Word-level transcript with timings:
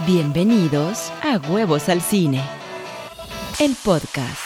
Bienvenidos 0.00 1.12
a 1.22 1.38
Huevos 1.48 1.88
al 1.88 2.02
Cine, 2.02 2.42
el 3.60 3.76
podcast. 3.76 4.40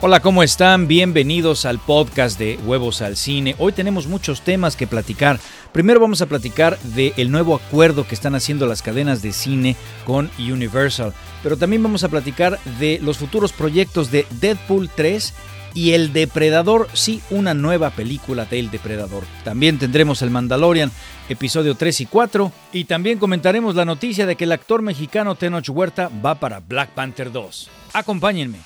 Hola, 0.00 0.20
¿cómo 0.20 0.42
están? 0.42 0.88
Bienvenidos 0.88 1.66
al 1.66 1.78
podcast 1.78 2.38
de 2.38 2.58
Huevos 2.64 3.02
al 3.02 3.18
Cine. 3.18 3.54
Hoy 3.58 3.72
tenemos 3.72 4.06
muchos 4.06 4.40
temas 4.40 4.74
que 4.74 4.86
platicar. 4.86 5.38
Primero 5.72 6.00
vamos 6.00 6.22
a 6.22 6.26
platicar 6.26 6.78
del 6.78 7.30
nuevo 7.30 7.54
acuerdo 7.54 8.08
que 8.08 8.14
están 8.14 8.34
haciendo 8.34 8.64
las 8.64 8.80
cadenas 8.80 9.20
de 9.20 9.34
cine 9.34 9.76
con 10.06 10.30
Universal, 10.38 11.12
pero 11.42 11.58
también 11.58 11.82
vamos 11.82 12.04
a 12.04 12.08
platicar 12.08 12.58
de 12.80 12.98
los 13.02 13.18
futuros 13.18 13.52
proyectos 13.52 14.10
de 14.10 14.26
Deadpool 14.40 14.88
3 14.88 15.34
y 15.74 15.92
El 15.92 16.12
Depredador, 16.12 16.88
sí, 16.92 17.20
una 17.30 17.54
nueva 17.54 17.90
película 17.90 18.44
del 18.44 18.70
Depredador. 18.70 19.24
También 19.44 19.78
tendremos 19.78 20.22
El 20.22 20.30
Mandalorian, 20.30 20.90
episodio 21.28 21.74
3 21.74 22.00
y 22.00 22.06
4, 22.06 22.52
y 22.72 22.84
también 22.84 23.18
comentaremos 23.18 23.74
la 23.74 23.84
noticia 23.84 24.26
de 24.26 24.36
que 24.36 24.44
el 24.44 24.52
actor 24.52 24.82
mexicano 24.82 25.34
Tenoch 25.34 25.68
Huerta 25.68 26.10
va 26.24 26.34
para 26.36 26.60
Black 26.60 26.90
Panther 26.90 27.30
2. 27.30 27.70
Acompáñenme. 27.92 28.58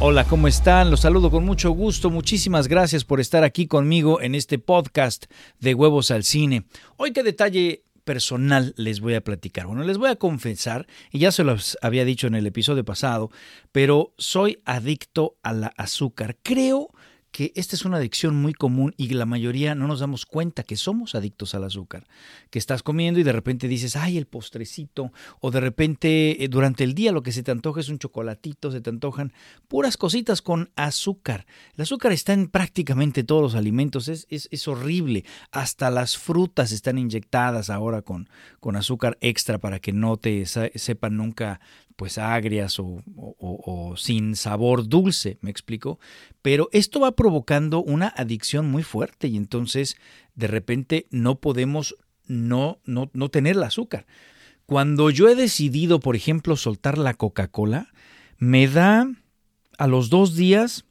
Hola, 0.00 0.22
¿cómo 0.22 0.46
están? 0.46 0.92
Los 0.92 1.00
saludo 1.00 1.28
con 1.28 1.44
mucho 1.44 1.72
gusto. 1.72 2.08
Muchísimas 2.08 2.68
gracias 2.68 3.04
por 3.04 3.18
estar 3.18 3.42
aquí 3.42 3.66
conmigo 3.66 4.20
en 4.20 4.36
este 4.36 4.60
podcast 4.60 5.24
de 5.58 5.74
Huevos 5.74 6.12
al 6.12 6.22
Cine. 6.22 6.62
Hoy 6.98 7.12
qué 7.12 7.24
detalle 7.24 7.82
personal 8.08 8.72
les 8.78 9.00
voy 9.00 9.12
a 9.12 9.20
platicar. 9.20 9.66
Bueno, 9.66 9.84
les 9.84 9.98
voy 9.98 10.08
a 10.08 10.16
confesar, 10.16 10.86
y 11.12 11.18
ya 11.18 11.30
se 11.30 11.44
los 11.44 11.76
había 11.82 12.06
dicho 12.06 12.26
en 12.26 12.36
el 12.36 12.46
episodio 12.46 12.82
pasado, 12.82 13.30
pero 13.70 14.14
soy 14.16 14.62
adicto 14.64 15.36
a 15.42 15.52
la 15.52 15.74
azúcar. 15.76 16.38
Creo 16.42 16.88
que 17.30 17.52
esta 17.54 17.76
es 17.76 17.84
una 17.84 17.98
adicción 17.98 18.36
muy 18.36 18.52
común 18.52 18.94
y 18.96 19.08
la 19.10 19.26
mayoría 19.26 19.74
no 19.74 19.86
nos 19.86 20.00
damos 20.00 20.26
cuenta 20.26 20.62
que 20.62 20.76
somos 20.76 21.14
adictos 21.14 21.54
al 21.54 21.64
azúcar. 21.64 22.06
Que 22.50 22.58
estás 22.58 22.82
comiendo 22.82 23.20
y 23.20 23.22
de 23.22 23.32
repente 23.32 23.68
dices, 23.68 23.96
ay, 23.96 24.16
el 24.16 24.26
postrecito, 24.26 25.12
o 25.40 25.50
de 25.50 25.60
repente 25.60 26.42
eh, 26.42 26.48
durante 26.48 26.84
el 26.84 26.94
día 26.94 27.12
lo 27.12 27.22
que 27.22 27.32
se 27.32 27.42
te 27.42 27.50
antoja 27.50 27.80
es 27.80 27.88
un 27.88 27.98
chocolatito, 27.98 28.70
se 28.70 28.80
te 28.80 28.90
antojan 28.90 29.32
puras 29.68 29.96
cositas 29.96 30.42
con 30.42 30.70
azúcar. 30.76 31.46
El 31.76 31.82
azúcar 31.82 32.12
está 32.12 32.32
en 32.32 32.48
prácticamente 32.48 33.24
todos 33.24 33.42
los 33.42 33.54
alimentos, 33.54 34.08
es, 34.08 34.26
es, 34.30 34.68
horrible. 34.68 35.24
Hasta 35.52 35.90
las 35.90 36.16
frutas 36.16 36.72
están 36.72 36.98
inyectadas 36.98 37.70
ahora 37.70 38.02
con, 38.02 38.28
con 38.60 38.76
azúcar 38.76 39.18
extra 39.20 39.58
para 39.58 39.78
que 39.78 39.92
no 39.92 40.16
te 40.16 40.44
sepan 40.46 41.16
nunca 41.16 41.60
pues 41.98 42.16
agrias 42.16 42.78
o, 42.78 43.94
sin 43.96 44.36
sabor 44.36 44.88
dulce, 44.88 45.36
me 45.40 45.50
explico. 45.50 45.98
Pero 46.42 46.68
esto 46.70 47.00
va 47.00 47.16
provocando 47.16 47.82
una 47.82 48.06
adicción 48.06 48.70
muy 48.70 48.84
fuerte 48.84 49.26
y 49.26 49.36
entonces 49.36 49.96
de 50.36 50.46
repente 50.46 51.08
no 51.10 51.40
podemos 51.40 51.96
no, 52.28 52.78
no, 52.84 53.10
no 53.14 53.30
tener 53.30 53.56
el 53.56 53.64
azúcar. 53.64 54.06
Cuando 54.64 55.10
yo 55.10 55.28
he 55.28 55.34
decidido, 55.34 55.98
por 55.98 56.14
ejemplo, 56.14 56.54
soltar 56.54 56.98
la 56.98 57.14
Coca-Cola, 57.14 57.88
me 58.38 58.68
da 58.68 59.10
a 59.76 59.88
los 59.88 60.08
dos 60.08 60.36
días 60.36 60.84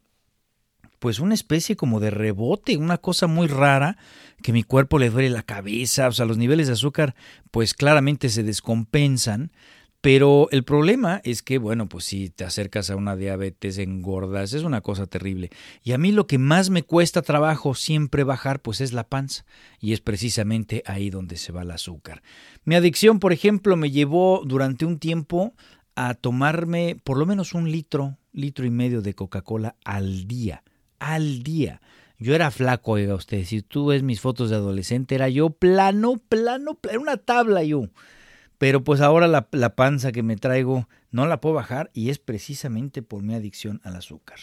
pues 1.00 1.20
una 1.20 1.36
especie 1.36 1.78
como 1.78 2.02
de 2.02 2.10
rebote, 2.10 2.76
una 2.76 2.98
cosa 2.98 3.28
muy 3.28 3.48
rara, 3.48 3.98
que 4.42 4.52
mi 4.52 4.64
cuerpo 4.64 5.00
le 5.00 5.10
duele 5.10 5.30
la 5.30 5.44
cabeza, 5.44 6.10
o 6.10 6.12
sea, 6.12 6.26
los 6.26 6.38
niveles 6.38 6.68
de 6.68 6.74
azúcar 6.74 7.16
pues 7.50 7.74
claramente 7.74 8.28
se 8.28 8.44
descompensan, 8.44 9.54
pero 10.08 10.48
el 10.52 10.64
problema 10.64 11.20
es 11.26 11.44
que, 11.44 11.58
bueno, 11.58 11.90
pues 11.90 12.06
si 12.06 12.30
te 12.30 12.46
acercas 12.46 12.90
a 12.90 12.96
una 12.96 13.18
diabetes, 13.18 13.78
engordas, 13.78 14.54
es 14.54 14.64
una 14.64 14.80
cosa 14.80 15.06
terrible. 15.06 15.50
Y 15.84 15.92
a 15.92 15.98
mí 15.98 16.14
lo 16.14 16.28
que 16.28 16.38
más 16.38 16.70
me 16.70 16.82
cuesta 16.82 17.22
trabajo 17.22 17.76
siempre 17.76 18.24
bajar, 18.24 18.62
pues 18.62 18.80
es 18.80 18.94
la 18.94 19.10
panza. 19.10 19.44
Y 19.82 19.92
es 19.92 20.00
precisamente 20.00 20.82
ahí 20.86 21.10
donde 21.10 21.36
se 21.36 21.52
va 21.52 21.64
el 21.64 21.72
azúcar. 21.72 22.24
Mi 22.64 22.76
adicción, 22.76 23.20
por 23.20 23.34
ejemplo, 23.34 23.76
me 23.76 23.92
llevó 23.92 24.44
durante 24.46 24.86
un 24.86 24.98
tiempo 24.98 25.54
a 25.98 26.14
tomarme 26.14 26.96
por 27.04 27.18
lo 27.18 27.26
menos 27.26 27.54
un 27.54 27.70
litro, 27.70 28.18
litro 28.32 28.66
y 28.66 28.70
medio 28.70 29.02
de 29.02 29.14
Coca-Cola 29.14 29.76
al 29.84 30.26
día. 30.26 30.64
Al 31.00 31.44
día. 31.44 31.82
Yo 32.18 32.34
era 32.34 32.50
flaco, 32.50 32.94
oiga 32.94 33.14
usted. 33.14 33.44
Si 33.44 33.62
tú 33.62 33.88
ves 33.88 34.04
mis 34.04 34.22
fotos 34.22 34.52
de 34.52 34.56
adolescente, 34.56 35.16
era 35.16 35.28
yo 35.28 35.50
plano, 35.50 36.16
plano, 36.30 36.76
plano, 36.76 37.02
una 37.02 37.18
tabla 37.18 37.62
yo 37.66 37.90
pero 38.58 38.84
pues 38.84 39.02
ahora 39.02 39.28
la, 39.28 39.76
panza 39.76 40.12
que 40.12 40.24
me 40.24 40.36
traigo 40.36 40.88
no 41.12 41.28
la 41.28 41.40
puedo 41.40 41.56
bajar 41.56 41.92
y 41.94 42.10
es 42.10 42.20
precisamente 42.20 43.02
por 43.02 43.24
mi 43.24 43.36
adicción 43.36 43.82
al 43.84 43.96
azúcar. 43.96 44.40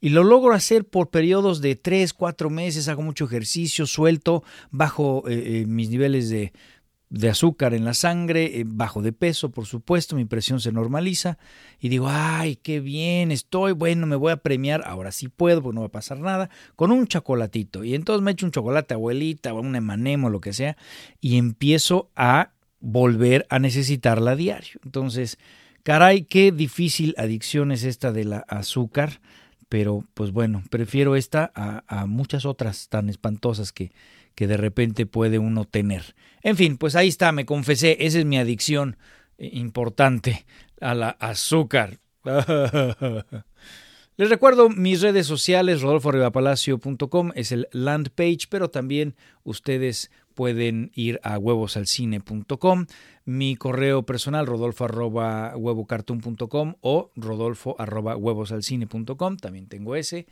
Y 0.00 0.10
lo 0.10 0.22
logro 0.22 0.54
hacer 0.54 0.84
por 0.84 1.10
periodos 1.10 1.60
de 1.60 1.74
3, 1.74 2.12
4 2.12 2.50
meses, 2.50 2.88
hago 2.88 3.02
mucho 3.02 3.24
ejercicio, 3.24 3.84
suelto, 3.86 4.44
bajo 4.70 5.24
eh, 5.28 5.62
eh, 5.62 5.66
mis 5.66 5.90
niveles 5.90 6.30
de, 6.30 6.52
azúcar 7.28 7.74
en 7.74 7.84
la 7.84 7.94
sangre, 7.94 8.60
eh, 8.60 8.64
bajo 8.64 9.02
de 9.02 9.12
peso, 9.12 9.50
por 9.50 9.66
supuesto, 9.66 10.14
mi 10.14 10.24
presión 10.24 10.60
se 10.60 10.70
normaliza 10.70 11.36
y 11.80 11.88
digo, 11.88 12.06
ay, 12.08 12.56
qué 12.56 12.78
bien 12.78 13.32
estoy, 13.32 13.72
bueno, 13.72 14.06
me 14.06 14.14
voy 14.14 14.30
a 14.30 14.36
premiar, 14.36 14.82
ahora 14.86 15.10
sí 15.10 15.26
puedo, 15.26 15.62
porque 15.62 15.74
no 15.74 15.80
va 15.80 15.88
a 15.88 15.90
pasar 15.90 16.20
nada, 16.20 16.48
con 16.76 16.92
un 16.92 17.08
chocolatito. 17.08 17.82
Y 17.82 17.96
entonces 17.96 18.22
me 18.22 18.30
echo 18.30 18.46
un 18.46 18.52
chocolate 18.52 18.94
abuelita 18.94 19.52
o 19.52 19.60
un 19.60 19.74
emanemo, 19.74 20.30
lo 20.30 20.40
que 20.40 20.52
sea, 20.52 20.76
y 21.20 21.38
empiezo 21.38 22.12
a 22.14 22.52
volver 22.80 23.46
a 23.50 23.58
necesitarla 23.58 24.32
a 24.32 24.36
diario. 24.36 24.80
Entonces, 24.84 25.38
caray, 25.82 26.22
qué 26.22 26.52
difícil 26.52 27.14
adicción 27.18 27.72
es 27.72 27.84
esta 27.84 28.12
de 28.12 28.24
la 28.24 28.38
azúcar, 28.48 29.20
pero 29.68 30.04
pues 30.14 30.32
bueno, 30.32 30.62
prefiero 30.70 31.16
esta 31.16 31.50
a, 31.54 32.06
muchas 32.06 32.44
otras 32.44 32.88
tan 32.88 33.08
espantosas 33.08 33.72
que, 33.72 33.92
que 34.34 34.46
de 34.46 34.56
repente 34.56 35.06
puede 35.06 35.38
uno 35.38 35.64
tener. 35.64 36.14
En 36.42 36.56
fin, 36.56 36.78
pues 36.78 36.96
ahí 36.96 37.08
está, 37.08 37.32
me 37.32 37.46
confesé, 37.46 37.98
esa 38.00 38.18
es 38.18 38.24
mi 38.24 38.38
adicción 38.38 38.96
eh, 39.38 39.50
importante 39.52 40.46
a 40.80 40.94
la 40.94 41.10
azúcar. 41.10 41.98
Les 44.16 44.30
recuerdo 44.30 44.68
mis 44.68 45.00
redes 45.00 45.26
sociales, 45.28 45.80
rodolforribapalacio.com 45.80 47.30
es 47.36 47.52
el 47.52 47.68
land 47.70 48.10
page, 48.10 48.48
pero 48.50 48.68
también 48.68 49.14
ustedes 49.44 50.10
pueden 50.38 50.92
ir 50.94 51.18
a 51.24 51.36
huevosalcine.com, 51.36 52.86
mi 53.24 53.56
correo 53.56 54.04
personal 54.04 54.46
rodolfo 54.46 54.84
arroba 54.84 55.52
o 55.56 57.10
rodolfo 57.16 57.74
arroba 57.76 58.16
huevosalcine.com, 58.16 59.36
también 59.38 59.66
tengo 59.66 59.96
ese. 59.96 60.28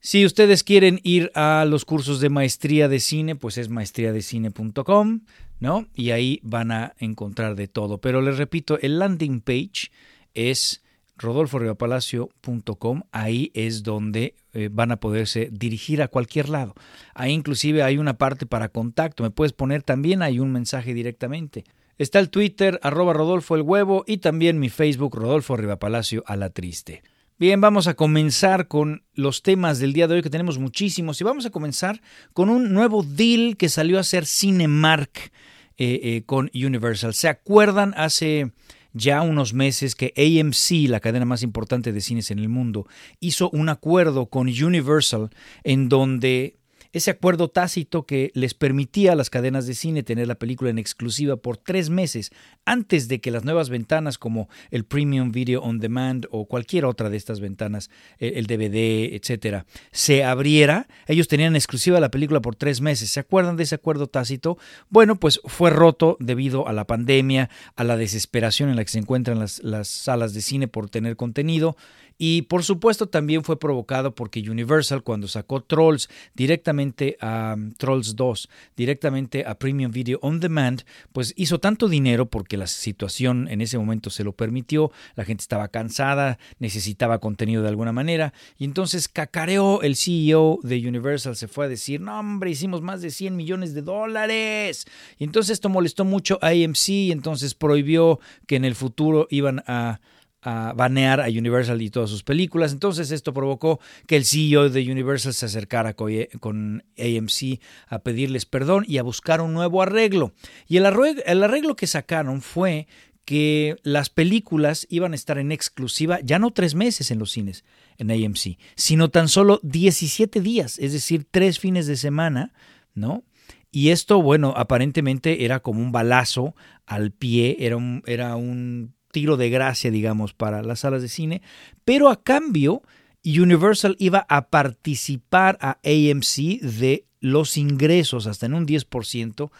Si 0.00 0.24
ustedes 0.24 0.64
quieren 0.64 0.98
ir 1.02 1.30
a 1.34 1.66
los 1.68 1.84
cursos 1.84 2.20
de 2.20 2.30
maestría 2.30 2.88
de 2.88 3.00
cine, 3.00 3.36
pues 3.36 3.58
es 3.58 3.68
maestriadecine.com, 3.68 5.20
¿no? 5.60 5.86
Y 5.94 6.12
ahí 6.12 6.40
van 6.42 6.72
a 6.72 6.94
encontrar 6.96 7.54
de 7.54 7.68
todo. 7.68 7.98
Pero 7.98 8.22
les 8.22 8.38
repito, 8.38 8.78
el 8.80 8.98
landing 8.98 9.42
page 9.42 9.90
es 10.32 10.82
rodolforriopalacio.com, 11.18 13.02
ahí 13.12 13.50
es 13.52 13.82
donde 13.82 14.36
eh, 14.54 14.68
van 14.70 14.92
a 14.92 14.96
poderse 14.98 15.48
dirigir 15.52 16.02
a 16.02 16.08
cualquier 16.08 16.48
lado. 16.48 16.74
Ahí 17.14 17.32
inclusive 17.32 17.82
hay 17.82 17.98
una 17.98 18.18
parte 18.18 18.46
para 18.46 18.68
contacto, 18.68 19.22
me 19.22 19.30
puedes 19.30 19.52
poner 19.52 19.82
también 19.82 20.22
ahí 20.22 20.38
un 20.38 20.52
mensaje 20.52 20.94
directamente. 20.94 21.64
Está 21.98 22.18
el 22.18 22.30
Twitter, 22.30 22.80
arroba 22.82 23.12
Rodolfo 23.12 23.54
el 23.54 23.62
Huevo, 23.62 24.04
y 24.06 24.18
también 24.18 24.58
mi 24.58 24.68
Facebook, 24.68 25.14
Rodolfo 25.14 25.56
Rivapalacio 25.56 26.24
a 26.26 26.36
la 26.36 26.50
Triste. 26.50 27.02
Bien, 27.38 27.60
vamos 27.60 27.86
a 27.86 27.94
comenzar 27.94 28.68
con 28.68 29.04
los 29.14 29.42
temas 29.42 29.78
del 29.78 29.92
día 29.92 30.06
de 30.06 30.14
hoy, 30.14 30.22
que 30.22 30.30
tenemos 30.30 30.58
muchísimos, 30.58 31.20
y 31.20 31.24
vamos 31.24 31.46
a 31.46 31.50
comenzar 31.50 32.00
con 32.32 32.50
un 32.50 32.72
nuevo 32.72 33.02
deal 33.02 33.56
que 33.56 33.68
salió 33.68 33.98
a 33.98 34.04
ser 34.04 34.26
Cinemark 34.26 35.32
eh, 35.76 36.00
eh, 36.02 36.22
con 36.24 36.50
Universal. 36.54 37.14
¿Se 37.14 37.28
acuerdan 37.28 37.94
hace 37.96 38.52
ya 38.92 39.22
unos 39.22 39.54
meses 39.54 39.94
que 39.94 40.12
AMC, 40.16 40.88
la 40.88 41.00
cadena 41.00 41.24
más 41.24 41.42
importante 41.42 41.92
de 41.92 42.00
cines 42.00 42.30
en 42.30 42.38
el 42.38 42.48
mundo, 42.48 42.86
hizo 43.20 43.50
un 43.50 43.68
acuerdo 43.68 44.26
con 44.26 44.48
Universal 44.48 45.30
en 45.64 45.88
donde 45.88 46.58
ese 46.92 47.10
acuerdo 47.10 47.48
tácito 47.48 48.04
que 48.04 48.30
les 48.34 48.54
permitía 48.54 49.12
a 49.12 49.16
las 49.16 49.30
cadenas 49.30 49.66
de 49.66 49.74
cine 49.74 50.02
tener 50.02 50.28
la 50.28 50.34
película 50.34 50.70
en 50.70 50.78
exclusiva 50.78 51.36
por 51.36 51.56
tres 51.56 51.90
meses 51.90 52.30
antes 52.64 53.08
de 53.08 53.20
que 53.20 53.30
las 53.30 53.44
nuevas 53.44 53.70
ventanas 53.70 54.18
como 54.18 54.48
el 54.70 54.84
Premium 54.84 55.32
Video 55.32 55.62
On 55.62 55.78
Demand 55.78 56.26
o 56.30 56.46
cualquier 56.46 56.84
otra 56.84 57.10
de 57.10 57.16
estas 57.16 57.40
ventanas, 57.40 57.90
el 58.18 58.46
DVD, 58.46 59.14
etcétera, 59.14 59.66
se 59.90 60.24
abriera. 60.24 60.86
Ellos 61.06 61.28
tenían 61.28 61.56
exclusiva 61.56 62.00
la 62.00 62.10
película 62.10 62.40
por 62.40 62.56
tres 62.56 62.80
meses. 62.80 63.10
¿Se 63.10 63.20
acuerdan 63.20 63.56
de 63.56 63.62
ese 63.64 63.74
acuerdo 63.74 64.06
tácito? 64.06 64.58
Bueno, 64.90 65.16
pues 65.16 65.40
fue 65.44 65.70
roto 65.70 66.16
debido 66.20 66.68
a 66.68 66.72
la 66.72 66.86
pandemia, 66.86 67.50
a 67.74 67.84
la 67.84 67.96
desesperación 67.96 68.68
en 68.68 68.76
la 68.76 68.84
que 68.84 68.90
se 68.90 68.98
encuentran 68.98 69.38
las, 69.38 69.62
las 69.62 69.88
salas 69.88 70.34
de 70.34 70.42
cine 70.42 70.68
por 70.68 70.90
tener 70.90 71.16
contenido 71.16 71.76
Y 72.18 72.42
por 72.42 72.62
supuesto 72.62 73.08
también 73.08 73.44
fue 73.44 73.58
provocado 73.58 74.14
porque 74.14 74.42
Universal 74.48 75.02
cuando 75.02 75.28
sacó 75.28 75.62
Trolls 75.62 76.08
directamente 76.34 76.81
a 77.20 77.54
um, 77.56 77.72
Trolls 77.74 78.16
2, 78.16 78.48
directamente 78.76 79.44
a 79.46 79.58
Premium 79.58 79.92
Video 79.92 80.18
On 80.22 80.40
Demand, 80.40 80.82
pues 81.12 81.32
hizo 81.36 81.58
tanto 81.58 81.88
dinero 81.88 82.26
porque 82.26 82.56
la 82.56 82.66
situación 82.66 83.48
en 83.48 83.60
ese 83.60 83.78
momento 83.78 84.10
se 84.10 84.24
lo 84.24 84.32
permitió, 84.32 84.90
la 85.14 85.24
gente 85.24 85.42
estaba 85.42 85.68
cansada, 85.68 86.38
necesitaba 86.58 87.18
contenido 87.18 87.62
de 87.62 87.68
alguna 87.68 87.92
manera, 87.92 88.32
y 88.58 88.64
entonces 88.64 89.08
cacareó 89.08 89.82
el 89.82 89.96
CEO 89.96 90.58
de 90.62 90.86
Universal, 90.86 91.36
se 91.36 91.48
fue 91.48 91.66
a 91.66 91.68
decir, 91.68 92.00
no 92.00 92.18
hombre, 92.18 92.50
hicimos 92.50 92.82
más 92.82 93.02
de 93.02 93.10
100 93.10 93.36
millones 93.36 93.74
de 93.74 93.82
dólares. 93.82 94.86
Y 95.18 95.24
entonces 95.24 95.54
esto 95.54 95.68
molestó 95.68 96.04
mucho 96.04 96.38
a 96.42 96.48
AMC, 96.48 96.88
y 96.88 97.12
entonces 97.12 97.54
prohibió 97.54 98.20
que 98.46 98.56
en 98.56 98.64
el 98.64 98.74
futuro 98.74 99.26
iban 99.30 99.62
a 99.66 100.00
a 100.42 100.72
banear 100.74 101.20
a 101.20 101.28
Universal 101.28 101.80
y 101.80 101.90
todas 101.90 102.10
sus 102.10 102.22
películas. 102.22 102.72
Entonces 102.72 103.10
esto 103.10 103.32
provocó 103.32 103.80
que 104.06 104.16
el 104.16 104.24
CEO 104.24 104.68
de 104.68 104.90
Universal 104.90 105.32
se 105.32 105.46
acercara 105.46 105.94
con 105.94 106.84
AMC 106.98 107.60
a 107.86 108.00
pedirles 108.00 108.44
perdón 108.44 108.84
y 108.86 108.98
a 108.98 109.02
buscar 109.02 109.40
un 109.40 109.54
nuevo 109.54 109.82
arreglo. 109.82 110.32
Y 110.66 110.76
el 110.76 110.86
arreglo, 110.86 111.22
el 111.24 111.42
arreglo 111.42 111.76
que 111.76 111.86
sacaron 111.86 112.42
fue 112.42 112.88
que 113.24 113.76
las 113.84 114.10
películas 114.10 114.86
iban 114.90 115.12
a 115.12 115.14
estar 115.14 115.38
en 115.38 115.52
exclusiva 115.52 116.18
ya 116.22 116.38
no 116.38 116.50
tres 116.50 116.74
meses 116.74 117.10
en 117.10 117.20
los 117.20 117.30
cines 117.30 117.64
en 117.98 118.10
AMC, 118.10 118.58
sino 118.74 119.10
tan 119.10 119.28
solo 119.28 119.60
17 119.62 120.40
días, 120.40 120.78
es 120.80 120.92
decir, 120.92 121.24
tres 121.30 121.60
fines 121.60 121.86
de 121.86 121.96
semana, 121.96 122.52
¿no? 122.94 123.22
Y 123.70 123.88
esto, 123.88 124.20
bueno, 124.20 124.52
aparentemente 124.56 125.44
era 125.44 125.60
como 125.60 125.80
un 125.80 125.92
balazo 125.92 126.54
al 126.84 127.10
pie, 127.12 127.56
era 127.60 127.76
un, 127.76 128.02
era 128.06 128.36
un 128.36 128.94
tiro 129.12 129.36
de 129.36 129.50
gracia, 129.50 129.92
digamos, 129.92 130.32
para 130.34 130.62
las 130.62 130.80
salas 130.80 131.02
de 131.02 131.08
cine, 131.08 131.42
pero 131.84 132.08
a 132.08 132.20
cambio 132.20 132.82
Universal 133.24 133.94
iba 134.00 134.26
a 134.28 134.48
participar 134.48 135.56
a 135.60 135.78
AMC 135.84 136.60
de 136.60 137.04
los 137.20 137.56
ingresos 137.56 138.26
hasta 138.26 138.46
en 138.46 138.54
un 138.54 138.66
10% 138.66 139.50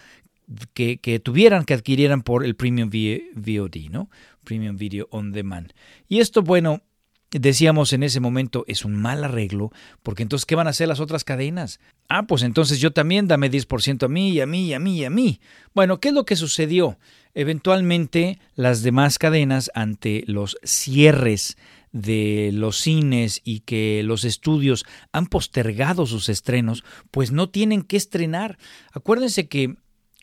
que, 0.74 0.98
que, 0.98 1.20
tuvieran, 1.20 1.64
que 1.64 1.74
adquirieran 1.74 2.22
por 2.22 2.44
el 2.44 2.56
Premium 2.56 2.90
VOD, 2.90 3.90
¿no? 3.90 4.10
Premium 4.44 4.76
Video 4.76 5.06
On 5.10 5.30
Demand. 5.30 5.72
Y 6.08 6.18
esto, 6.18 6.42
bueno, 6.42 6.82
decíamos 7.30 7.92
en 7.92 8.02
ese 8.02 8.20
momento, 8.20 8.64
es 8.66 8.84
un 8.84 8.94
mal 8.94 9.24
arreglo, 9.24 9.70
porque 10.02 10.22
entonces, 10.22 10.44
¿qué 10.44 10.54
van 10.54 10.66
a 10.66 10.70
hacer 10.70 10.88
las 10.88 11.00
otras 11.00 11.24
cadenas? 11.24 11.80
Ah, 12.08 12.24
pues 12.24 12.42
entonces 12.42 12.80
yo 12.80 12.92
también 12.92 13.28
dame 13.28 13.50
10% 13.50 14.04
a 14.04 14.08
mí, 14.08 14.32
y 14.32 14.40
a 14.40 14.46
mí, 14.46 14.66
y 14.66 14.74
a 14.74 14.78
mí, 14.78 14.98
y 14.98 15.04
a 15.04 15.10
mí. 15.10 15.40
Bueno, 15.74 16.00
¿qué 16.00 16.08
es 16.08 16.14
lo 16.14 16.24
que 16.24 16.36
sucedió? 16.36 16.98
Eventualmente, 17.34 18.38
las 18.54 18.82
demás 18.82 19.18
cadenas, 19.18 19.70
ante 19.74 20.24
los 20.26 20.58
cierres 20.62 21.56
de 21.92 22.50
los 22.52 22.78
cines 22.78 23.40
y 23.44 23.60
que 23.60 24.02
los 24.02 24.24
estudios 24.24 24.84
han 25.12 25.26
postergado 25.26 26.06
sus 26.06 26.28
estrenos, 26.28 26.84
pues 27.10 27.32
no 27.32 27.48
tienen 27.50 27.82
que 27.82 27.96
estrenar. 27.96 28.58
Acuérdense 28.92 29.48
que 29.48 29.76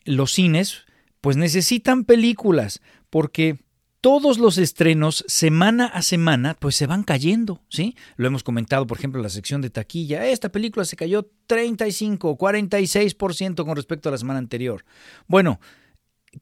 los 0.04 0.32
cines, 0.32 0.84
pues 1.20 1.36
necesitan 1.36 2.04
películas, 2.04 2.80
porque 3.08 3.58
todos 4.00 4.38
los 4.38 4.56
estrenos 4.56 5.24
semana 5.28 5.86
a 5.86 6.02
semana 6.02 6.56
pues 6.58 6.74
se 6.74 6.86
van 6.86 7.02
cayendo, 7.02 7.60
¿sí? 7.68 7.96
Lo 8.16 8.26
hemos 8.26 8.42
comentado, 8.42 8.86
por 8.86 8.98
ejemplo, 8.98 9.18
en 9.18 9.24
la 9.24 9.28
sección 9.28 9.60
de 9.60 9.70
taquilla. 9.70 10.26
Esta 10.26 10.50
película 10.50 10.84
se 10.84 10.96
cayó 10.96 11.30
35, 11.46 12.38
46% 12.38 13.64
con 13.64 13.76
respecto 13.76 14.08
a 14.08 14.12
la 14.12 14.18
semana 14.18 14.38
anterior. 14.38 14.84
Bueno, 15.26 15.60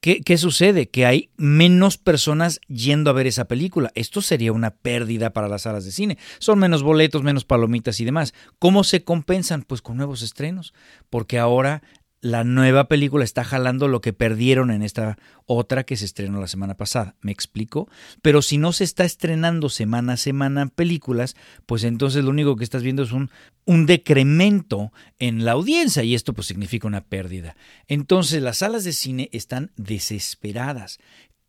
¿qué, 0.00 0.20
¿qué, 0.22 0.38
sucede? 0.38 0.88
Que 0.88 1.06
hay 1.06 1.30
menos 1.36 1.98
personas 1.98 2.60
yendo 2.68 3.10
a 3.10 3.14
ver 3.14 3.26
esa 3.26 3.46
película. 3.46 3.90
Esto 3.94 4.22
sería 4.22 4.52
una 4.52 4.70
pérdida 4.70 5.32
para 5.32 5.48
las 5.48 5.62
salas 5.62 5.84
de 5.84 5.92
cine. 5.92 6.18
Son 6.38 6.58
menos 6.58 6.82
boletos, 6.82 7.22
menos 7.22 7.44
palomitas 7.44 8.00
y 8.00 8.04
demás. 8.04 8.34
¿Cómo 8.58 8.84
se 8.84 9.04
compensan? 9.04 9.62
Pues 9.62 9.82
con 9.82 9.96
nuevos 9.96 10.22
estrenos. 10.22 10.74
Porque 11.10 11.38
ahora 11.38 11.82
la 12.20 12.42
nueva 12.42 12.88
película 12.88 13.24
está 13.24 13.44
jalando 13.44 13.86
lo 13.86 14.00
que 14.00 14.12
perdieron 14.12 14.70
en 14.70 14.82
esta 14.82 15.18
otra 15.46 15.84
que 15.84 15.96
se 15.96 16.04
estrenó 16.04 16.40
la 16.40 16.48
semana 16.48 16.76
pasada. 16.76 17.14
¿Me 17.20 17.30
explico? 17.30 17.88
Pero 18.22 18.42
si 18.42 18.58
no 18.58 18.72
se 18.72 18.84
está 18.84 19.04
estrenando 19.04 19.68
semana 19.68 20.14
a 20.14 20.16
semana 20.16 20.66
películas, 20.66 21.36
pues 21.66 21.84
entonces 21.84 22.24
lo 22.24 22.30
único 22.30 22.56
que 22.56 22.64
estás 22.64 22.82
viendo 22.82 23.02
es 23.02 23.12
un, 23.12 23.30
un 23.64 23.86
decremento 23.86 24.92
en 25.18 25.44
la 25.44 25.52
audiencia 25.52 26.02
y 26.02 26.14
esto 26.14 26.32
pues 26.32 26.48
significa 26.48 26.88
una 26.88 27.04
pérdida. 27.04 27.56
Entonces 27.86 28.42
las 28.42 28.58
salas 28.58 28.84
de 28.84 28.92
cine 28.92 29.28
están 29.32 29.70
desesperadas. 29.76 30.98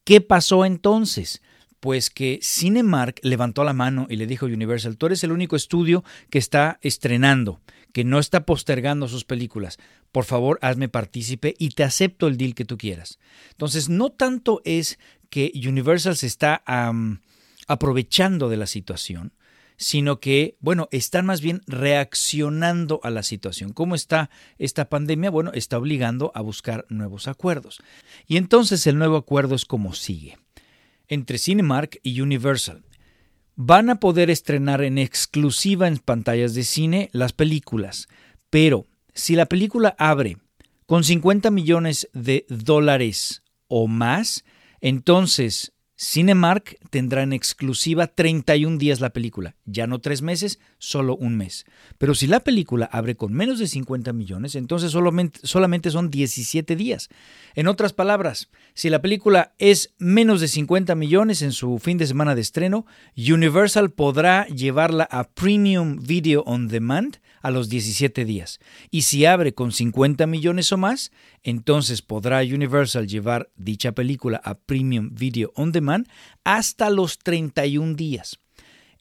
¿Qué 0.03 0.21
pasó 0.21 0.65
entonces? 0.65 1.41
pues 1.79 2.09
que 2.09 2.39
Cinemark 2.43 3.19
levantó 3.23 3.63
la 3.63 3.71
mano 3.71 4.05
y 4.09 4.17
le 4.17 4.27
dijo 4.27 4.45
a 4.45 4.49
Universal, 4.49 4.97
tú 4.97 5.05
eres 5.05 5.23
el 5.23 5.31
único 5.31 5.55
estudio 5.55 6.03
que 6.29 6.37
está 6.37 6.77
estrenando 6.81 7.61
que 7.93 8.03
no 8.03 8.19
está 8.19 8.45
postergando 8.45 9.07
sus 9.07 9.25
películas. 9.25 9.77
Por 10.11 10.25
favor, 10.25 10.59
hazme 10.61 10.89
partícipe 10.89 11.55
y 11.57 11.69
te 11.69 11.83
acepto 11.83 12.27
el 12.27 12.37
deal 12.37 12.55
que 12.55 12.65
tú 12.65 12.77
quieras. 12.77 13.19
Entonces, 13.51 13.89
no 13.89 14.09
tanto 14.11 14.61
es 14.65 14.99
que 15.29 15.51
Universal 15.55 16.15
se 16.15 16.27
está 16.27 16.63
aprovechando 17.67 18.49
de 18.49 18.57
la 18.57 18.67
situación, 18.67 19.33
sino 19.77 20.19
que, 20.19 20.57
bueno, 20.59 20.89
están 20.91 21.25
más 21.25 21.39
bien 21.39 21.61
reaccionando 21.65 22.99
a 23.03 23.09
la 23.09 23.23
situación. 23.23 23.71
¿Cómo 23.71 23.95
está 23.95 24.29
esta 24.57 24.89
pandemia? 24.89 25.29
Bueno, 25.29 25.51
está 25.53 25.77
obligando 25.77 26.33
a 26.35 26.41
buscar 26.41 26.85
nuevos 26.89 27.29
acuerdos. 27.29 27.79
Y 28.27 28.35
entonces 28.35 28.85
el 28.87 28.97
nuevo 28.97 29.15
acuerdo 29.15 29.55
es 29.55 29.63
como 29.63 29.93
sigue. 29.93 30.37
Entre 31.07 31.37
Cinemark 31.37 31.99
y 32.03 32.19
Universal, 32.19 32.83
van 33.61 33.89
a 33.89 33.99
poder 33.99 34.29
estrenar 34.29 34.81
en 34.81 34.97
exclusiva 34.97 35.89
en 35.89 35.97
pantallas 35.97 36.53
de 36.53 36.63
cine 36.63 37.09
las 37.11 37.33
películas, 37.33 38.07
pero 38.49 38.85
si 39.13 39.35
la 39.35 39.47
película 39.47 39.97
abre 39.99 40.37
con 40.85 41.03
50 41.03 41.51
millones 41.51 42.07
de 42.13 42.45
dólares 42.47 43.43
o 43.67 43.87
más, 43.87 44.45
entonces 44.79 45.73
Cinemark 45.97 46.77
tendrá 46.89 47.21
en 47.21 47.33
exclusiva 47.33 48.07
31 48.07 48.77
días 48.77 49.01
la 49.01 49.09
película, 49.09 49.57
ya 49.71 49.87
no 49.87 49.99
tres 49.99 50.21
meses, 50.21 50.59
solo 50.77 51.15
un 51.15 51.37
mes. 51.37 51.65
Pero 51.97 52.15
si 52.15 52.27
la 52.27 52.41
película 52.41 52.89
abre 52.91 53.15
con 53.15 53.33
menos 53.33 53.59
de 53.59 53.67
50 53.67 54.13
millones, 54.13 54.55
entonces 54.55 54.91
solamente, 54.91 55.91
son 55.91 56.09
17 56.09 56.75
días. 56.75 57.09
En 57.55 57.67
otras 57.67 57.93
palabras, 57.93 58.49
si 58.73 58.89
la 58.89 59.01
película 59.01 59.53
es 59.59 59.93
menos 59.97 60.41
de 60.41 60.47
50 60.47 60.95
millones 60.95 61.41
en 61.41 61.51
su 61.51 61.79
fin 61.79 61.97
de 61.97 62.07
semana 62.07 62.35
de 62.35 62.41
estreno, 62.41 62.85
Universal 63.15 63.91
podrá 63.91 64.47
llevarla 64.47 65.07
a 65.09 65.25
Premium 65.25 65.99
Video 66.01 66.41
On 66.41 66.67
Demand 66.67 67.19
a 67.41 67.51
los 67.51 67.69
17 67.69 68.25
días. 68.25 68.59
Y 68.91 69.03
si 69.03 69.25
abre 69.25 69.53
con 69.53 69.71
50 69.71 70.27
millones 70.27 70.71
o 70.71 70.77
más, 70.77 71.11
entonces 71.43 72.01
podrá 72.01 72.39
Universal 72.41 73.07
llevar 73.07 73.49
dicha 73.55 73.93
película 73.93 74.41
a 74.43 74.55
Premium 74.55 75.09
Video 75.13 75.51
On 75.55 75.71
Demand 75.71 76.07
hasta 76.43 76.89
los 76.89 77.19
31 77.19 77.95
días. 77.95 78.39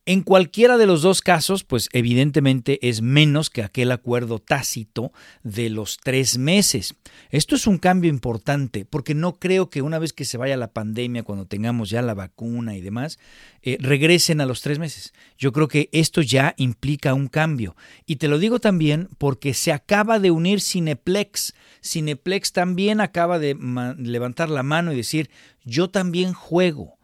En 0.09 0.23
cualquiera 0.23 0.79
de 0.79 0.87
los 0.87 1.03
dos 1.03 1.21
casos, 1.21 1.65
pues 1.65 1.91
evidentemente 1.93 2.79
es 2.89 3.03
menos 3.03 3.51
que 3.51 3.63
aquel 3.63 3.93
acuerdo 3.93 4.39
tácito 4.39 5.13
de 5.43 5.69
los 5.69 5.99
tres 6.03 6.39
meses. 6.39 6.95
Esto 7.29 7.55
es 7.55 7.67
un 7.67 7.77
cambio 7.77 8.09
importante 8.09 8.87
porque 8.87 9.15
no 9.15 9.35
creo 9.35 9.69
que 9.69 9.83
una 9.83 9.99
vez 9.99 10.15
que 10.15 10.25
se 10.25 10.39
vaya 10.39 10.57
la 10.57 10.73
pandemia, 10.73 11.25
cuando 11.25 11.45
tengamos 11.45 11.91
ya 11.91 12.01
la 12.01 12.15
vacuna 12.15 12.75
y 12.75 12.81
demás, 12.81 13.19
eh, 13.61 13.77
regresen 13.81 14.41
a 14.41 14.47
los 14.47 14.63
tres 14.63 14.79
meses. 14.79 15.13
Yo 15.37 15.53
creo 15.53 15.69
que 15.69 15.91
esto 15.93 16.23
ya 16.23 16.55
implica 16.57 17.13
un 17.13 17.29
cambio. 17.29 17.77
Y 18.07 18.17
te 18.17 18.29
lo 18.29 18.39
digo 18.39 18.61
también 18.61 19.11
porque 19.19 19.53
se 19.53 19.73
acaba 19.73 20.19
de 20.19 20.31
unir 20.31 20.63
Cineplex. 20.63 21.53
Cineplex 21.85 22.53
también 22.53 23.03
acaba 23.03 23.39
de 23.39 23.55
levantar 23.99 24.49
la 24.49 24.63
mano 24.63 24.91
y 24.91 24.97
decir, 24.97 25.29
yo 25.67 25.91
también 25.91 26.33
juego. 26.33 26.98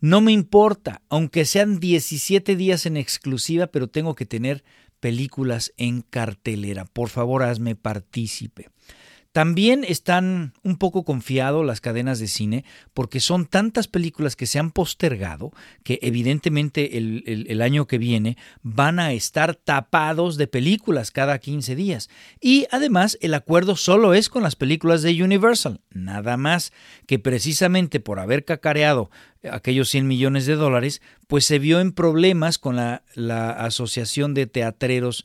No 0.00 0.20
me 0.20 0.32
importa, 0.32 1.02
aunque 1.10 1.44
sean 1.44 1.78
17 1.78 2.56
días 2.56 2.86
en 2.86 2.96
exclusiva, 2.96 3.66
pero 3.66 3.88
tengo 3.88 4.14
que 4.14 4.24
tener 4.24 4.64
películas 4.98 5.72
en 5.76 6.02
cartelera. 6.02 6.84
Por 6.86 7.08
favor, 7.08 7.42
hazme 7.42 7.76
partícipe. 7.76 8.68
También 9.32 9.84
están 9.86 10.54
un 10.64 10.76
poco 10.76 11.04
confiados 11.04 11.64
las 11.64 11.80
cadenas 11.80 12.18
de 12.18 12.26
cine 12.26 12.64
porque 12.92 13.20
son 13.20 13.46
tantas 13.46 13.86
películas 13.86 14.34
que 14.34 14.46
se 14.46 14.58
han 14.58 14.72
postergado 14.72 15.52
que 15.84 16.00
evidentemente 16.02 16.98
el, 16.98 17.62
año 17.62 17.86
que 17.86 17.98
viene 17.98 18.36
van 18.62 18.98
a 18.98 19.12
estar 19.12 19.54
tapados 19.54 20.36
de 20.36 20.48
películas 20.48 21.12
cada 21.12 21.38
15 21.38 21.76
días. 21.76 22.10
Y 22.40 22.66
además 22.72 23.18
el 23.20 23.34
acuerdo 23.34 23.76
solo 23.76 24.14
es 24.14 24.28
con 24.28 24.42
las 24.42 24.56
películas 24.56 25.02
de 25.02 25.22
Universal, 25.22 25.80
nada 25.92 26.36
más 26.36 26.72
que 27.06 27.20
precisamente 27.20 28.00
por 28.00 28.18
haber 28.18 28.44
cacareado 28.44 29.10
aquellos 29.48 29.90
100 29.90 30.08
millones 30.08 30.46
de 30.46 30.56
dólares, 30.56 31.02
pues 31.28 31.44
se 31.44 31.60
vio 31.60 31.78
en 31.78 31.92
problemas 31.92 32.58
con 32.58 32.74
la, 32.74 33.04
la 33.14 33.50
Asociación 33.52 34.34
de 34.34 34.48
Teatreros 34.48 35.24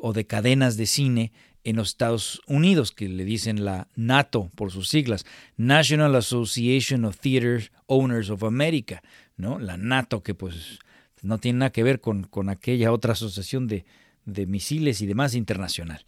o 0.00 0.14
de 0.14 0.26
Cadenas 0.26 0.76
de 0.76 0.86
Cine 0.86 1.32
en 1.64 1.76
los 1.76 1.88
Estados 1.88 2.40
Unidos, 2.46 2.92
que 2.92 3.08
le 3.08 3.24
dicen 3.24 3.64
la 3.64 3.88
NATO 3.94 4.50
por 4.54 4.72
sus 4.72 4.88
siglas, 4.88 5.24
National 5.56 6.14
Association 6.16 7.04
of 7.04 7.18
Theater 7.18 7.70
Owners 7.86 8.30
of 8.30 8.42
America, 8.42 9.02
¿no? 9.36 9.58
La 9.58 9.76
NATO 9.76 10.22
que 10.22 10.34
pues 10.34 10.78
no 11.22 11.38
tiene 11.38 11.60
nada 11.60 11.72
que 11.72 11.82
ver 11.82 12.00
con, 12.00 12.24
con 12.24 12.48
aquella 12.48 12.92
otra 12.92 13.12
asociación 13.12 13.68
de, 13.68 13.84
de 14.24 14.46
misiles 14.46 15.00
y 15.00 15.06
demás 15.06 15.34
internacional. 15.34 16.04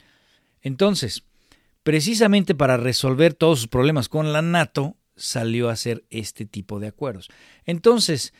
Entonces, 0.62 1.24
precisamente 1.82 2.54
para 2.54 2.76
resolver 2.76 3.34
todos 3.34 3.60
sus 3.60 3.68
problemas 3.68 4.08
con 4.08 4.32
la 4.32 4.42
NATO, 4.42 4.96
salió 5.16 5.68
a 5.68 5.72
hacer 5.72 6.04
este 6.10 6.46
tipo 6.46 6.80
de 6.80 6.88
acuerdos. 6.88 7.28
Entonces, 7.64 8.34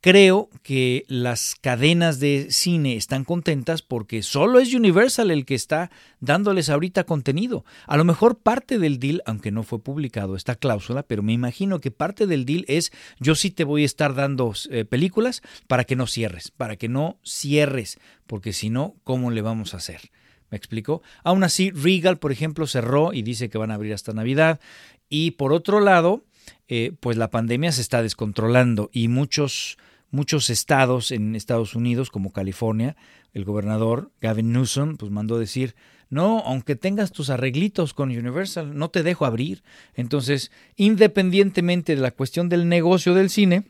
creo 0.00 0.50
que 0.62 1.04
las 1.08 1.54
cadenas 1.60 2.20
de 2.20 2.48
cine 2.50 2.96
están 2.96 3.24
contentas 3.24 3.82
porque 3.82 4.22
solo 4.22 4.58
es 4.58 4.74
Universal 4.74 5.30
el 5.30 5.44
que 5.44 5.54
está 5.54 5.90
dándoles 6.20 6.68
ahorita 6.68 7.04
contenido. 7.04 7.64
A 7.86 7.96
lo 7.96 8.04
mejor 8.04 8.38
parte 8.38 8.78
del 8.78 8.98
deal, 8.98 9.22
aunque 9.26 9.50
no 9.50 9.62
fue 9.62 9.78
publicado 9.78 10.36
esta 10.36 10.54
cláusula, 10.54 11.02
pero 11.02 11.22
me 11.22 11.32
imagino 11.32 11.80
que 11.80 11.90
parte 11.90 12.26
del 12.26 12.44
deal 12.44 12.64
es 12.68 12.92
yo 13.18 13.34
sí 13.34 13.50
te 13.50 13.64
voy 13.64 13.82
a 13.82 13.86
estar 13.86 14.14
dando 14.14 14.52
eh, 14.70 14.84
películas 14.84 15.42
para 15.66 15.84
que 15.84 15.96
no 15.96 16.06
cierres, 16.06 16.50
para 16.50 16.76
que 16.76 16.88
no 16.88 17.18
cierres, 17.24 17.98
porque 18.26 18.52
si 18.52 18.70
no, 18.70 18.94
¿cómo 19.04 19.30
le 19.30 19.42
vamos 19.42 19.74
a 19.74 19.78
hacer? 19.78 20.10
¿Me 20.50 20.56
explico? 20.56 21.02
Aún 21.24 21.42
así, 21.42 21.70
Regal, 21.70 22.18
por 22.18 22.30
ejemplo, 22.30 22.66
cerró 22.66 23.12
y 23.12 23.22
dice 23.22 23.50
que 23.50 23.58
van 23.58 23.70
a 23.72 23.74
abrir 23.74 23.92
hasta 23.92 24.12
Navidad. 24.12 24.60
Y 25.08 25.32
por 25.32 25.52
otro 25.52 25.80
lado, 25.80 26.24
eh, 26.68 26.92
pues 27.00 27.16
la 27.16 27.30
pandemia 27.30 27.72
se 27.72 27.80
está 27.80 28.02
descontrolando 28.02 28.90
y 28.92 29.08
muchos 29.08 29.78
muchos 30.10 30.50
estados 30.50 31.10
en 31.10 31.34
Estados 31.34 31.74
Unidos, 31.74 32.10
como 32.10 32.32
California, 32.32 32.96
el 33.32 33.44
gobernador 33.44 34.12
Gavin 34.20 34.52
Newsom, 34.52 34.96
pues 34.96 35.10
mandó 35.10 35.38
decir, 35.38 35.74
no, 36.08 36.40
aunque 36.46 36.76
tengas 36.76 37.12
tus 37.12 37.30
arreglitos 37.30 37.92
con 37.92 38.10
Universal, 38.10 38.76
no 38.76 38.90
te 38.90 39.02
dejo 39.02 39.26
abrir. 39.26 39.62
Entonces, 39.94 40.52
independientemente 40.76 41.94
de 41.96 42.00
la 42.00 42.12
cuestión 42.12 42.48
del 42.48 42.68
negocio 42.68 43.14
del 43.14 43.30
cine, 43.30 43.64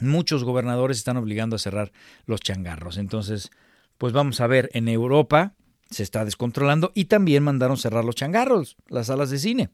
muchos 0.00 0.44
gobernadores 0.44 0.98
están 0.98 1.16
obligando 1.16 1.56
a 1.56 1.58
cerrar 1.58 1.92
los 2.26 2.40
changarros. 2.40 2.98
Entonces, 2.98 3.50
pues 3.98 4.12
vamos 4.12 4.40
a 4.40 4.46
ver, 4.46 4.70
en 4.74 4.88
Europa 4.88 5.54
se 5.90 6.02
está 6.02 6.24
descontrolando 6.24 6.92
y 6.94 7.06
también 7.06 7.42
mandaron 7.42 7.76
cerrar 7.76 8.04
los 8.04 8.14
changarros, 8.14 8.76
las 8.88 9.06
salas 9.06 9.30
de 9.30 9.38
cine. 9.38 9.70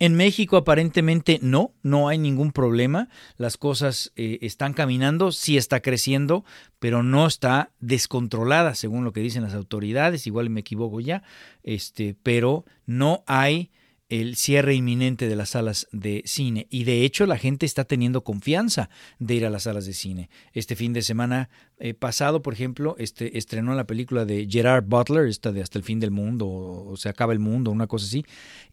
En 0.00 0.16
México 0.16 0.56
aparentemente 0.56 1.38
no, 1.40 1.72
no 1.82 2.08
hay 2.08 2.18
ningún 2.18 2.50
problema, 2.50 3.08
las 3.36 3.56
cosas 3.56 4.12
eh, 4.16 4.38
están 4.42 4.72
caminando, 4.72 5.30
sí 5.30 5.56
está 5.56 5.80
creciendo, 5.80 6.44
pero 6.80 7.04
no 7.04 7.26
está 7.26 7.70
descontrolada 7.78 8.74
según 8.74 9.04
lo 9.04 9.12
que 9.12 9.20
dicen 9.20 9.44
las 9.44 9.54
autoridades, 9.54 10.26
igual 10.26 10.50
me 10.50 10.60
equivoco 10.60 11.00
ya, 11.00 11.22
este, 11.62 12.16
pero 12.24 12.64
no 12.86 13.22
hay 13.26 13.70
el 14.08 14.36
cierre 14.36 14.74
inminente 14.74 15.28
de 15.28 15.36
las 15.36 15.50
salas 15.50 15.88
de 15.90 16.22
cine 16.26 16.66
y 16.70 16.84
de 16.84 17.04
hecho 17.04 17.24
la 17.26 17.38
gente 17.38 17.64
está 17.64 17.84
teniendo 17.84 18.22
confianza 18.22 18.90
de 19.18 19.34
ir 19.34 19.46
a 19.46 19.50
las 19.50 19.64
salas 19.64 19.86
de 19.86 19.94
cine. 19.94 20.28
Este 20.52 20.76
fin 20.76 20.92
de 20.92 21.02
semana 21.02 21.48
eh, 21.78 21.94
pasado, 21.94 22.42
por 22.42 22.52
ejemplo, 22.52 22.96
este, 22.98 23.38
estrenó 23.38 23.74
la 23.74 23.86
película 23.86 24.24
de 24.24 24.46
Gerard 24.48 24.84
Butler, 24.84 25.26
esta 25.26 25.52
de 25.52 25.62
Hasta 25.62 25.78
el 25.78 25.84
fin 25.84 26.00
del 26.00 26.10
mundo 26.10 26.46
o, 26.46 26.96
Se 26.96 27.08
acaba 27.08 27.32
el 27.32 27.38
mundo, 27.38 27.70
una 27.70 27.86
cosa 27.86 28.06
así, 28.06 28.24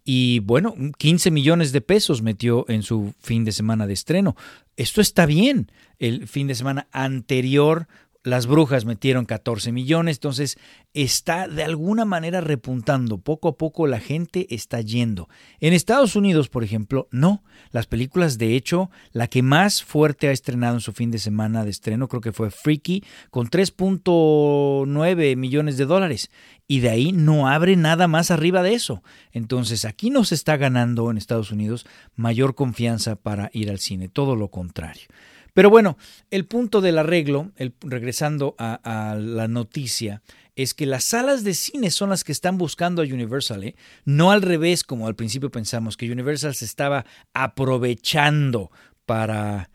y 0.04 0.40
bueno, 0.40 0.76
15 0.98 1.32
millones 1.32 1.72
de 1.72 1.82
pesos 1.82 2.22
metió 2.22 2.66
en 2.68 2.84
su 2.84 3.14
fin 3.20 3.46
de 3.46 3.52
semana 3.52 3.88
de 3.88 3.94
estreno. 3.94 4.36
Esto 4.78 5.02
está 5.02 5.26
bien. 5.26 5.72
El 6.00 6.28
fin 6.28 6.48
de 6.48 6.56
semana 6.56 6.88
anterior 6.92 7.88
las 8.24 8.46
brujas 8.46 8.86
metieron 8.86 9.26
14 9.26 9.72
millones, 9.72 10.18
entonces 10.18 10.58
está 10.94 11.48
de 11.48 11.64
alguna 11.64 12.06
manera 12.06 12.40
repuntando. 12.40 13.18
Poco 13.18 13.48
a 13.50 13.58
poco 13.58 13.88
la 13.88 14.00
gente 14.00 14.54
está 14.54 14.80
yendo. 14.82 15.28
En 15.60 15.74
Estados 15.74 16.16
Unidos, 16.16 16.48
por 16.48 16.64
ejemplo, 16.64 17.08
no. 17.12 17.44
Las 17.72 17.88
películas, 17.88 18.38
de 18.38 18.56
hecho, 18.56 18.92
la 19.12 19.28
que 19.28 19.42
más 19.42 19.84
fuerte 19.84 20.28
ha 20.28 20.32
estrenado 20.32 20.76
en 20.76 20.82
su 20.82 20.94
fin 20.94 21.10
de 21.10 21.18
semana 21.18 21.64
de 21.64 21.72
estreno 21.72 22.08
creo 22.08 22.22
que 22.22 22.32
fue 22.32 22.52
Freaky, 22.52 23.04
con 23.32 23.50
3.9 23.50 25.36
millones 25.36 25.78
de 25.78 25.86
dólares. 25.86 26.30
Y 26.68 26.82
de 26.82 26.90
ahí 26.90 27.12
no 27.12 27.48
abre 27.48 27.76
nada 27.76 28.08
más 28.08 28.30
arriba 28.30 28.62
de 28.62 28.76
eso. 28.76 29.04
Entonces 29.32 29.84
aquí 29.84 30.12
no 30.12 30.24
se 30.26 30.36
está 30.36 30.58
ganando 30.58 31.10
en 31.10 31.18
Estados 31.18 31.52
Unidos 31.52 31.88
mayor 32.16 32.54
confianza 32.54 33.16
para 33.16 33.50
ir 33.52 33.72
al 33.72 33.80
cine, 33.80 34.10
todo 34.10 34.36
lo 34.36 34.50
contrario. 34.50 35.08
Pero 35.54 35.70
bueno, 35.70 35.98
el 36.30 36.46
punto 36.46 36.82
del 36.82 36.98
arreglo, 36.98 37.52
el, 37.58 37.74
regresando 37.82 38.56
a, 38.58 39.18
la 39.20 39.48
noticia, 39.48 40.22
es 40.56 40.74
que 40.74 40.86
las 40.86 41.04
salas 41.04 41.44
de 41.44 41.54
cine 41.54 41.92
son 41.92 42.10
las 42.10 42.24
que 42.24 42.32
están 42.32 42.58
buscando 42.58 43.02
a 43.02 43.06
Universal, 43.06 43.64
¿eh? 43.64 43.76
no 44.06 44.32
al 44.32 44.42
revés 44.42 44.84
como 44.84 45.08
al 45.08 45.16
principio 45.16 45.50
pensamos, 45.50 45.98
que 45.98 46.12
Universal 46.12 46.56
se 46.56 46.66
estaba 46.66 47.06
aprovechando 47.34 48.72
para, 49.06 49.70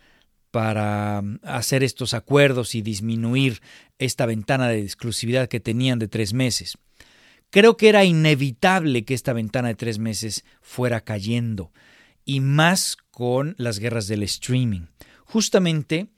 para 0.50 1.20
um, 1.20 1.38
hacer 1.42 1.82
estos 1.82 2.14
acuerdos 2.14 2.74
y 2.74 2.82
disminuir 2.82 3.60
esta 3.98 4.26
ventana 4.26 4.68
de 4.68 4.80
exclusividad 4.80 5.48
que 5.48 5.60
tenían 5.60 5.98
de 5.98 6.08
tres 6.08 6.32
meses. 6.32 6.78
Creo 7.50 7.76
que 7.76 7.88
era 7.88 8.04
inevitable 8.04 9.04
que 9.04 9.14
esta 9.14 9.32
ventana 9.32 9.68
de 9.68 9.74
tres 9.74 9.98
meses 9.98 10.44
fuera 10.60 11.02
cayendo, 11.02 11.72
y 12.24 12.40
más 12.40 12.96
con 13.10 13.54
las 13.58 13.78
guerras 13.78 14.08
del 14.08 14.22
streaming. 14.24 14.86
Justamente 15.26 16.08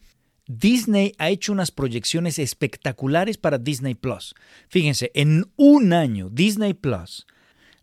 Disney 0.46 1.12
ha 1.18 1.28
hecho 1.28 1.52
unas 1.52 1.70
proyecciones 1.70 2.38
espectaculares 2.38 3.36
para 3.36 3.58
Disney 3.58 3.94
Plus. 3.94 4.34
Fíjense, 4.68 5.10
en 5.14 5.50
un 5.56 5.92
año 5.92 6.30
Disney 6.30 6.74
Plus 6.74 7.26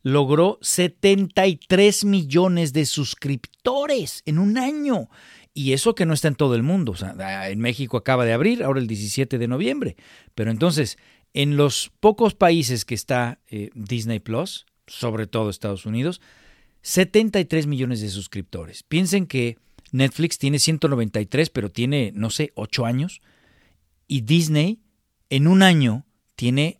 logró 0.01 0.59
73 0.61 2.05
millones 2.05 2.73
de 2.73 2.85
suscriptores 2.85 4.21
en 4.25 4.39
un 4.39 4.57
año. 4.57 5.09
Y 5.53 5.73
eso 5.73 5.95
que 5.95 6.05
no 6.05 6.13
está 6.13 6.27
en 6.27 6.35
todo 6.35 6.53
el 6.53 6.63
mundo. 6.63 6.91
O 6.91 6.95
sea, 6.95 7.49
en 7.49 7.59
México 7.59 7.97
acaba 7.97 8.25
de 8.25 8.33
abrir, 8.33 8.63
ahora 8.63 8.79
el 8.79 8.87
17 8.87 9.37
de 9.37 9.47
noviembre. 9.47 9.95
Pero 10.35 10.51
entonces, 10.51 10.97
en 11.33 11.57
los 11.57 11.91
pocos 11.99 12.35
países 12.35 12.85
que 12.85 12.93
está 12.93 13.39
eh, 13.47 13.69
Disney 13.73 14.19
Plus, 14.19 14.65
sobre 14.85 15.27
todo 15.27 15.49
Estados 15.49 15.85
Unidos, 15.85 16.21
73 16.81 17.65
millones 17.65 18.01
de 18.01 18.09
suscriptores. 18.09 18.83
Piensen 18.83 19.25
que 19.25 19.57
Netflix 19.95 20.37
tiene 20.37 20.59
193, 20.59 21.49
pero 21.49 21.71
tiene, 21.71 22.11
no 22.13 22.29
sé, 22.29 22.51
8 22.55 22.85
años. 22.85 23.21
Y 24.07 24.21
Disney 24.21 24.79
en 25.29 25.47
un 25.47 25.63
año 25.63 26.05
tiene 26.35 26.79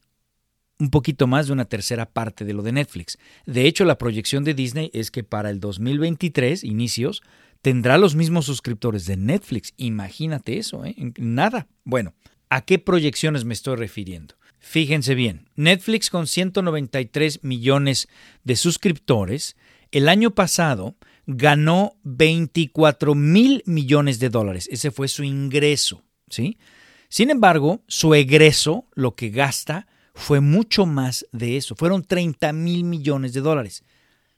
un 0.77 0.89
poquito 0.89 1.25
más 1.25 1.48
de 1.48 1.53
una 1.53 1.65
tercera 1.65 2.05
parte 2.05 2.43
de 2.43 2.53
lo 2.53 2.62
de 2.62 2.74
Netflix. 2.74 3.17
De 3.45 3.65
hecho, 3.65 3.86
la 3.86 3.98
proyección 3.98 4.43
de 4.43 4.53
Disney 4.53 4.91
es 4.93 5.10
que 5.12 5.24
para 5.24 5.50
el 5.50 5.60
2023, 5.60 6.63
inicios, 6.63 7.24
tendrá 7.62 7.98
los 7.98 8.15
mismos 8.15 8.45
suscriptores 8.45 9.05
de 9.05 9.17
Netflix. 9.17 9.74
Imagínate 9.77 10.57
eso, 10.57 10.86
¿eh? 10.86 10.95
Nada. 11.17 11.67
Bueno, 11.86 12.13
¿a 12.50 12.62
qué 12.62 12.79
proyecciones 12.79 13.45
me 13.45 13.53
estoy 13.53 13.77
refiriendo? 13.77 14.36
Fíjense 14.60 15.15
bien, 15.15 15.48
Netflix 15.55 16.10
con 16.10 16.27
193 16.27 17.43
millones 17.43 18.07
de 18.43 18.55
suscriptores, 18.55 19.55
el 19.91 20.10
año 20.10 20.31
pasado 20.31 20.95
ganó 21.27 21.98
24 22.03 23.15
mil 23.15 23.63
millones 23.65 24.20
de 24.20 24.29
dólares. 24.29 24.67
Ese 24.72 24.91
fue 24.91 25.08
su 25.08 25.24
ingreso. 25.24 26.03
¿sí? 26.29 26.58
Sin 27.10 27.29
embargo, 27.29 27.84
su 27.88 28.13
egreso, 28.13 28.86
lo 28.94 29.15
que 29.15 29.29
gasta, 29.29 29.88
fue 30.13 30.39
mucho 30.39 30.86
más 30.86 31.25
de 31.32 31.58
eso. 31.58 31.75
Fueron 31.75 32.03
30 32.03 32.53
mil 32.53 32.84
millones 32.84 33.34
de 33.34 33.41
dólares. 33.41 33.84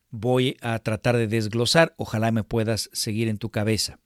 Voy 0.10 0.58
a 0.62 0.80
tratar 0.80 1.18
de 1.18 1.28
desglosar. 1.28 1.94
Ojalá 1.98 2.32
me 2.32 2.44
puedas 2.44 2.90
seguir 2.94 3.28
en 3.28 3.38
tu 3.38 3.50
cabeza. 3.50 4.00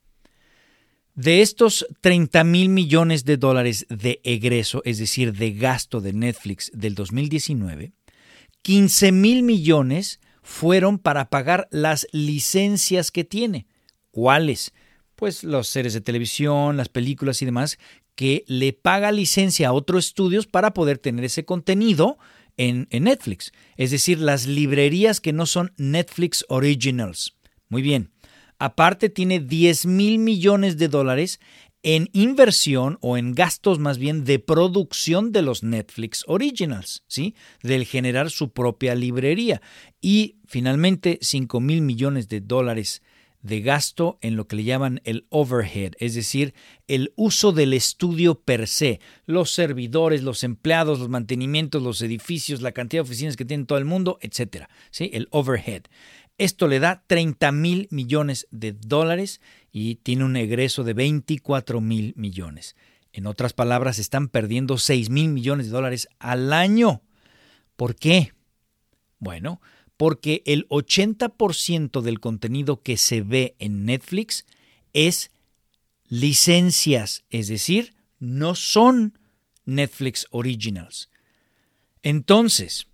De 1.13 1.41
estos 1.41 1.85
30 2.01 2.43
mil 2.45 2.69
millones 2.69 3.25
de 3.25 3.37
dólares 3.37 3.85
de 3.89 4.21
egreso, 4.23 4.81
es 4.85 4.97
decir, 4.97 5.33
de 5.33 5.51
gasto 5.51 5.99
de 5.99 6.13
Netflix 6.13 6.71
del 6.73 6.95
2019, 6.95 7.91
15 8.61 9.11
mil 9.11 9.43
millones 9.43 10.21
fueron 10.41 10.99
para 10.99 11.29
pagar 11.29 11.67
las 11.71 12.07
licencias 12.11 13.11
que 13.11 13.23
tiene. 13.23 13.67
¿Cuáles? 14.11 14.73
Pues 15.15 15.43
los 15.43 15.67
series 15.67 15.93
de 15.93 16.01
televisión, 16.01 16.77
las 16.77 16.89
películas 16.89 17.41
y 17.41 17.45
demás, 17.45 17.77
que 18.15 18.43
le 18.47 18.73
paga 18.73 19.11
licencia 19.11 19.69
a 19.69 19.73
otros 19.73 20.07
estudios 20.07 20.47
para 20.47 20.73
poder 20.73 20.97
tener 20.97 21.25
ese 21.25 21.45
contenido 21.45 22.17
en, 22.57 22.87
en 22.91 23.03
Netflix. 23.05 23.51
Es 23.77 23.91
decir, 23.91 24.19
las 24.19 24.47
librerías 24.47 25.21
que 25.21 25.33
no 25.33 25.45
son 25.45 25.73
Netflix 25.77 26.45
Originals. 26.49 27.35
Muy 27.69 27.81
bien. 27.81 28.11
Aparte 28.59 29.09
tiene 29.09 29.39
10 29.39 29.87
mil 29.87 30.19
millones 30.19 30.77
de 30.77 30.87
dólares 30.87 31.39
en 31.83 32.09
inversión 32.13 32.97
o 33.01 33.17
en 33.17 33.33
gastos 33.33 33.79
más 33.79 33.97
bien 33.97 34.23
de 34.23 34.39
producción 34.39 35.31
de 35.31 35.41
los 35.41 35.63
Netflix 35.63 36.23
Originals, 36.27 37.03
¿sí? 37.07 37.35
Del 37.63 37.85
generar 37.85 38.29
su 38.29 38.51
propia 38.51 38.95
librería. 38.95 39.61
Y 39.99 40.37
finalmente 40.45 41.17
5 41.21 41.59
mil 41.59 41.81
millones 41.81 42.27
de 42.29 42.41
dólares 42.41 43.01
de 43.41 43.61
gasto 43.61 44.19
en 44.21 44.35
lo 44.35 44.47
que 44.47 44.55
le 44.55 44.63
llaman 44.63 45.01
el 45.03 45.25
overhead, 45.29 45.93
es 45.99 46.13
decir, 46.13 46.53
el 46.87 47.11
uso 47.15 47.51
del 47.51 47.73
estudio 47.73 48.35
per 48.35 48.67
se, 48.67 48.99
los 49.25 49.51
servidores, 49.51 50.21
los 50.21 50.43
empleados, 50.43 50.99
los 50.99 51.09
mantenimientos, 51.09 51.81
los 51.81 52.01
edificios, 52.01 52.61
la 52.61 52.71
cantidad 52.71 53.03
de 53.03 53.09
oficinas 53.09 53.37
que 53.37 53.45
tiene 53.45 53.65
todo 53.65 53.79
el 53.79 53.85
mundo, 53.85 54.19
etcétera, 54.21 54.69
¿sí? 54.91 55.09
El 55.13 55.27
overhead. 55.31 55.83
Esto 56.37 56.67
le 56.67 56.79
da 56.79 57.03
30 57.05 57.51
mil 57.51 57.87
millones 57.91 58.47
de 58.51 58.73
dólares 58.73 59.41
y 59.71 59.95
tiene 59.95 60.25
un 60.25 60.35
egreso 60.35 60.83
de 60.83 60.93
24 60.93 61.81
mil 61.81 62.13
millones. 62.17 62.75
En 63.13 63.25
otras 63.25 63.53
palabras, 63.53 63.99
están 63.99 64.27
perdiendo 64.27 64.77
6 64.77 65.09
mil 65.09 65.29
millones 65.29 65.67
de 65.67 65.71
dólares 65.71 66.07
al 66.19 66.53
año. 66.53 67.01
¿Por 67.75 67.95
qué? 67.95 68.33
Bueno, 69.19 69.61
porque 69.97 70.43
el 70.45 70.67
80% 70.69 72.01
del 72.01 72.19
contenido 72.19 72.81
que 72.81 72.97
se 72.97 73.21
ve 73.21 73.55
en 73.59 73.85
Netflix 73.85 74.45
es 74.93 75.31
licencias, 76.07 77.23
es 77.29 77.47
decir, 77.47 77.93
no 78.19 78.55
son 78.55 79.17
Netflix 79.65 80.27
Originals. 80.31 81.09
Entonces, 82.03 82.87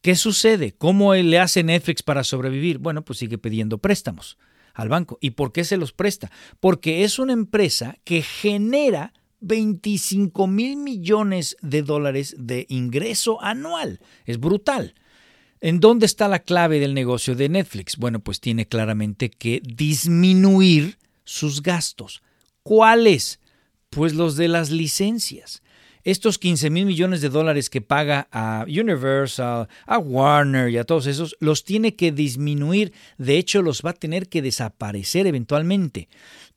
¿qué 0.00 0.16
sucede? 0.16 0.72
¿Cómo 0.72 1.14
le 1.14 1.38
hace 1.38 1.62
Netflix 1.62 2.02
para 2.02 2.24
sobrevivir? 2.24 2.78
Bueno, 2.78 3.04
pues 3.04 3.18
sigue 3.18 3.38
pidiendo 3.38 3.78
préstamos 3.78 4.38
al 4.74 4.88
banco. 4.88 5.18
¿Y 5.20 5.30
por 5.30 5.52
qué 5.52 5.64
se 5.64 5.76
los 5.76 5.92
presta? 5.92 6.30
Porque 6.60 7.04
es 7.04 7.18
una 7.18 7.32
empresa 7.32 7.96
que 8.04 8.22
genera 8.22 9.12
25 9.40 10.46
mil 10.46 10.76
millones 10.76 11.56
de 11.62 11.82
dólares 11.82 12.34
de 12.38 12.66
ingreso 12.68 13.42
anual. 13.42 14.00
Es 14.26 14.38
brutal. 14.38 14.94
¿En 15.60 15.80
dónde 15.80 16.06
está 16.06 16.28
la 16.28 16.38
clave 16.38 16.78
del 16.80 16.94
negocio 16.94 17.34
de 17.34 17.48
Netflix? 17.48 17.96
Bueno, 17.96 18.20
pues 18.20 18.40
tiene 18.40 18.66
claramente 18.66 19.30
que 19.30 19.60
disminuir 19.62 20.98
sus 21.24 21.62
gastos. 21.62 22.22
¿Cuáles? 22.62 23.40
Pues 23.90 24.14
los 24.14 24.36
de 24.36 24.48
las 24.48 24.70
licencias. 24.70 25.62
Estos 26.04 26.38
15 26.38 26.70
mil 26.70 26.86
millones 26.86 27.20
de 27.20 27.28
dólares 27.28 27.68
que 27.68 27.80
paga 27.80 28.28
a 28.32 28.64
Universal, 28.66 29.68
a 29.86 29.98
Warner 29.98 30.70
y 30.70 30.78
a 30.78 30.84
todos 30.84 31.06
esos, 31.06 31.36
los 31.40 31.64
tiene 31.64 31.94
que 31.94 32.12
disminuir. 32.12 32.92
De 33.18 33.36
hecho, 33.36 33.62
los 33.62 33.82
va 33.82 33.90
a 33.90 33.94
tener 33.94 34.28
que 34.28 34.42
desaparecer 34.42 35.26
eventualmente. 35.26 36.08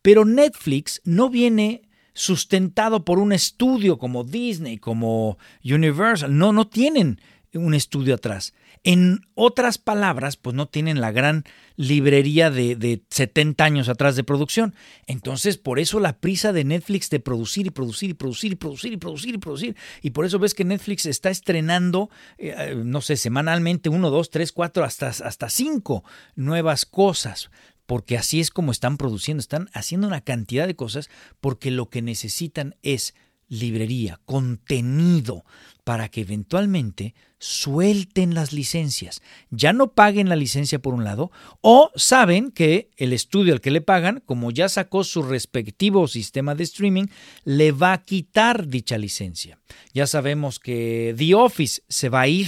Pero 0.01 0.25
Netflix 0.25 1.01
no 1.03 1.29
viene 1.29 1.83
sustentado 2.13 3.03
por 3.03 3.19
un 3.19 3.33
estudio 3.33 3.97
como 3.97 4.23
Disney, 4.23 4.77
como 4.77 5.37
Universal. 5.63 6.37
No, 6.37 6.53
no 6.53 6.67
tienen 6.67 7.19
un 7.53 7.73
estudio 7.73 8.15
atrás. 8.15 8.53
En 8.85 9.21
otras 9.33 9.77
palabras, 9.77 10.35
pues 10.35 10.55
no 10.55 10.67
tienen 10.67 10.99
la 10.99 11.13
gran 11.13 11.45
librería 11.77 12.51
de, 12.51 12.75
de, 12.75 13.01
70 13.09 13.63
años 13.63 13.87
atrás 13.87 14.17
de 14.17 14.25
producción. 14.25 14.75
Entonces, 15.07 15.57
por 15.57 15.79
eso 15.79 16.01
la 16.01 16.17
prisa 16.19 16.51
de 16.51 16.65
Netflix 16.65 17.09
de 17.09 17.21
producir 17.21 17.67
y 17.67 17.69
producir 17.69 18.09
y 18.09 18.13
producir 18.13 18.51
y 18.51 18.55
producir 18.55 18.93
y 18.93 18.97
producir 18.97 19.35
y 19.35 19.37
producir. 19.37 19.75
Y 20.01 20.09
por 20.09 20.25
eso 20.25 20.37
ves 20.37 20.53
que 20.53 20.65
Netflix 20.65 21.05
está 21.05 21.29
estrenando, 21.29 22.09
eh, 22.37 22.75
no 22.83 22.99
sé, 22.99 23.15
semanalmente 23.15 23.87
uno, 23.87 24.09
dos, 24.09 24.29
tres, 24.29 24.51
cuatro, 24.51 24.83
hasta, 24.83 25.07
hasta 25.07 25.49
cinco 25.49 26.03
nuevas 26.35 26.85
cosas 26.85 27.49
porque 27.85 28.17
así 28.17 28.39
es 28.39 28.49
como 28.49 28.71
están 28.71 28.97
produciendo, 28.97 29.41
están 29.41 29.69
haciendo 29.73 30.07
una 30.07 30.21
cantidad 30.21 30.67
de 30.67 30.75
cosas 30.75 31.09
porque 31.41 31.69
lo 31.69 31.89
que 31.89 32.01
necesitan 32.01 32.75
es 32.81 33.13
librería, 33.49 34.19
contenido, 34.25 35.45
para 35.83 36.09
que 36.09 36.21
eventualmente 36.21 37.13
suelten 37.39 38.33
las 38.33 38.53
licencias. 38.53 39.21
Ya 39.49 39.73
no 39.73 39.91
paguen 39.91 40.29
la 40.29 40.35
licencia 40.35 40.79
por 40.79 40.93
un 40.93 41.03
lado, 41.03 41.31
o 41.61 41.91
saben 41.95 42.51
que 42.51 42.89
el 42.97 43.11
estudio 43.11 43.53
al 43.53 43.61
que 43.61 43.71
le 43.71 43.81
pagan, 43.81 44.21
como 44.25 44.51
ya 44.51 44.69
sacó 44.69 45.03
su 45.03 45.23
respectivo 45.23 46.07
sistema 46.07 46.55
de 46.55 46.63
streaming, 46.63 47.07
le 47.43 47.71
va 47.73 47.93
a 47.93 48.01
quitar 48.01 48.67
dicha 48.67 48.97
licencia. 48.97 49.59
Ya 49.93 50.07
sabemos 50.07 50.59
que 50.59 51.13
The 51.17 51.35
Office 51.35 51.81
se 51.89 52.09
va 52.09 52.21
a 52.21 52.27
ir 52.27 52.47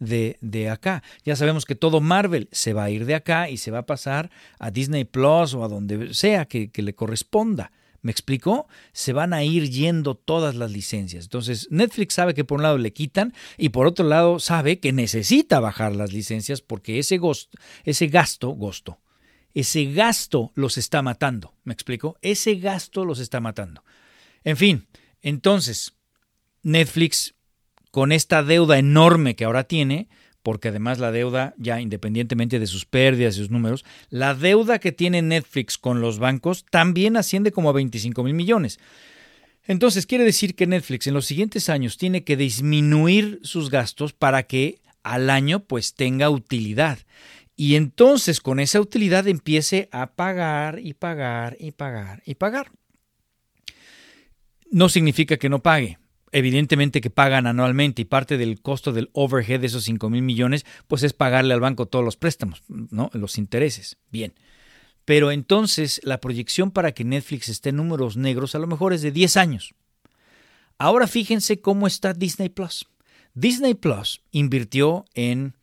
de, 0.00 0.38
de, 0.40 0.68
acá. 0.68 1.04
Ya 1.24 1.36
sabemos 1.36 1.64
que 1.64 1.76
todo 1.76 2.00
Marvel 2.00 2.48
se 2.50 2.72
va 2.72 2.84
a 2.84 2.90
ir 2.90 3.06
de 3.06 3.14
acá 3.14 3.48
y 3.48 3.56
se 3.56 3.70
va 3.70 3.78
a 3.78 3.86
pasar 3.86 4.30
a 4.58 4.72
Disney 4.72 5.04
Plus 5.04 5.54
o 5.54 5.62
a 5.62 5.68
donde 5.68 6.12
sea 6.14 6.46
que, 6.46 6.72
que 6.72 6.82
le 6.82 6.96
corresponda. 6.96 7.70
¿Me 8.02 8.10
explicó? 8.10 8.66
Se 8.92 9.12
van 9.12 9.32
a 9.32 9.44
ir 9.44 9.70
yendo 9.70 10.16
todas 10.16 10.56
las 10.56 10.72
licencias. 10.72 11.24
Entonces, 11.24 11.68
Netflix 11.70 12.14
sabe 12.14 12.34
que 12.34 12.44
por 12.44 12.56
un 12.56 12.64
lado 12.64 12.76
le 12.76 12.92
quitan 12.92 13.32
y 13.56 13.68
por 13.68 13.86
otro 13.86 14.06
lado 14.06 14.40
sabe 14.40 14.80
que 14.80 14.92
necesita 14.92 15.60
bajar 15.60 15.94
las 15.94 16.12
licencias 16.12 16.60
porque 16.60 16.98
ese, 16.98 17.20
ese 17.84 18.06
gasto, 18.08 18.48
gosto, 18.50 18.98
ese 19.54 19.84
gasto 19.92 20.50
los 20.56 20.78
está 20.78 21.00
matando. 21.00 21.54
¿Me 21.62 21.72
explico? 21.72 22.18
Ese 22.22 22.56
gasto 22.56 23.04
los 23.04 23.20
está 23.20 23.38
matando. 23.38 23.84
En 24.42 24.56
fin, 24.56 24.88
entonces, 25.20 25.94
Netflix, 26.62 27.34
con 27.92 28.10
esta 28.10 28.42
deuda 28.42 28.78
enorme 28.78 29.36
que 29.36 29.44
ahora 29.44 29.62
tiene, 29.64 30.08
porque 30.42 30.68
además 30.68 30.98
la 30.98 31.12
deuda, 31.12 31.54
ya 31.56 31.80
independientemente 31.80 32.58
de 32.58 32.66
sus 32.66 32.84
pérdidas 32.84 33.34
y 33.34 33.38
sus 33.38 33.50
números, 33.50 33.84
la 34.10 34.34
deuda 34.34 34.78
que 34.78 34.92
tiene 34.92 35.22
Netflix 35.22 35.78
con 35.78 36.00
los 36.00 36.18
bancos 36.18 36.64
también 36.70 37.16
asciende 37.16 37.52
como 37.52 37.70
a 37.70 37.72
25 37.72 38.22
mil 38.24 38.34
millones. 38.34 38.78
Entonces 39.64 40.06
quiere 40.06 40.24
decir 40.24 40.56
que 40.56 40.66
Netflix 40.66 41.06
en 41.06 41.14
los 41.14 41.26
siguientes 41.26 41.68
años 41.68 41.96
tiene 41.96 42.24
que 42.24 42.36
disminuir 42.36 43.38
sus 43.42 43.70
gastos 43.70 44.12
para 44.12 44.42
que 44.42 44.80
al 45.04 45.30
año 45.30 45.60
pues 45.60 45.94
tenga 45.94 46.30
utilidad. 46.30 46.98
Y 47.54 47.76
entonces 47.76 48.40
con 48.40 48.58
esa 48.58 48.80
utilidad 48.80 49.28
empiece 49.28 49.88
a 49.92 50.14
pagar 50.14 50.80
y 50.80 50.94
pagar 50.94 51.56
y 51.60 51.70
pagar 51.70 52.22
y 52.26 52.34
pagar. 52.34 52.72
No 54.70 54.88
significa 54.88 55.36
que 55.36 55.48
no 55.48 55.62
pague 55.62 55.98
evidentemente 56.32 57.00
que 57.00 57.10
pagan 57.10 57.46
anualmente 57.46 58.02
y 58.02 58.06
parte 58.06 58.38
del 58.38 58.60
costo 58.60 58.92
del 58.92 59.10
overhead 59.12 59.60
de 59.60 59.66
esos 59.66 59.84
5 59.84 60.10
mil 60.10 60.22
millones, 60.22 60.66
pues 60.88 61.02
es 61.02 61.12
pagarle 61.12 61.54
al 61.54 61.60
banco 61.60 61.86
todos 61.86 62.04
los 62.04 62.16
préstamos, 62.16 62.62
¿no? 62.68 63.10
Los 63.12 63.38
intereses. 63.38 63.98
Bien. 64.10 64.34
Pero 65.04 65.30
entonces 65.30 66.00
la 66.04 66.20
proyección 66.20 66.70
para 66.70 66.92
que 66.92 67.04
Netflix 67.04 67.48
esté 67.48 67.70
en 67.70 67.76
números 67.76 68.16
negros 68.16 68.54
a 68.54 68.58
lo 68.58 68.66
mejor 68.66 68.92
es 68.92 69.02
de 69.02 69.12
10 69.12 69.36
años. 69.36 69.74
Ahora 70.78 71.06
fíjense 71.06 71.60
cómo 71.60 71.86
está 71.86 72.14
Disney 72.14 72.48
Plus. 72.48 72.88
Disney 73.34 73.74
Plus 73.74 74.22
invirtió 74.30 75.04
en 75.14 75.54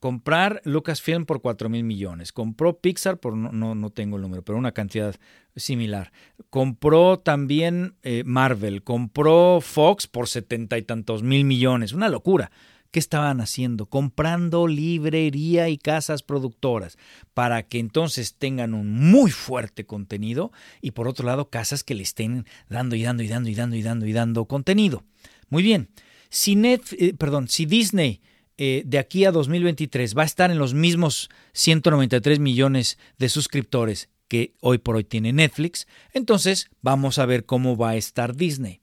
comprar 0.00 0.62
Lucasfilm 0.64 1.26
por 1.26 1.42
4 1.42 1.68
mil 1.68 1.84
millones, 1.84 2.32
compró 2.32 2.78
Pixar 2.78 3.18
por, 3.18 3.36
no, 3.36 3.74
no, 3.74 3.90
tengo 3.90 4.16
el 4.16 4.22
número, 4.22 4.42
pero 4.42 4.58
una 4.58 4.72
cantidad 4.72 5.14
similar, 5.54 6.10
compró 6.48 7.18
también 7.18 7.94
eh, 8.02 8.24
Marvel, 8.24 8.82
compró 8.82 9.60
Fox 9.60 10.06
por 10.06 10.26
setenta 10.26 10.78
y 10.78 10.82
tantos 10.82 11.22
mil 11.22 11.44
millones, 11.44 11.92
una 11.92 12.08
locura. 12.08 12.50
¿Qué 12.90 12.98
estaban 12.98 13.40
haciendo? 13.40 13.86
Comprando 13.86 14.66
librería 14.66 15.68
y 15.68 15.78
casas 15.78 16.24
productoras 16.24 16.98
para 17.34 17.62
que 17.62 17.78
entonces 17.78 18.34
tengan 18.34 18.74
un 18.74 18.92
muy 18.92 19.30
fuerte 19.30 19.86
contenido 19.86 20.50
y 20.80 20.90
por 20.90 21.06
otro 21.06 21.24
lado 21.24 21.50
casas 21.50 21.84
que 21.84 21.94
le 21.94 22.02
estén 22.02 22.46
dando 22.68 22.96
y 22.96 23.04
dando 23.04 23.22
y 23.22 23.28
dando 23.28 23.48
y 23.48 23.54
dando 23.54 23.76
y 23.76 23.82
dando 23.82 24.06
y 24.06 24.12
dando 24.12 24.44
contenido. 24.46 25.04
Muy 25.50 25.62
bien. 25.62 25.88
Si, 26.30 26.56
Net, 26.56 26.82
eh, 26.98 27.14
perdón, 27.16 27.46
si 27.46 27.64
Disney 27.64 28.22
eh, 28.62 28.82
de 28.84 28.98
aquí 28.98 29.24
a 29.24 29.32
2023 29.32 30.14
va 30.14 30.20
a 30.20 30.26
estar 30.26 30.50
en 30.50 30.58
los 30.58 30.74
mismos 30.74 31.30
193 31.54 32.40
millones 32.40 32.98
de 33.16 33.30
suscriptores 33.30 34.10
que 34.28 34.52
hoy 34.60 34.76
por 34.76 34.96
hoy 34.96 35.04
tiene 35.04 35.32
Netflix, 35.32 35.88
entonces 36.12 36.68
vamos 36.82 37.18
a 37.18 37.24
ver 37.24 37.46
cómo 37.46 37.78
va 37.78 37.90
a 37.92 37.96
estar 37.96 38.36
Disney. 38.36 38.82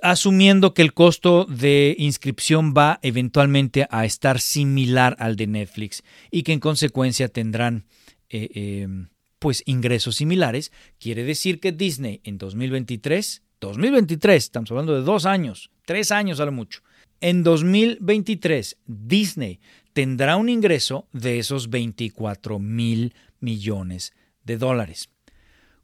Asumiendo 0.00 0.74
que 0.74 0.82
el 0.82 0.94
costo 0.94 1.44
de 1.46 1.96
inscripción 1.98 2.72
va 2.72 3.00
eventualmente 3.02 3.88
a 3.90 4.04
estar 4.04 4.38
similar 4.38 5.16
al 5.18 5.34
de 5.34 5.48
Netflix 5.48 6.04
y 6.30 6.44
que 6.44 6.52
en 6.52 6.60
consecuencia 6.60 7.26
tendrán 7.26 7.84
eh, 8.28 8.48
em, 8.54 9.08
pues 9.40 9.64
ingresos 9.66 10.14
similares, 10.14 10.70
quiere 11.00 11.24
decir 11.24 11.58
que 11.58 11.72
Disney 11.72 12.20
en 12.22 12.38
2023, 12.38 13.42
2023, 13.58 14.44
estamos 14.44 14.70
hablando 14.70 14.94
de 14.94 15.02
dos 15.02 15.26
años, 15.26 15.72
tres 15.84 16.12
años 16.12 16.38
a 16.38 16.44
lo 16.44 16.52
mucho, 16.52 16.82
en 17.20 17.42
2023, 17.42 18.76
Disney 18.86 19.60
tendrá 19.92 20.36
un 20.36 20.48
ingreso 20.48 21.08
de 21.12 21.38
esos 21.38 21.70
24 21.70 22.58
mil 22.58 23.14
millones 23.40 24.12
de 24.44 24.58
dólares. 24.58 25.08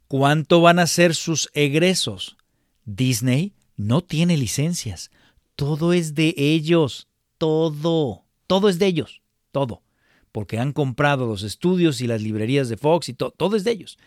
¿Cuánto 0.08 0.60
van 0.60 0.78
a 0.78 0.86
ser 0.86 1.14
sus 1.14 1.48
egresos? 1.54 2.36
Disney 2.84 3.54
no 3.76 4.02
tiene 4.02 4.36
licencias. 4.36 5.10
Todo 5.56 5.92
es 5.92 6.14
de 6.14 6.34
ellos. 6.36 7.08
Todo. 7.38 8.24
Todo 8.46 8.68
es 8.68 8.78
de 8.78 8.86
ellos. 8.86 9.22
Todo. 9.50 9.82
Porque 10.30 10.58
han 10.58 10.72
comprado 10.72 11.26
los 11.26 11.42
estudios 11.42 12.00
y 12.00 12.06
las 12.06 12.22
librerías 12.22 12.68
de 12.68 12.76
Fox 12.76 13.08
y 13.08 13.14
todo. 13.14 13.30
Todo 13.30 13.56
es 13.56 13.64
de 13.64 13.70
ellos. 13.72 13.98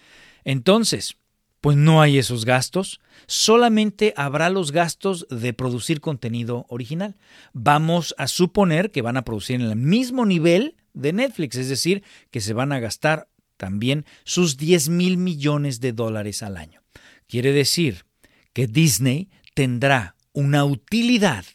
Entonces, 0.44 1.18
pues 1.66 1.78
no 1.78 2.00
hay 2.00 2.20
esos 2.20 2.46
gastos, 2.46 3.02
solamente 3.26 4.14
habrá 4.18 4.52
los 4.52 4.72
gastos 4.72 5.26
de 5.32 5.52
producir 5.52 6.00
contenido 6.00 6.68
original. 6.70 7.16
Vamos 7.54 8.14
a 8.20 8.28
suponer 8.28 8.92
que 8.92 9.02
van 9.02 9.18
a 9.18 9.24
producir 9.24 9.56
en 9.56 9.64
el 9.64 9.76
mismo 9.76 10.28
nivel 10.28 10.76
de 10.94 11.12
Netflix, 11.12 11.56
es 11.56 11.68
decir, 11.68 12.04
que 12.30 12.40
se 12.40 12.54
van 12.54 12.72
a 12.72 12.78
gastar 12.78 13.30
también 13.58 14.06
sus 14.26 14.58
10 14.58 14.90
mil 14.90 15.18
millones 15.18 15.80
de 15.80 15.92
dólares 15.92 16.44
al 16.44 16.58
año. 16.58 16.84
Quiere 17.28 17.52
decir 17.52 18.06
que 18.54 18.68
Disney 18.68 19.32
tendrá 19.56 20.18
una 20.34 20.66
utilidad 20.66 21.46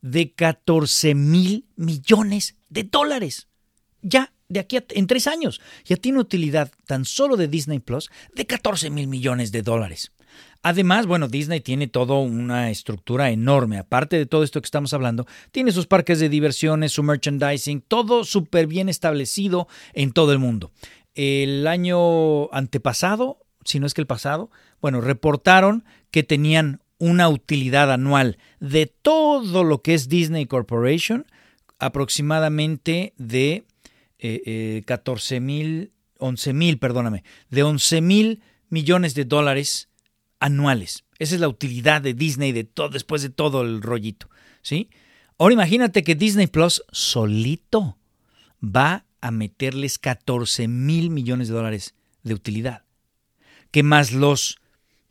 de 0.00 0.32
14 0.32 1.14
mil 1.14 1.66
millones 1.76 2.56
de 2.70 2.84
dólares. 2.84 3.48
Ya 4.00 4.32
de 4.48 4.60
aquí 4.60 4.78
en 4.90 5.06
tres 5.06 5.26
años 5.26 5.60
ya 5.84 5.96
tiene 5.96 6.18
utilidad 6.18 6.70
tan 6.86 7.04
solo 7.04 7.36
de 7.36 7.48
Disney 7.48 7.80
Plus 7.80 8.10
de 8.34 8.46
14 8.46 8.90
mil 8.90 9.06
millones 9.06 9.52
de 9.52 9.62
dólares. 9.62 10.12
Además, 10.62 11.06
bueno, 11.06 11.28
Disney 11.28 11.60
tiene 11.60 11.86
toda 11.86 12.16
una 12.16 12.70
estructura 12.70 13.30
enorme. 13.30 13.78
Aparte 13.78 14.16
de 14.16 14.26
todo 14.26 14.42
esto 14.42 14.60
que 14.60 14.66
estamos 14.66 14.92
hablando, 14.92 15.26
tiene 15.52 15.72
sus 15.72 15.86
parques 15.86 16.18
de 16.18 16.28
diversiones, 16.28 16.92
su 16.92 17.02
merchandising, 17.02 17.80
todo 17.80 18.24
súper 18.24 18.66
bien 18.66 18.88
establecido 18.88 19.68
en 19.94 20.12
todo 20.12 20.32
el 20.32 20.38
mundo. 20.38 20.72
El 21.14 21.66
año 21.66 22.52
antepasado, 22.52 23.38
si 23.64 23.78
no 23.78 23.86
es 23.86 23.94
que 23.94 24.00
el 24.00 24.06
pasado, 24.06 24.50
bueno, 24.80 25.00
reportaron 25.00 25.84
que 26.10 26.22
tenían 26.22 26.80
una 26.98 27.28
utilidad 27.28 27.92
anual 27.92 28.38
de 28.58 28.86
todo 28.86 29.62
lo 29.62 29.82
que 29.82 29.94
es 29.94 30.08
Disney 30.08 30.46
Corporation, 30.46 31.26
aproximadamente 31.78 33.14
de 33.16 33.64
14 34.18 35.34
eh, 35.34 35.36
eh, 35.36 35.40
mil, 35.40 35.92
11 36.18 36.52
mil, 36.52 36.78
perdóname, 36.78 37.24
de 37.50 37.62
11 37.62 38.00
mil 38.00 38.42
millones 38.68 39.14
de 39.14 39.24
dólares 39.24 39.88
anuales. 40.40 41.04
Esa 41.18 41.34
es 41.34 41.40
la 41.40 41.48
utilidad 41.48 42.02
de 42.02 42.14
Disney 42.14 42.52
de 42.52 42.64
todo, 42.64 42.88
después 42.90 43.22
de 43.22 43.30
todo 43.30 43.62
el 43.62 43.82
rollito. 43.82 44.28
¿sí? 44.62 44.90
Ahora 45.38 45.54
imagínate 45.54 46.02
que 46.04 46.14
Disney 46.14 46.46
Plus 46.46 46.82
solito 46.90 47.98
va 48.62 49.06
a 49.20 49.30
meterles 49.30 49.98
14 49.98 50.68
mil 50.68 51.10
millones 51.10 51.48
de 51.48 51.54
dólares 51.54 51.94
de 52.22 52.34
utilidad. 52.34 52.84
Que 53.70 53.82
más 53.82 54.12
los 54.12 54.58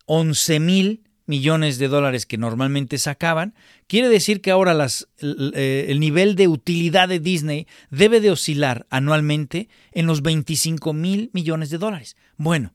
11 0.05 0.59
mil 0.59 1.06
millones 1.27 1.77
de 1.77 1.87
dólares 1.87 2.25
que 2.25 2.37
normalmente 2.37 2.97
sacaban, 2.97 3.53
quiere 3.85 4.09
decir 4.09 4.41
que 4.41 4.51
ahora 4.51 4.87
eh, 5.21 5.85
el, 5.89 5.99
nivel 5.99 6.35
de 6.35 6.47
utilidad 6.47 7.09
de 7.09 7.19
Disney 7.19 7.67
debe 7.91 8.21
de 8.21 8.31
oscilar 8.31 8.87
anualmente 8.89 9.69
en 9.91 10.07
los 10.07 10.21
25 10.23 10.93
mil 10.93 11.29
millones 11.33 11.69
de 11.69 11.77
dólares. 11.77 12.15
Bueno, 12.37 12.73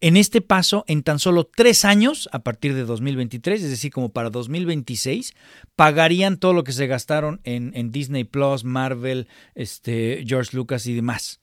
en 0.00 0.18
este 0.18 0.42
paso, 0.42 0.84
en 0.86 1.02
tan 1.02 1.18
solo 1.18 1.44
tres 1.44 1.84
años, 1.86 2.28
a 2.32 2.40
partir 2.40 2.74
de 2.74 2.84
2023, 2.84 3.62
es 3.62 3.70
decir, 3.70 3.90
como 3.90 4.10
para 4.10 4.28
2026, 4.28 5.34
pagarían 5.76 6.36
todo 6.36 6.52
lo 6.52 6.64
que 6.64 6.72
se 6.72 6.86
gastaron 6.86 7.40
en, 7.44 7.72
en 7.74 7.90
Disney 7.90 8.24
Plus, 8.24 8.64
Marvel, 8.64 9.28
este, 9.54 10.22
George 10.26 10.54
Lucas 10.54 10.86
y 10.86 10.94
demás. 10.94 11.40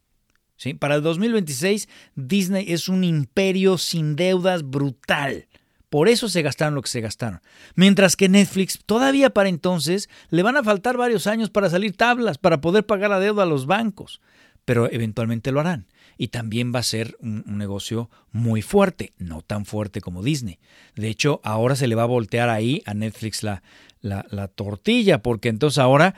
¿Sí? 0.57 0.75
Para 0.75 0.93
el 0.93 1.01
2026, 1.01 1.89
Disney 2.13 2.71
es 2.71 2.87
un 2.87 3.03
imperio 3.03 3.79
sin 3.79 4.15
deudas 4.15 4.61
brutal. 4.61 5.47
Por 5.91 6.07
eso 6.07 6.29
se 6.29 6.41
gastaron 6.41 6.73
lo 6.73 6.81
que 6.81 6.87
se 6.87 7.01
gastaron. 7.01 7.41
Mientras 7.75 8.15
que 8.15 8.29
Netflix, 8.29 8.79
todavía 8.85 9.29
para 9.31 9.49
entonces, 9.49 10.09
le 10.29 10.41
van 10.41 10.55
a 10.55 10.63
faltar 10.63 10.95
varios 10.95 11.27
años 11.27 11.49
para 11.49 11.69
salir 11.69 11.97
tablas, 11.97 12.37
para 12.37 12.61
poder 12.61 12.85
pagar 12.85 13.09
la 13.09 13.19
deuda 13.19 13.43
a 13.43 13.45
los 13.45 13.65
bancos. 13.65 14.21
Pero 14.63 14.89
eventualmente 14.89 15.51
lo 15.51 15.59
harán 15.59 15.87
y 16.17 16.29
también 16.29 16.71
va 16.73 16.79
a 16.79 16.83
ser 16.83 17.17
un, 17.19 17.43
negocio 17.45 18.09
muy 18.31 18.61
fuerte, 18.61 19.11
no 19.17 19.41
tan 19.41 19.65
fuerte 19.65 19.99
como 19.99 20.23
Disney. 20.23 20.59
De 20.95 21.09
hecho, 21.09 21.41
ahora 21.43 21.75
se 21.75 21.89
le 21.89 21.95
va 21.95 22.03
a 22.03 22.05
voltear 22.05 22.47
ahí 22.47 22.81
a 22.85 22.93
Netflix 22.93 23.43
la, 23.43 23.61
la, 23.99 24.47
tortilla, 24.47 25.21
porque 25.21 25.49
entonces 25.49 25.77
ahora, 25.77 26.15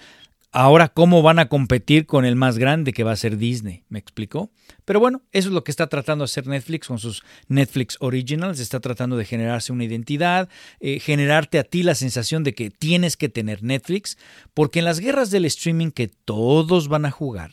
ahora 0.54 0.88
cómo 0.88 1.22
van 1.22 1.40
a 1.40 1.50
competir 1.50 2.06
con 2.06 2.24
el 2.24 2.36
más 2.36 2.58
grande 2.58 2.94
que 2.94 3.04
va 3.04 3.12
a 3.12 3.18
ser 3.18 3.38
Disney, 3.38 3.84
¿me 3.90 4.00
explicó? 4.00 4.52
Pero 4.86 5.00
bueno, 5.00 5.24
eso 5.32 5.50
es 5.50 5.54
lo 5.54 5.64
que 5.64 5.72
está 5.72 5.88
tratando 5.88 6.24
de 6.24 6.26
hacer 6.26 6.48
Netflix 6.48 6.88
con 6.88 7.00
sus 7.00 7.24
Netflix 7.48 7.98
Originals, 8.00 8.60
está 8.60 8.80
tratando 8.80 9.18
de 9.18 9.26
generarse 9.26 9.74
una 9.74 9.84
identidad, 9.84 10.48
eh, 10.80 11.00
generarte 11.00 11.60
a 11.60 11.64
ti 11.64 11.84
la 11.84 11.96
sensación 11.96 12.44
de 12.44 12.54
que 12.54 12.70
tienes 12.70 13.18
que 13.18 13.30
tener 13.30 13.64
Netflix, 13.64 14.18
porque 14.54 14.80
en 14.80 14.86
las 14.86 15.00
guerras 15.00 15.32
del 15.32 15.46
streaming 15.46 15.90
que 15.90 16.08
todos 16.08 16.88
van 16.88 17.06
a 17.06 17.12
jugar, 17.12 17.52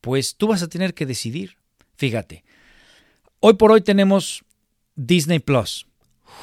pues 0.00 0.36
tú 0.36 0.48
vas 0.48 0.62
a 0.62 0.68
tener 0.68 0.92
que 0.92 1.06
decidir. 1.06 1.56
Fíjate, 1.96 2.44
hoy 3.40 3.54
por 3.54 3.70
hoy 3.70 3.80
tenemos 3.80 4.44
Disney 4.96 5.38
Plus, 5.38 5.86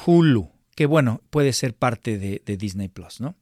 Hulu, 0.06 0.50
que 0.74 0.86
bueno, 0.86 1.20
puede 1.30 1.52
ser 1.52 1.74
parte 1.74 2.18
de, 2.18 2.56
Disney 2.56 2.88
Plus, 2.88 3.20
¿no? 3.20 3.36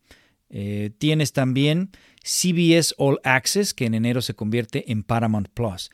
Eh, 0.50 0.90
tienes 0.98 1.32
también 1.32 1.90
CBS 2.22 2.94
All 2.98 3.20
Access, 3.24 3.72
que 3.72 3.86
en 3.86 3.94
enero 3.94 4.20
se 4.20 4.34
convierte 4.34 4.90
en 4.92 5.02
Paramount 5.02 5.48
Plus. 5.48 5.90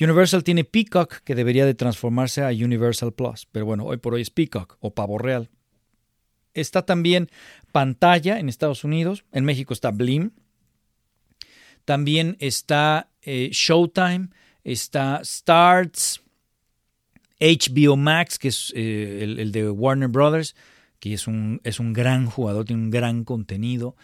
Universal 0.00 0.44
tiene 0.44 0.64
Peacock, 0.64 1.22
que 1.24 1.34
debería 1.34 1.66
de 1.66 1.74
transformarse 1.74 2.42
a 2.42 2.48
Universal 2.48 3.12
Plus, 3.12 3.46
pero 3.50 3.66
bueno, 3.66 3.84
hoy 3.84 3.96
por 3.96 4.14
hoy 4.14 4.22
es 4.22 4.30
Peacock 4.30 4.76
o 4.80 4.94
Pavo 4.94 5.18
Real. 5.18 5.50
Está 6.54 6.86
también 6.86 7.28
Pantalla 7.72 8.38
en 8.38 8.48
Estados 8.48 8.84
Unidos, 8.84 9.24
en 9.32 9.44
México 9.44 9.74
está 9.74 9.90
Blim. 9.90 10.30
También 11.84 12.36
está 12.38 13.10
eh, 13.22 13.50
Showtime, 13.52 14.28
está 14.62 15.20
Starts, 15.24 16.22
HBO 17.40 17.96
Max, 17.96 18.38
que 18.38 18.48
es 18.48 18.72
eh, 18.76 19.20
el, 19.22 19.52
de 19.52 19.70
Warner 19.70 20.08
Brothers, 20.08 20.54
que 21.00 21.14
es 21.14 21.26
un, 21.26 21.60
es 21.64 21.80
un 21.80 21.92
gran 21.92 22.26
jugador, 22.26 22.64
tiene 22.64 22.82
un 22.82 22.90
gran 22.90 23.24
contenido. 23.24 23.96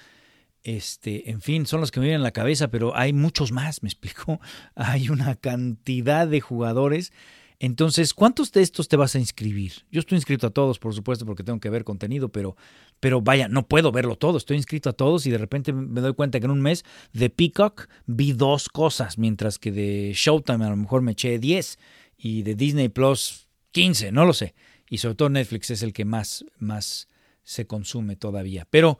Este, 0.62 1.30
en 1.30 1.40
fin, 1.40 1.66
son 1.66 1.80
los 1.80 1.90
que 1.90 2.00
me 2.00 2.06
vienen 2.06 2.22
a 2.22 2.24
la 2.24 2.30
cabeza, 2.32 2.68
pero 2.68 2.96
hay 2.96 3.12
muchos 3.12 3.52
más, 3.52 3.82
me 3.82 3.88
explico. 3.90 4.40
Hay 4.74 5.08
una 5.08 5.34
cantidad 5.34 6.26
de 6.26 6.40
jugadores 6.40 7.12
entonces, 7.60 8.14
¿cuántos 8.14 8.52
de 8.52 8.62
estos 8.62 8.88
te 8.88 8.96
vas 8.96 9.14
a 9.14 9.18
inscribir? 9.18 9.72
Yo 9.90 10.00
estoy 10.00 10.16
inscrito 10.16 10.46
a 10.46 10.50
todos, 10.50 10.78
por 10.78 10.94
supuesto, 10.94 11.24
porque 11.24 11.44
tengo 11.44 11.60
que 11.60 11.70
ver 11.70 11.84
contenido, 11.84 12.28
pero, 12.28 12.56
pero 13.00 13.20
vaya, 13.20 13.48
no 13.48 13.66
puedo 13.66 13.92
verlo 13.92 14.16
todo. 14.16 14.38
Estoy 14.38 14.56
inscrito 14.56 14.90
a 14.90 14.92
todos 14.92 15.24
y 15.26 15.30
de 15.30 15.38
repente 15.38 15.72
me 15.72 16.00
doy 16.00 16.14
cuenta 16.14 16.40
que 16.40 16.46
en 16.46 16.50
un 16.50 16.60
mes 16.60 16.84
de 17.12 17.30
Peacock 17.30 17.88
vi 18.06 18.32
dos 18.32 18.68
cosas, 18.68 19.18
mientras 19.18 19.58
que 19.58 19.70
de 19.70 20.12
Showtime 20.14 20.64
a 20.64 20.70
lo 20.70 20.76
mejor 20.76 21.02
me 21.02 21.12
eché 21.12 21.38
10 21.38 21.78
y 22.18 22.42
de 22.42 22.54
Disney 22.54 22.88
Plus 22.88 23.48
15, 23.70 24.12
no 24.12 24.24
lo 24.24 24.32
sé. 24.32 24.54
Y 24.88 24.98
sobre 24.98 25.14
todo 25.14 25.28
Netflix 25.28 25.70
es 25.70 25.82
el 25.82 25.92
que 25.92 26.04
más, 26.04 26.44
más 26.58 27.08
se 27.42 27.66
consume 27.66 28.16
todavía. 28.16 28.66
Pero 28.70 28.98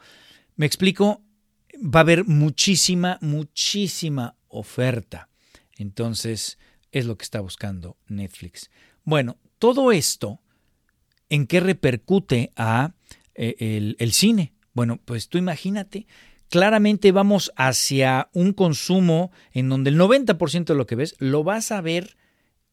me 0.57 0.67
explico, 0.67 1.23
va 1.75 2.01
a 2.01 2.03
haber 2.03 2.25
muchísima, 2.25 3.19
muchísima 3.21 4.37
oferta. 4.49 5.29
Entonces, 5.77 6.59
es 6.93 7.07
lo 7.07 7.17
que 7.17 7.25
está 7.25 7.41
buscando 7.41 7.97
Netflix. 8.07 8.71
Bueno, 9.05 9.37
todo 9.59 9.93
esto, 9.93 10.41
¿en 11.29 11.47
qué 11.47 11.61
repercute 11.61 12.53
a 12.57 12.95
eh, 13.35 13.95
el, 13.99 14.13
cine? 14.13 14.55
Bueno, 14.73 15.01
pues 15.05 15.29
tú 15.29 15.39
imagínate, 15.39 16.07
claramente 16.49 17.11
vamos 17.11 17.53
hacia 17.57 18.29
un 18.33 18.53
consumo 18.53 19.33
en 19.53 19.69
donde 19.69 19.91
el 19.91 19.99
90% 19.99 20.65
de 20.67 20.75
lo 20.75 20.87
que 20.87 20.95
ves 20.95 21.17
lo 21.19 21.43
vas 21.43 21.73
a 21.73 21.81
ver 21.81 22.17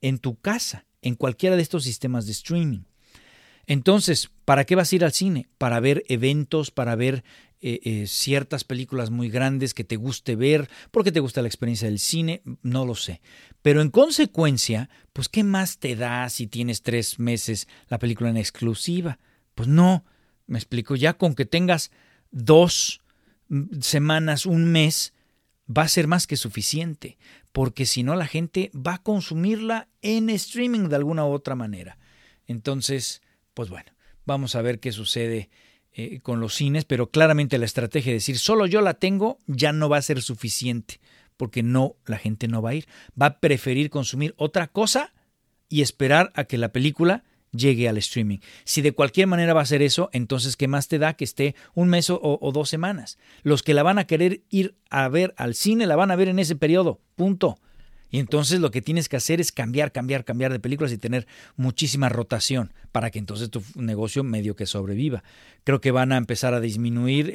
en 0.01 0.19
tu 0.19 0.39
casa, 0.39 0.85
en 1.01 1.15
cualquiera 1.15 1.55
de 1.55 1.63
estos 1.63 1.83
sistemas 1.83 2.25
de 2.27 2.33
streaming. 2.33 2.81
Entonces, 3.67 4.29
¿para 4.45 4.65
qué 4.65 4.75
vas 4.75 4.91
a 4.91 4.95
ir 4.95 5.05
al 5.05 5.13
cine? 5.13 5.47
Para 5.57 5.79
ver 5.79 6.03
eventos, 6.07 6.71
para 6.71 6.95
ver 6.95 7.23
eh, 7.61 7.79
eh, 7.83 8.07
ciertas 8.07 8.63
películas 8.63 9.11
muy 9.11 9.29
grandes 9.29 9.73
que 9.73 9.83
te 9.83 9.95
guste 9.95 10.35
ver, 10.35 10.69
porque 10.89 11.11
te 11.11 11.19
gusta 11.19 11.41
la 11.43 11.47
experiencia 11.47 11.87
del 11.87 11.99
cine, 11.99 12.41
no 12.63 12.85
lo 12.85 12.95
sé. 12.95 13.21
Pero 13.61 13.81
en 13.81 13.91
consecuencia, 13.91 14.89
pues 15.13 15.29
¿qué 15.29 15.43
más 15.43 15.77
te 15.77 15.95
da 15.95 16.27
si 16.29 16.47
tienes 16.47 16.81
tres 16.81 17.19
meses 17.19 17.67
la 17.87 17.99
película 17.99 18.31
en 18.31 18.37
exclusiva? 18.37 19.19
Pues 19.53 19.67
no, 19.67 20.05
me 20.47 20.57
explico, 20.57 20.95
ya 20.95 21.13
con 21.13 21.35
que 21.35 21.45
tengas 21.45 21.91
dos 22.31 23.01
semanas, 23.79 24.45
un 24.45 24.65
mes, 24.65 25.13
va 25.69 25.83
a 25.83 25.87
ser 25.87 26.07
más 26.07 26.27
que 26.27 26.37
suficiente, 26.37 27.17
porque 27.51 27.85
si 27.85 28.01
no 28.01 28.15
la 28.15 28.27
gente 28.27 28.71
va 28.73 28.95
a 28.95 29.03
consumirla 29.03 29.87
en 30.01 30.29
streaming 30.29 30.89
de 30.89 30.95
alguna 30.95 31.25
u 31.25 31.31
otra 31.31 31.55
manera. 31.55 31.97
Entonces, 32.47 33.21
pues 33.53 33.69
bueno, 33.69 33.91
vamos 34.25 34.55
a 34.55 34.61
ver 34.61 34.79
qué 34.79 34.91
sucede 34.91 35.49
eh, 35.93 36.19
con 36.21 36.39
los 36.39 36.55
cines, 36.55 36.85
pero 36.85 37.09
claramente 37.09 37.57
la 37.57 37.65
estrategia 37.65 38.11
de 38.11 38.19
decir 38.19 38.37
solo 38.39 38.65
yo 38.65 38.81
la 38.81 38.93
tengo 38.93 39.39
ya 39.47 39.73
no 39.73 39.89
va 39.89 39.97
a 39.97 40.01
ser 40.01 40.21
suficiente, 40.21 40.99
porque 41.37 41.63
no, 41.63 41.95
la 42.05 42.17
gente 42.17 42.47
no 42.47 42.61
va 42.61 42.71
a 42.71 42.75
ir, 42.75 42.87
va 43.19 43.25
a 43.25 43.39
preferir 43.39 43.89
consumir 43.89 44.33
otra 44.37 44.67
cosa 44.67 45.13
y 45.67 45.81
esperar 45.81 46.31
a 46.35 46.45
que 46.45 46.57
la 46.57 46.71
película 46.71 47.23
llegue 47.51 47.89
al 47.89 47.97
streaming. 47.97 48.39
Si 48.63 48.81
de 48.81 48.93
cualquier 48.93 49.27
manera 49.27 49.53
va 49.53 49.61
a 49.61 49.65
ser 49.65 49.81
eso, 49.81 50.09
entonces 50.13 50.55
¿qué 50.55 50.67
más 50.67 50.87
te 50.87 50.99
da 50.99 51.15
que 51.15 51.25
esté 51.25 51.55
un 51.73 51.89
mes 51.89 52.09
o, 52.09 52.19
o 52.21 52.51
dos 52.51 52.69
semanas? 52.69 53.17
Los 53.43 53.63
que 53.63 53.73
la 53.73 53.83
van 53.83 53.99
a 53.99 54.05
querer 54.05 54.43
ir 54.49 54.75
a 54.89 55.09
ver 55.09 55.33
al 55.37 55.55
cine 55.55 55.87
la 55.87 55.95
van 55.97 56.11
a 56.11 56.15
ver 56.15 56.29
en 56.29 56.39
ese 56.39 56.55
periodo, 56.55 57.01
punto. 57.15 57.59
Y 58.11 58.19
entonces 58.19 58.59
lo 58.59 58.71
que 58.71 58.81
tienes 58.81 59.07
que 59.07 59.15
hacer 59.15 59.39
es 59.39 59.53
cambiar, 59.53 59.93
cambiar, 59.93 60.25
cambiar 60.25 60.51
de 60.51 60.59
películas 60.59 60.91
y 60.91 60.97
tener 60.97 61.27
muchísima 61.55 62.09
rotación 62.09 62.73
para 62.91 63.09
que 63.09 63.19
entonces 63.19 63.49
tu 63.49 63.63
negocio 63.75 64.23
medio 64.25 64.57
que 64.57 64.65
sobreviva. 64.65 65.23
Creo 65.63 65.79
que 65.79 65.91
van 65.91 66.11
a 66.11 66.17
empezar 66.17 66.53
a 66.53 66.59
disminuir 66.59 67.31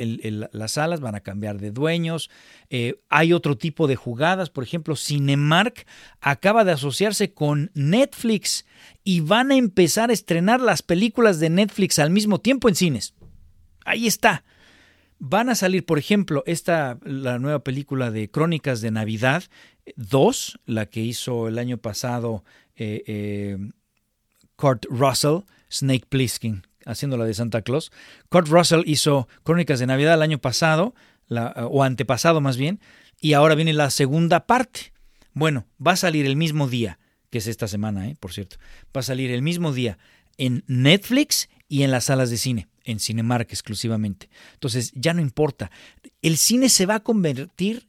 las 0.53 0.73
salas, 0.73 1.01
van 1.01 1.15
a 1.15 1.21
cambiar 1.21 1.59
de 1.59 1.71
dueños. 1.71 2.31
Eh, 2.69 3.01
hay 3.09 3.33
otro 3.33 3.57
tipo 3.57 3.87
de 3.87 3.97
jugadas, 3.97 4.51
por 4.51 4.65
ejemplo, 4.65 4.97
Cinemark 4.97 5.87
acaba 6.21 6.65
de 6.65 6.73
asociarse 6.73 7.33
con 7.33 7.71
Netflix 7.73 8.67
y 9.03 9.21
van 9.21 9.53
a 9.53 9.57
empezar 9.57 10.11
a 10.11 10.13
estrenar 10.13 10.61
las 10.61 10.83
películas 10.83 11.41
de 11.41 11.49
Netflix 11.49 11.99
al 11.99 12.11
mismo 12.11 12.39
tiempo 12.41 12.69
en 12.69 12.75
cines. 12.75 13.15
Ahí 13.87 14.07
está. 14.07 14.45
Van 15.19 15.49
a 15.49 15.55
salir, 15.55 15.87
por 15.87 15.99
ejemplo, 15.99 16.43
esta, 16.47 16.99
la 17.03 17.39
nueva 17.39 17.61
película 17.61 18.11
de 18.11 18.31
Crónicas 18.31 18.83
de 18.83 18.91
Navidad, 18.91 19.45
2, 19.97 20.59
la 20.67 20.87
que 20.87 21.01
hizo 21.01 21.49
el 21.49 21.59
año 21.59 21.79
pasado 21.79 22.45
eh, 22.77 23.05
eh, 23.07 23.59
Kurt 24.57 24.87
Russell, 24.91 25.41
Snake 25.71 26.07
Plissken. 26.09 26.67
haciendo 26.85 27.17
la 27.17 27.25
de 27.25 27.35
Santa 27.35 27.63
Claus. 27.63 27.91
Kurt 28.29 28.49
Russell 28.49 28.83
hizo 28.87 29.29
Crónicas 29.43 29.81
de 29.81 29.87
Navidad 29.87 30.15
el 30.15 30.23
año 30.23 30.39
pasado, 30.39 30.95
o 31.29 31.83
antepasado 31.83 32.41
más 32.41 32.57
bien, 32.57 32.81
y 33.21 33.33
ahora 33.33 33.57
viene 33.57 33.73
la 33.73 33.91
segunda 33.91 34.47
parte. 34.47 34.93
Bueno, 35.33 35.67
va 35.85 35.93
a 35.93 35.97
salir 35.97 36.27
el 36.27 36.37
mismo 36.37 36.69
día, 36.69 36.99
que 37.31 37.39
es 37.39 37.47
esta 37.47 37.67
semana, 37.67 38.09
¿eh? 38.09 38.17
por 38.21 38.33
cierto. 38.33 38.57
Va 38.97 39.01
a 39.01 39.03
salir 39.03 39.31
el 39.31 39.43
mismo 39.43 39.73
día 39.73 39.99
en 40.39 40.65
Netflix 40.67 41.49
y 41.69 41.83
en 41.83 41.91
las 41.91 42.05
salas 42.05 42.31
de 42.31 42.37
cine, 42.37 42.69
en 42.85 43.01
Cinemark 43.01 43.49
exclusivamente. 43.51 44.29
Entonces, 44.55 44.93
ya 44.95 45.13
no 45.13 45.21
importa. 45.21 45.71
El 46.23 46.37
cine 46.37 46.69
se 46.69 46.87
va 46.87 46.97
a 46.97 47.03
convertir 47.03 47.89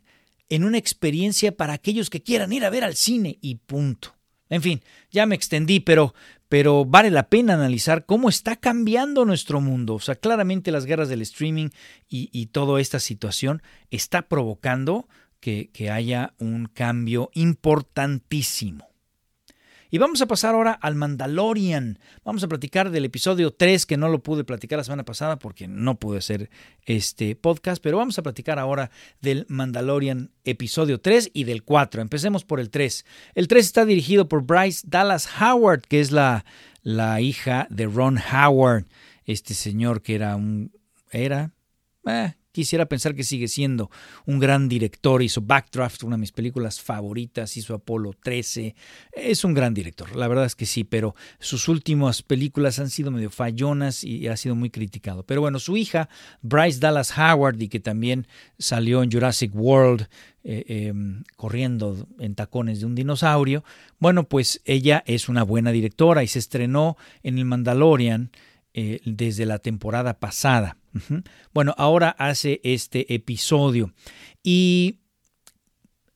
en 0.50 0.64
una 0.64 0.78
experiencia 0.78 1.56
para 1.56 1.74
aquellos 1.74 2.10
que 2.10 2.24
quieran 2.24 2.54
ir 2.54 2.66
a 2.66 2.70
ver 2.70 2.84
al 2.84 2.96
cine 2.96 3.38
y 3.42 3.56
punto. 3.56 4.16
En 4.50 4.62
fin, 4.62 4.82
ya 5.12 5.26
me 5.26 5.36
extendí, 5.36 5.80
pero, 5.80 6.14
pero 6.48 6.86
vale 6.86 7.12
la 7.12 7.30
pena 7.30 7.56
analizar 7.56 8.06
cómo 8.06 8.30
está 8.30 8.56
cambiando 8.56 9.26
nuestro 9.26 9.60
mundo. 9.60 9.96
O 9.96 10.00
sea, 10.00 10.16
claramente 10.16 10.72
las 10.72 10.86
guerras 10.86 11.10
del 11.10 11.22
streaming 11.22 11.70
y, 12.08 12.30
y 12.32 12.48
toda 12.48 12.80
esta 12.80 13.00
situación 13.00 13.62
está 13.92 14.24
provocando 14.30 15.08
que, 15.40 15.70
que 15.74 15.92
haya 15.92 16.34
un 16.40 16.68
cambio 16.68 17.30
importantísimo. 17.34 18.87
Y 19.90 20.00
vamos 20.00 20.22
a 20.22 20.28
pasar 20.28 20.54
ahora 20.54 20.74
al 20.74 20.96
Mandalorian. 20.96 22.00
Vamos 22.26 22.44
a 22.44 22.48
platicar 22.48 22.92
del 22.92 23.06
episodio 23.06 23.52
3, 23.52 23.86
que 23.86 23.96
no 23.96 24.10
lo 24.10 24.22
pude 24.22 24.44
platicar 24.44 24.78
la 24.78 24.84
semana 24.84 25.06
pasada 25.06 25.40
porque 25.40 25.68
no 25.68 25.98
pude 25.98 26.18
hacer 26.18 26.50
este 26.86 27.36
podcast, 27.36 27.82
pero 27.82 27.98
vamos 27.98 28.20
a 28.20 28.24
platicar 28.24 28.60
ahora 28.60 28.92
del 29.22 29.46
Mandalorian 29.48 30.32
episodio 30.44 31.00
3 31.00 31.32
y 31.34 31.46
del 31.46 31.64
4. 31.64 32.02
Empecemos 32.02 32.44
por 32.44 32.60
el 32.60 32.70
3. 32.70 33.06
El 33.34 33.48
3 33.48 33.66
está 33.66 33.86
dirigido 33.86 34.28
por 34.28 34.44
Bryce 34.44 34.86
Dallas 34.86 35.30
Howard, 35.42 35.82
que 35.82 36.02
es 36.02 36.12
la, 36.12 36.44
la 36.82 37.22
hija 37.22 37.68
de 37.70 37.86
Ron 37.86 38.18
Howard, 38.18 38.86
este 39.26 39.54
señor 39.54 40.02
que 40.02 40.16
era 40.16 40.36
un... 40.36 40.72
era... 41.12 41.52
Eh, 42.06 42.34
Quisiera 42.58 42.88
pensar 42.88 43.14
que 43.14 43.24
sigue 43.24 43.48
siendo 43.48 43.92
un 44.26 44.40
gran 44.40 44.68
director. 44.68 45.22
Hizo 45.22 45.42
Backdraft, 45.42 46.02
una 46.02 46.16
de 46.16 46.22
mis 46.22 46.32
películas 46.32 46.82
favoritas. 46.82 47.56
Hizo 47.56 47.76
Apolo 47.76 48.14
13. 48.14 48.74
Es 49.14 49.44
un 49.44 49.54
gran 49.54 49.76
director, 49.76 50.16
la 50.16 50.28
verdad 50.28 50.46
es 50.46 50.56
que 50.56 50.66
sí, 50.66 50.84
pero 50.84 51.14
sus 51.40 51.68
últimas 51.68 52.24
películas 52.24 52.80
han 52.80 52.90
sido 52.90 53.12
medio 53.12 53.30
fallonas 53.30 54.04
y 54.04 54.28
ha 54.28 54.36
sido 54.38 54.56
muy 54.56 54.72
criticado. 54.72 55.22
Pero 55.22 55.42
bueno, 55.42 55.60
su 55.60 55.78
hija, 55.78 56.10
Bryce 56.42 56.80
Dallas 56.80 57.16
Howard, 57.16 57.62
y 57.62 57.68
que 57.68 57.80
también 57.80 58.26
salió 58.58 59.04
en 59.04 59.12
Jurassic 59.12 59.54
World, 59.54 60.08
eh, 60.44 60.88
em, 60.88 61.26
corriendo 61.36 62.08
en 62.18 62.34
tacones 62.34 62.80
de 62.80 62.88
un 62.88 62.96
dinosaurio. 62.96 63.64
Bueno, 64.00 64.28
pues 64.28 64.62
ella 64.66 65.04
es 65.06 65.30
una 65.30 65.44
buena 65.44 65.72
directora 65.72 66.24
y 66.24 66.28
se 66.28 66.40
estrenó 66.40 66.98
en 67.22 67.38
El 67.38 67.46
Mandalorian 67.46 68.32
eh, 68.80 69.02
desde 69.06 69.48
la 69.48 69.58
temporada 69.58 70.20
pasada. 70.20 70.78
Bueno, 71.52 71.74
ahora 71.80 72.12
hace 72.12 72.62
este 72.64 73.12
episodio. 73.12 73.92
Y 74.44 75.00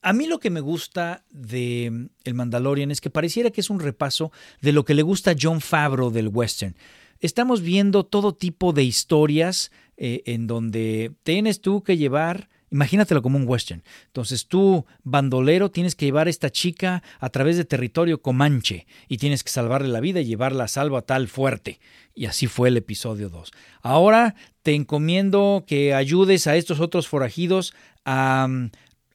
a 0.03 0.13
mí 0.13 0.27
lo 0.27 0.39
que 0.39 0.51
me 0.51 0.59
gusta 0.59 1.25
de 1.31 1.89
mm, 1.91 2.05
El 2.23 2.35
Mandalorian 2.35 2.91
es 2.91 3.01
que 3.01 3.09
pareciera 3.09 3.49
que 3.49 3.61
es 3.61 3.71
un 3.71 3.79
repaso 3.79 4.31
de 4.61 4.73
lo 4.73 4.85
que 4.85 4.93
le 4.93 5.01
gusta 5.01 5.31
a 5.31 5.35
John 5.41 5.59
Favreau 5.59 6.11
del 6.11 6.27
western. 6.27 6.75
Estamos 7.19 7.63
viendo 7.63 8.05
todo 8.05 8.35
tipo 8.35 8.73
de 8.73 8.83
historias 8.83 9.71
eh, 9.97 10.21
en 10.27 10.45
donde 10.45 11.15
tienes 11.23 11.61
tú 11.61 11.81
que 11.81 11.97
llevar 11.97 12.47
Imagínatelo 12.71 13.21
como 13.21 13.37
un 13.37 13.47
western. 13.47 13.83
Entonces 14.07 14.47
tú, 14.47 14.85
bandolero, 15.03 15.71
tienes 15.71 15.93
que 15.95 16.05
llevar 16.05 16.27
a 16.27 16.29
esta 16.29 16.49
chica 16.49 17.03
a 17.19 17.29
través 17.29 17.57
de 17.57 17.65
territorio 17.65 18.21
comanche 18.21 18.87
y 19.09 19.17
tienes 19.17 19.43
que 19.43 19.51
salvarle 19.51 19.89
la 19.89 19.99
vida 19.99 20.21
y 20.21 20.25
llevarla 20.25 20.63
a 20.63 20.67
salvo 20.69 20.95
a 20.95 21.01
tal 21.01 21.27
fuerte. 21.27 21.81
Y 22.15 22.25
así 22.27 22.47
fue 22.47 22.69
el 22.69 22.77
episodio 22.77 23.29
2. 23.29 23.51
Ahora 23.81 24.35
te 24.63 24.73
encomiendo 24.73 25.65
que 25.67 25.93
ayudes 25.93 26.47
a 26.47 26.55
estos 26.55 26.79
otros 26.79 27.09
forajidos 27.09 27.73
a, 28.05 28.47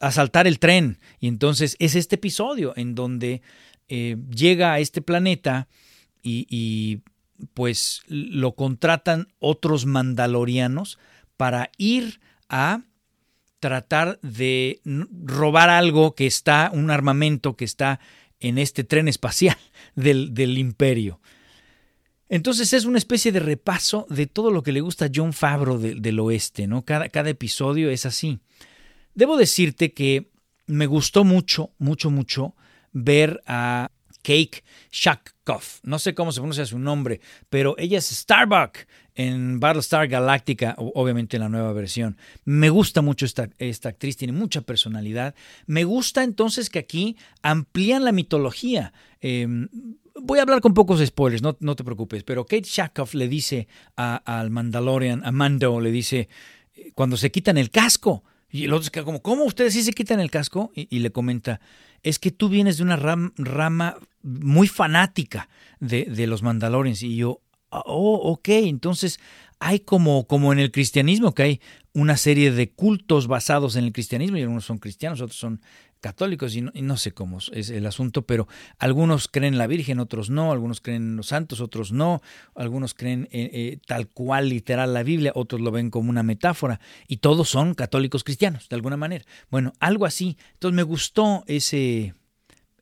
a 0.00 0.12
saltar 0.12 0.46
el 0.46 0.58
tren. 0.58 0.98
Y 1.18 1.28
entonces 1.28 1.76
es 1.78 1.94
este 1.94 2.16
episodio 2.16 2.74
en 2.76 2.94
donde 2.94 3.40
eh, 3.88 4.16
llega 4.28 4.74
a 4.74 4.80
este 4.80 5.00
planeta 5.00 5.66
y, 6.22 6.46
y 6.50 7.00
pues 7.54 8.02
lo 8.08 8.54
contratan 8.54 9.28
otros 9.38 9.86
mandalorianos 9.86 10.98
para 11.36 11.70
ir 11.78 12.20
a 12.48 12.82
tratar 13.60 14.18
de 14.22 14.80
robar 15.24 15.70
algo 15.70 16.14
que 16.14 16.26
está, 16.26 16.70
un 16.72 16.90
armamento 16.90 17.56
que 17.56 17.64
está 17.64 18.00
en 18.40 18.58
este 18.58 18.84
tren 18.84 19.08
espacial 19.08 19.56
del, 19.94 20.34
del 20.34 20.58
imperio. 20.58 21.20
Entonces 22.28 22.72
es 22.72 22.84
una 22.84 22.98
especie 22.98 23.30
de 23.30 23.40
repaso 23.40 24.06
de 24.10 24.26
todo 24.26 24.50
lo 24.50 24.62
que 24.62 24.72
le 24.72 24.80
gusta 24.80 25.06
a 25.06 25.10
John 25.14 25.32
Favreau 25.32 25.78
del 25.78 26.18
oeste, 26.18 26.66
¿no? 26.66 26.84
Cada, 26.84 27.08
cada 27.08 27.30
episodio 27.30 27.88
es 27.88 28.04
así. 28.04 28.40
Debo 29.14 29.36
decirte 29.36 29.92
que 29.92 30.30
me 30.66 30.86
gustó 30.86 31.24
mucho, 31.24 31.70
mucho, 31.78 32.10
mucho 32.10 32.56
ver 32.92 33.42
a 33.46 33.90
Cake 34.26 34.64
Shakoff. 34.90 35.78
No 35.84 36.00
sé 36.00 36.12
cómo 36.12 36.32
se 36.32 36.40
pronuncia 36.40 36.66
su 36.66 36.80
nombre, 36.80 37.20
pero 37.48 37.76
ella 37.78 37.98
es 37.98 38.06
Starbuck 38.06 38.78
en 39.14 39.60
Battlestar 39.60 40.08
Galactica, 40.08 40.74
obviamente 40.78 41.36
en 41.36 41.42
la 41.42 41.48
nueva 41.48 41.72
versión. 41.72 42.16
Me 42.44 42.68
gusta 42.68 43.02
mucho 43.02 43.24
esta, 43.24 43.50
esta 43.58 43.90
actriz, 43.90 44.16
tiene 44.16 44.32
mucha 44.32 44.62
personalidad. 44.62 45.36
Me 45.66 45.84
gusta 45.84 46.24
entonces 46.24 46.70
que 46.70 46.80
aquí 46.80 47.16
amplían 47.40 48.04
la 48.04 48.10
mitología. 48.10 48.92
Em, 49.20 49.68
voy 50.20 50.40
a 50.40 50.42
hablar 50.42 50.60
con 50.60 50.74
pocos 50.74 51.00
spoilers, 51.06 51.42
no, 51.42 51.56
no 51.60 51.76
te 51.76 51.84
preocupes, 51.84 52.24
pero 52.24 52.46
Kate 52.46 52.64
Shakoff 52.64 53.14
le 53.14 53.28
dice 53.28 53.68
al 53.94 54.50
Mandalorian, 54.50 55.24
a 55.24 55.30
Mando, 55.30 55.78
le 55.78 55.92
dice, 55.92 56.28
eh, 56.74 56.90
cuando 56.96 57.16
se 57.16 57.30
quitan 57.30 57.58
el 57.58 57.70
casco, 57.70 58.24
y 58.50 58.64
el 58.64 58.72
otro 58.72 58.84
se 58.84 59.04
como, 59.04 59.22
¿cómo 59.22 59.44
ustedes 59.44 59.74
sí 59.74 59.82
se 59.82 59.92
quitan 59.92 60.20
el 60.20 60.30
casco? 60.30 60.70
Y, 60.74 61.00
le 61.00 61.10
comenta, 61.10 61.60
es 62.06 62.20
que 62.20 62.30
tú 62.30 62.48
vienes 62.48 62.76
de 62.76 62.84
una 62.84 62.96
rama 63.36 63.96
muy 64.22 64.68
fanática 64.68 65.48
de, 65.80 66.04
de 66.04 66.28
los 66.28 66.44
Mandalorians. 66.44 67.02
Y 67.02 67.16
yo, 67.16 67.40
oh, 67.68 68.20
ok, 68.30 68.48
entonces 68.48 69.18
hay 69.58 69.80
como, 69.80 70.24
como 70.28 70.52
en 70.52 70.60
el 70.60 70.70
cristianismo, 70.70 71.34
que 71.34 71.42
hay 71.42 71.60
una 71.94 72.16
serie 72.16 72.52
de 72.52 72.70
cultos 72.70 73.26
basados 73.26 73.74
en 73.74 73.86
el 73.86 73.92
cristianismo, 73.92 74.36
y 74.36 74.42
algunos 74.42 74.64
son 74.64 74.78
cristianos, 74.78 75.20
otros 75.20 75.36
son 75.36 75.60
católicos, 76.00 76.54
y 76.54 76.62
no, 76.62 76.96
sé 76.96 77.12
cómo 77.12 77.38
es 77.52 77.70
el 77.70 77.86
asunto, 77.86 78.22
pero 78.22 78.48
algunos 78.78 79.28
creen 79.28 79.54
en 79.54 79.58
la 79.58 79.66
Virgen, 79.66 79.98
otros 79.98 80.30
no, 80.30 80.52
algunos 80.52 80.80
creen 80.80 81.02
en 81.02 81.16
los 81.16 81.28
santos, 81.28 81.60
otros 81.60 81.92
no, 81.92 82.22
algunos 82.54 82.94
creen 82.94 83.28
eh, 83.32 83.50
eh, 83.52 83.78
tal 83.86 84.08
cual 84.08 84.48
literal 84.48 84.94
la 84.94 85.02
Biblia, 85.02 85.32
otros 85.34 85.60
lo 85.60 85.70
ven 85.70 85.90
como 85.90 86.10
una 86.10 86.22
metáfora, 86.22 86.80
y 87.08 87.18
todos 87.18 87.48
son 87.48 87.74
católicos 87.74 88.24
cristianos, 88.24 88.68
de 88.68 88.76
alguna 88.76 88.96
manera. 88.96 89.24
Bueno, 89.50 89.72
algo 89.80 90.06
así. 90.06 90.36
Entonces 90.54 90.76
me 90.76 90.82
gustó 90.82 91.44
ese, 91.46 92.14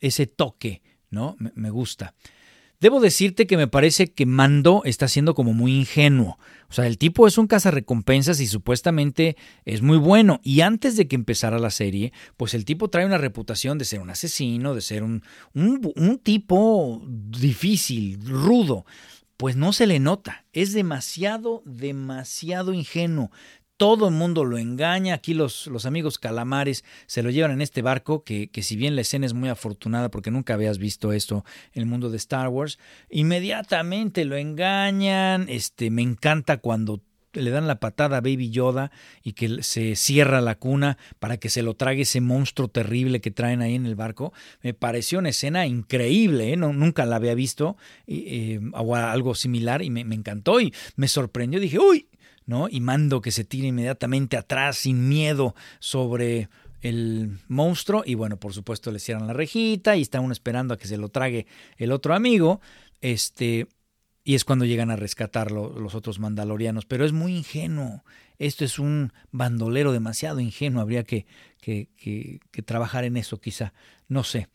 ese 0.00 0.26
toque, 0.26 0.82
¿no? 1.10 1.36
me 1.38 1.70
gusta. 1.70 2.14
Debo 2.84 3.00
decirte 3.00 3.46
que 3.46 3.56
me 3.56 3.66
parece 3.66 4.12
que 4.12 4.26
Mando 4.26 4.82
está 4.84 5.08
siendo 5.08 5.34
como 5.34 5.54
muy 5.54 5.74
ingenuo. 5.74 6.38
O 6.68 6.72
sea, 6.74 6.86
el 6.86 6.98
tipo 6.98 7.26
es 7.26 7.38
un 7.38 7.46
cazarrecompensas 7.46 8.40
y 8.40 8.46
supuestamente 8.46 9.38
es 9.64 9.80
muy 9.80 9.96
bueno. 9.96 10.38
Y 10.44 10.60
antes 10.60 10.94
de 10.98 11.08
que 11.08 11.16
empezara 11.16 11.58
la 11.58 11.70
serie, 11.70 12.12
pues 12.36 12.52
el 12.52 12.66
tipo 12.66 12.90
trae 12.90 13.06
una 13.06 13.16
reputación 13.16 13.78
de 13.78 13.86
ser 13.86 14.02
un 14.02 14.10
asesino, 14.10 14.74
de 14.74 14.82
ser 14.82 15.02
un, 15.02 15.22
un, 15.54 15.92
un 15.96 16.18
tipo 16.18 17.02
difícil, 17.06 18.20
rudo 18.22 18.84
pues 19.38 19.56
no 19.56 19.72
se 19.72 19.86
le 19.86 19.98
nota. 19.98 20.44
Es 20.52 20.72
demasiado, 20.72 21.62
demasiado 21.64 22.72
ingenuo 22.72 23.30
todo 23.76 24.08
el 24.08 24.14
mundo 24.14 24.44
lo 24.44 24.58
engaña. 24.58 25.14
Aquí 25.14 25.34
los, 25.34 25.66
los, 25.66 25.86
amigos 25.86 26.18
calamares 26.18 26.84
se 27.06 27.22
lo 27.22 27.30
llevan 27.30 27.52
en 27.52 27.60
este 27.60 27.82
barco, 27.82 28.24
que, 28.24 28.48
que, 28.50 28.62
si 28.62 28.76
bien 28.76 28.94
la 28.94 29.02
escena 29.02 29.26
es 29.26 29.34
muy 29.34 29.48
afortunada 29.48 30.10
porque 30.10 30.30
nunca 30.30 30.54
habías 30.54 30.78
visto 30.78 31.12
esto 31.12 31.44
en 31.72 31.82
el 31.82 31.86
mundo 31.86 32.10
de 32.10 32.16
Star 32.16 32.48
Wars, 32.48 32.78
inmediatamente 33.10 34.24
lo 34.24 34.36
engañan. 34.36 35.46
Este, 35.48 35.90
me 35.90 36.02
encanta 36.02 36.58
cuando 36.58 37.00
le 37.40 37.50
dan 37.50 37.66
la 37.66 37.80
patada 37.80 38.18
a 38.18 38.20
Baby 38.20 38.50
Yoda 38.50 38.90
y 39.22 39.32
que 39.32 39.62
se 39.62 39.96
cierra 39.96 40.40
la 40.40 40.56
cuna 40.56 40.98
para 41.18 41.36
que 41.36 41.50
se 41.50 41.62
lo 41.62 41.74
trague 41.74 42.02
ese 42.02 42.20
monstruo 42.20 42.68
terrible 42.68 43.20
que 43.20 43.30
traen 43.30 43.62
ahí 43.62 43.74
en 43.74 43.86
el 43.86 43.96
barco. 43.96 44.32
Me 44.62 44.74
pareció 44.74 45.18
una 45.18 45.30
escena 45.30 45.66
increíble, 45.66 46.52
¿eh? 46.52 46.56
no, 46.56 46.72
nunca 46.72 47.04
la 47.06 47.16
había 47.16 47.34
visto 47.34 47.76
eh, 48.06 48.60
o 48.72 48.94
algo 48.94 49.34
similar 49.34 49.82
y 49.82 49.90
me, 49.90 50.04
me, 50.04 50.14
encantó 50.14 50.60
y 50.60 50.72
me 50.96 51.08
sorprendió. 51.08 51.60
Dije, 51.60 51.78
uy, 51.78 52.08
¿no? 52.46 52.68
Y 52.68 52.80
mando 52.80 53.20
que 53.20 53.30
se 53.30 53.44
tire 53.44 53.68
inmediatamente 53.68 54.36
atrás 54.36 54.78
sin 54.78 55.08
miedo 55.08 55.54
sobre 55.78 56.48
el 56.80 57.38
monstruo 57.48 58.02
y 58.04 58.14
bueno, 58.14 58.38
por 58.38 58.52
supuesto 58.52 58.90
le 58.92 58.98
cierran 58.98 59.26
la 59.26 59.32
rejita 59.32 59.96
y 59.96 60.02
está 60.02 60.20
uno 60.20 60.32
esperando 60.32 60.74
a 60.74 60.76
que 60.76 60.86
se 60.86 60.98
lo 60.98 61.08
trague 61.08 61.46
el 61.78 61.92
otro 61.92 62.14
amigo, 62.14 62.60
este 63.00 63.68
y 64.26 64.34
es 64.34 64.44
cuando 64.44 64.64
llegan 64.64 64.90
a 64.90 64.96
rescatarlo 64.96 65.78
los 65.78 65.94
otros 65.94 66.18
mandalorianos, 66.18 66.86
pero 66.86 67.04
es 67.04 67.12
muy 67.12 67.36
ingenuo. 67.36 68.04
Esto 68.38 68.64
es 68.64 68.78
un 68.78 69.12
bandolero 69.30 69.92
demasiado 69.92 70.40
ingenuo, 70.40 70.80
habría 70.80 71.04
que, 71.04 71.26
que, 71.60 71.90
que, 71.98 72.40
que 72.50 72.62
trabajar 72.62 73.04
en 73.04 73.18
eso 73.18 73.38
quizá, 73.38 73.74
no 74.08 74.24
sé. 74.24 74.48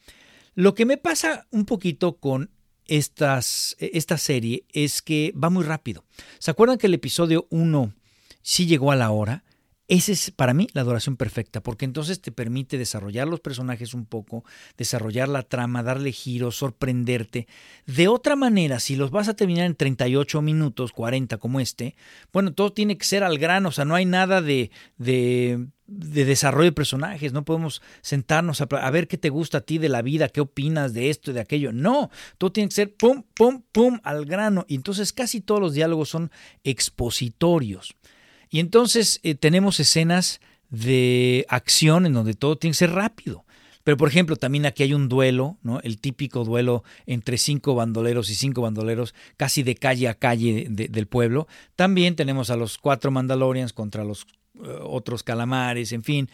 Lo 0.55 0.73
que 0.73 0.87
me 0.87 0.97
pasa 0.97 1.47
un 1.51 1.65
poquito 1.65 2.17
con 2.17 2.49
estas, 2.89 3.75
esta 3.79 4.17
serie 4.17 4.65
es 4.73 5.01
que 5.01 5.33
va 5.41 5.49
muy 5.49 5.63
rápido. 5.63 6.03
¿Se 6.39 6.51
acuerdan 6.51 6.77
que 6.77 6.87
el 6.87 6.93
episodio 6.93 7.47
1 7.49 7.93
sí 8.41 8.65
llegó 8.65 8.91
a 8.91 8.95
la 8.95 9.11
hora? 9.11 9.43
Esa 9.89 10.11
es 10.11 10.29
para 10.29 10.53
mí 10.53 10.67
la 10.73 10.81
adoración 10.81 11.17
perfecta, 11.17 11.63
porque 11.63 11.83
entonces 11.83 12.21
te 12.21 12.31
permite 12.31 12.77
desarrollar 12.77 13.27
los 13.27 13.39
personajes 13.39 13.95
un 13.95 14.05
poco, 14.05 14.43
desarrollar 14.77 15.27
la 15.27 15.41
trama, 15.41 15.81
darle 15.81 16.11
giros, 16.11 16.57
sorprenderte. 16.57 17.47
De 17.87 18.07
otra 18.07 18.35
manera, 18.35 18.79
si 18.79 18.95
los 18.95 19.09
vas 19.09 19.29
a 19.29 19.33
terminar 19.33 19.65
en 19.65 19.73
38 19.73 20.43
minutos, 20.43 20.91
40 20.91 21.39
como 21.39 21.59
este, 21.59 21.95
bueno, 22.31 22.53
todo 22.53 22.71
tiene 22.71 22.99
que 22.99 23.05
ser 23.05 23.23
al 23.23 23.39
grano, 23.39 23.69
o 23.69 23.71
sea, 23.71 23.83
no 23.83 23.95
hay 23.95 24.05
nada 24.05 24.43
de, 24.43 24.69
de, 24.97 25.65
desarrollo 25.89 26.65
de 26.65 26.71
personajes, 26.71 27.33
no 27.33 27.45
podemos 27.45 27.81
sentarnos 28.01 28.61
a, 28.61 28.91
ver 28.91 29.07
qué 29.07 29.17
te 29.17 29.29
gusta 29.29 29.59
a 29.59 29.61
ti 29.61 29.77
de 29.77 29.89
la 29.89 30.01
vida, 30.01 30.29
qué 30.29 30.41
opinas 30.41 30.93
de 30.93 31.09
esto 31.09 31.33
de 31.33 31.39
aquello. 31.39 31.71
No, 31.71 32.09
todo 32.37 32.51
tiene 32.51 32.69
que 32.69 32.75
ser 32.75 32.95
pum, 32.95 33.23
pum, 33.33 33.63
pum, 33.71 33.99
al 34.03 34.25
grano. 34.25 34.65
Y 34.67 34.75
entonces 34.75 35.13
casi 35.13 35.41
todos 35.41 35.61
los 35.61 35.73
diálogos 35.73 36.09
son 36.09 36.31
expositorios. 36.63 37.95
Y 38.49 38.59
entonces 38.59 39.19
eh, 39.23 39.35
tenemos 39.35 39.79
escenas 39.79 40.41
de 40.69 41.45
acción 41.49 42.05
en 42.05 42.13
donde 42.13 42.33
todo 42.33 42.57
tiene 42.57 42.71
que 42.71 42.79
ser 42.79 42.91
rápido. 42.91 43.45
Pero 43.83 43.97
por 43.97 44.09
ejemplo, 44.09 44.35
también 44.35 44.65
aquí 44.65 44.83
hay 44.83 44.93
un 44.93 45.09
duelo, 45.09 45.57
¿no? 45.63 45.79
El 45.81 45.99
típico 45.99 46.43
duelo 46.43 46.83
entre 47.05 47.37
cinco 47.37 47.75
bandoleros 47.75 48.29
y 48.29 48.35
cinco 48.35 48.61
bandoleros, 48.61 49.15
casi 49.37 49.63
de 49.63 49.75
calle 49.75 50.07
a 50.07 50.13
calle 50.13 50.67
del 50.69 51.07
pueblo. 51.07 51.47
También 51.75 52.15
tenemos 52.15 52.49
a 52.49 52.55
los 52.55 52.77
cuatro 52.77 53.09
Mandalorians 53.09 53.73
contra 53.73 54.03
los 54.03 54.27
otros 54.81 55.23
calamares, 55.23 55.91
en 55.91 56.03
fin. 56.03 56.29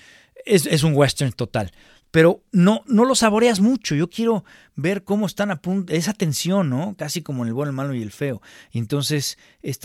Es, 0.45 0.65
es, 0.65 0.83
un 0.83 0.93
western 0.95 1.31
total. 1.31 1.71
Pero 2.11 2.43
no, 2.51 2.83
no 2.87 3.03
lo 3.03 3.13
saboreas 3.15 3.59
mucho. 3.59 3.93
Yo 3.93 4.09
quiero 4.09 4.45
ver 4.75 5.03
cómo 5.03 5.25
están 5.25 5.51
a 5.51 5.61
punto, 5.61 5.93
esa 5.93 6.13
tensión, 6.13 6.69
¿no? 6.69 6.95
Casi 6.97 7.21
como 7.21 7.43
en 7.43 7.49
el 7.49 7.53
bueno, 7.53 7.71
el 7.71 7.75
malo 7.75 7.93
y 7.93 8.01
el 8.01 8.11
feo. 8.11 8.41
Entonces, 8.71 9.37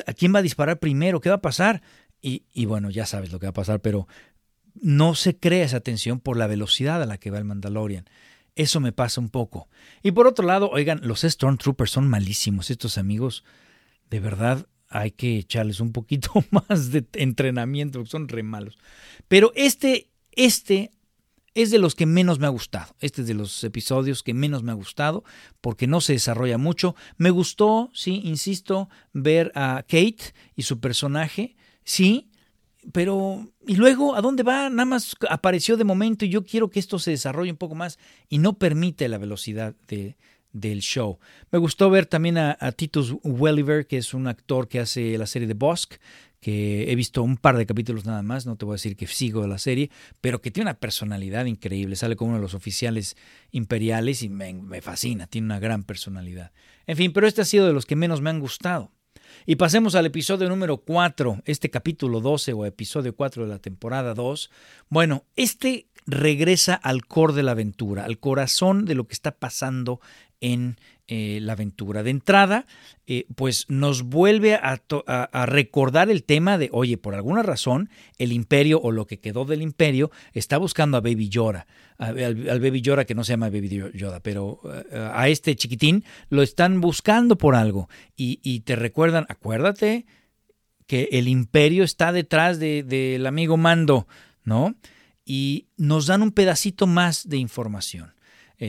¿a 0.06 0.12
quién 0.12 0.32
va 0.34 0.38
a 0.38 0.42
disparar 0.42 0.78
primero? 0.78 1.20
¿Qué 1.20 1.28
va 1.28 1.36
a 1.36 1.42
pasar? 1.42 1.82
Y, 2.22 2.66
bueno, 2.66 2.90
ya 2.90 3.06
sabes 3.06 3.32
lo 3.32 3.40
que 3.40 3.46
va 3.46 3.50
a 3.50 3.54
pasar, 3.54 3.80
pero 3.80 4.06
no 4.74 5.14
se 5.14 5.36
crea 5.38 5.64
esa 5.64 5.80
tensión 5.80 6.20
por 6.20 6.36
la 6.36 6.46
velocidad 6.46 7.02
a 7.02 7.06
la 7.06 7.18
que 7.18 7.30
va 7.30 7.38
el 7.38 7.44
Mandalorian. 7.44 8.08
Eso 8.54 8.78
me 8.78 8.92
pasa 8.92 9.20
un 9.20 9.30
poco. 9.30 9.68
Y 10.02 10.12
por 10.12 10.26
otro 10.26 10.46
lado, 10.46 10.68
oigan, 10.70 11.00
los 11.02 11.22
Stormtroopers 11.22 11.90
son 11.90 12.08
malísimos. 12.08 12.70
Estos 12.70 12.98
amigos, 12.98 13.42
de 14.10 14.20
verdad, 14.20 14.66
hay 14.90 15.12
que 15.12 15.38
echarles 15.38 15.80
un 15.80 15.92
poquito 15.92 16.32
más 16.50 16.90
de 16.90 17.06
entrenamiento, 17.14 17.98
porque 17.98 18.10
son 18.10 18.28
re 18.28 18.42
malos. 18.42 18.78
Pero 19.28 19.52
este, 19.54 20.10
este 20.32 20.90
es 21.54 21.70
de 21.70 21.78
los 21.78 21.94
que 21.94 22.06
menos 22.06 22.38
me 22.38 22.46
ha 22.46 22.50
gustado. 22.50 22.94
Este 23.00 23.22
es 23.22 23.28
de 23.28 23.34
los 23.34 23.64
episodios 23.64 24.22
que 24.22 24.34
menos 24.34 24.62
me 24.62 24.72
ha 24.72 24.74
gustado 24.74 25.24
porque 25.60 25.86
no 25.86 26.00
se 26.00 26.12
desarrolla 26.12 26.58
mucho. 26.58 26.94
Me 27.16 27.30
gustó, 27.30 27.90
sí, 27.94 28.20
insisto, 28.24 28.88
ver 29.12 29.50
a 29.54 29.84
Kate 29.88 30.34
y 30.54 30.62
su 30.62 30.78
personaje 30.78 31.56
Sí, 31.84 32.30
pero 32.92 33.52
¿y 33.66 33.74
luego 33.74 34.14
a 34.14 34.20
dónde 34.20 34.44
va? 34.44 34.70
Nada 34.70 34.84
más 34.84 35.16
apareció 35.28 35.76
de 35.76 35.82
momento 35.82 36.24
y 36.24 36.28
yo 36.28 36.44
quiero 36.44 36.70
que 36.70 36.78
esto 36.78 37.00
se 37.00 37.10
desarrolle 37.10 37.50
un 37.50 37.56
poco 37.56 37.74
más 37.74 37.98
y 38.28 38.38
no 38.38 38.58
permite 38.58 39.08
la 39.08 39.18
velocidad 39.18 39.74
de, 39.88 40.16
del 40.52 40.80
show. 40.80 41.18
Me 41.50 41.58
gustó 41.58 41.90
ver 41.90 42.06
también 42.06 42.38
a, 42.38 42.56
Titus 42.72 43.14
Welliver, 43.22 43.86
que 43.86 43.98
es 43.98 44.14
un 44.14 44.26
actor 44.26 44.68
que 44.68 44.80
hace 44.80 45.16
la 45.18 45.26
serie 45.26 45.48
de 45.48 45.54
Bosk, 45.54 45.94
que 46.40 46.90
he 46.90 46.94
visto 46.94 47.22
un 47.22 47.36
par 47.36 47.56
de 47.56 47.66
capítulos 47.66 48.06
nada 48.06 48.22
más, 48.22 48.46
no 48.46 48.56
te 48.56 48.64
voy 48.64 48.72
a 48.72 48.76
decir 48.76 48.96
que 48.96 49.06
sigo 49.06 49.46
la 49.46 49.58
serie, 49.58 49.90
pero 50.20 50.40
que 50.40 50.50
tiene 50.50 50.70
una 50.70 50.78
personalidad 50.78 51.44
increíble, 51.44 51.96
sale 51.96 52.16
como 52.16 52.30
uno 52.30 52.38
de 52.38 52.42
los 52.42 52.54
oficiales 52.54 53.16
imperiales 53.50 54.22
y 54.22 54.30
me, 54.30 54.54
me 54.54 54.80
fascina, 54.80 55.26
tiene 55.26 55.46
una 55.46 55.60
gran 55.60 55.84
personalidad. 55.84 56.52
En 56.86 56.96
fin, 56.96 57.12
pero 57.12 57.26
este 57.26 57.42
ha 57.42 57.44
sido 57.44 57.66
de 57.66 57.74
los 57.74 57.84
que 57.84 57.96
menos 57.96 58.22
me 58.22 58.30
han 58.30 58.40
gustado. 58.40 58.90
Y 59.46 59.56
pasemos 59.56 59.94
al 59.94 60.06
episodio 60.06 60.48
número 60.48 60.78
4, 60.78 61.42
este 61.44 61.70
capítulo 61.70 62.20
12 62.20 62.52
o 62.52 62.64
episodio 62.64 63.14
4 63.14 63.44
de 63.44 63.48
la 63.48 63.58
temporada 63.58 64.14
2. 64.14 64.50
Bueno, 64.88 65.24
este 65.36 65.86
regresa 66.06 66.74
al 66.74 67.06
core 67.06 67.34
de 67.34 67.42
la 67.42 67.52
aventura, 67.52 68.04
al 68.04 68.18
corazón 68.18 68.84
de 68.84 68.94
lo 68.94 69.06
que 69.06 69.14
está 69.14 69.32
pasando 69.32 70.00
en 70.40 70.76
eh, 71.12 71.40
la 71.42 71.54
aventura. 71.54 72.04
De 72.04 72.10
entrada, 72.10 72.66
eh, 73.08 73.26
pues 73.34 73.66
nos 73.68 74.04
vuelve 74.04 74.54
a, 74.54 74.80
recordar 75.46 76.08
el 76.08 76.22
tema 76.22 76.56
de, 76.56 76.68
oye, 76.72 76.98
por 76.98 77.16
alguna 77.16 77.42
razón, 77.42 77.90
el 78.16 78.32
imperio 78.32 78.80
o 78.80 78.92
lo 78.92 79.08
que 79.08 79.18
quedó 79.18 79.44
del 79.44 79.60
imperio 79.60 80.12
está 80.34 80.56
buscando 80.56 80.96
a 80.96 81.00
Baby 81.00 81.28
Yoda, 81.28 81.66
al, 81.98 82.60
Baby 82.60 82.80
Yoda 82.80 83.06
que 83.06 83.16
no 83.16 83.24
se 83.24 83.32
llama 83.32 83.50
Baby 83.50 83.90
Yoda, 83.92 84.20
pero 84.20 84.60
eh, 84.92 85.10
a 85.12 85.28
este 85.28 85.56
chiquitín 85.56 86.04
lo 86.28 86.42
están 86.42 86.80
buscando 86.80 87.36
por 87.36 87.56
algo 87.56 87.88
y, 88.16 88.60
te 88.60 88.76
recuerdan, 88.76 89.26
acuérdate 89.28 90.06
que 90.86 91.08
el 91.10 91.26
imperio 91.26 91.82
está 91.82 92.12
detrás 92.12 92.60
del 92.60 93.26
amigo 93.26 93.56
Mando, 93.56 94.06
¿no? 94.44 94.76
Y 95.24 95.66
nos 95.76 96.06
dan 96.06 96.22
un 96.22 96.30
pedacito 96.30 96.86
más 96.86 97.28
de 97.28 97.38
información. 97.38 98.12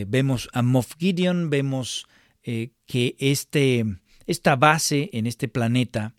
Vemos 0.08 0.50
a 0.54 0.62
Moff 0.62 0.94
Gideon, 0.98 1.50
vemos 1.50 2.08
eh, 2.44 2.72
que 2.88 3.16
este, 3.20 3.86
esta 4.26 4.56
base 4.56 5.12
en 5.14 5.28
este 5.28 5.48
planeta 5.48 6.16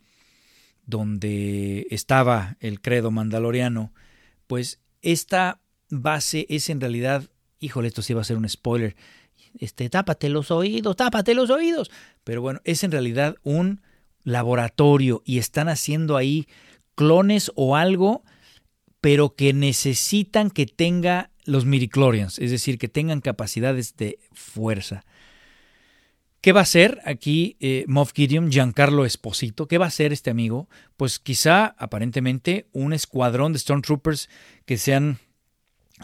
donde 0.87 1.89
estaba 1.91 2.57
el 2.61 2.81
credo 2.81 3.11
mandaloriano, 3.11 3.93
pues 4.47 4.79
esta 5.01 5.61
base 5.91 6.47
es 6.49 6.71
en 6.71 6.81
realidad, 6.81 7.29
híjole, 7.59 7.89
esto 7.89 8.03
sí 8.03 8.15
va 8.15 8.21
a 8.21 8.25
ser 8.25 8.37
un 8.37 8.49
spoiler, 8.49 8.95
este, 9.59 9.91
tápate 9.91 10.29
los 10.29 10.53
oídos, 10.53 10.95
tápate 10.95 11.35
los 11.35 11.51
oídos, 11.51 11.91
pero 12.23 12.41
bueno, 12.41 12.61
es 12.63 12.85
en 12.85 12.93
realidad 12.93 13.35
un 13.43 13.83
laboratorio 14.23 15.23
y 15.25 15.39
están 15.39 15.69
haciendo 15.69 16.17
ahí 16.17 16.47
clones 16.95 17.51
o 17.57 17.75
algo, 17.75 18.23
pero 19.01 19.35
que 19.35 19.53
necesitan 19.53 20.51
que 20.51 20.67
tenga 20.67 21.32
los 21.45 21.65
midichlorians, 21.65 22.39
es 22.39 22.51
decir, 22.51 22.79
que 22.79 22.89
tengan 22.89 23.21
capacidades 23.21 23.97
de 23.97 24.19
fuerza. 24.33 25.05
¿Qué 26.41 26.53
va 26.53 26.61
a 26.61 26.65
hacer 26.65 27.01
aquí 27.05 27.57
eh, 27.61 27.85
Moff 27.87 28.13
Gideon, 28.13 28.51
Giancarlo 28.51 29.05
Esposito? 29.05 29.69
¿Qué 29.69 29.79
va 29.79 29.85
a 29.85 29.89
hacer 29.89 30.13
este 30.13 30.31
amigo? 30.31 30.69
Pues 30.97 31.21
quizá, 31.21 31.77
aparentemente, 31.79 32.67
un 32.73 32.93
escuadrón 32.93 33.53
de 33.53 33.61
Stormtroopers 33.61 34.29
que 34.67 34.77
sean 34.77 35.19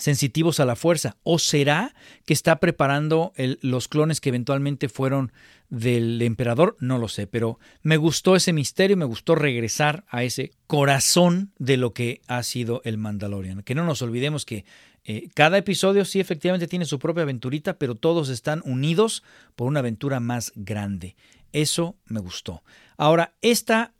sensitivos 0.00 0.60
a 0.60 0.64
la 0.64 0.76
fuerza. 0.76 1.16
¿O 1.22 1.38
será 1.38 1.94
que 2.24 2.34
está 2.34 2.60
preparando 2.60 3.32
los 3.60 3.88
clones 3.88 4.20
que 4.20 4.28
eventualmente 4.28 4.88
fueron 4.88 5.32
del 5.68 6.20
emperador? 6.22 6.76
No 6.80 6.98
lo 6.98 7.08
sé, 7.08 7.26
pero 7.26 7.58
me 7.82 7.96
gustó 7.96 8.36
ese 8.36 8.52
misterio, 8.52 8.96
me 8.96 9.04
gustó 9.04 9.34
regresar 9.34 10.04
a 10.08 10.24
ese 10.24 10.52
corazón 10.66 11.52
de 11.58 11.76
lo 11.76 11.92
que 11.92 12.20
ha 12.26 12.42
sido 12.42 12.80
el 12.84 12.98
Mandalorian. 12.98 13.62
Que 13.62 13.74
no 13.74 13.84
nos 13.84 14.02
olvidemos 14.02 14.44
que 14.44 14.64
eh, 15.04 15.28
cada 15.34 15.56
episodio 15.56 16.04
sí 16.04 16.20
efectivamente 16.20 16.68
tiene 16.68 16.84
su 16.84 16.98
propia 16.98 17.22
aventurita, 17.22 17.78
pero 17.78 17.94
todos 17.94 18.28
están 18.28 18.60
unidos 18.64 19.22
por 19.56 19.66
una 19.66 19.80
aventura 19.80 20.20
más 20.20 20.52
grande. 20.54 21.16
Eso 21.52 21.96
me 22.04 22.20
gustó. 22.20 22.62
Ahora, 22.98 23.34
esta, 23.40 23.94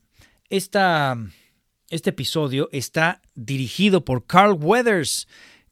esta, 0.51 1.17
este 1.89 2.11
episodio 2.11 2.69
está 2.73 3.23
dirigido 3.35 4.05
por 4.05 4.27
Carl 4.27 4.53
Weathers 4.53 5.29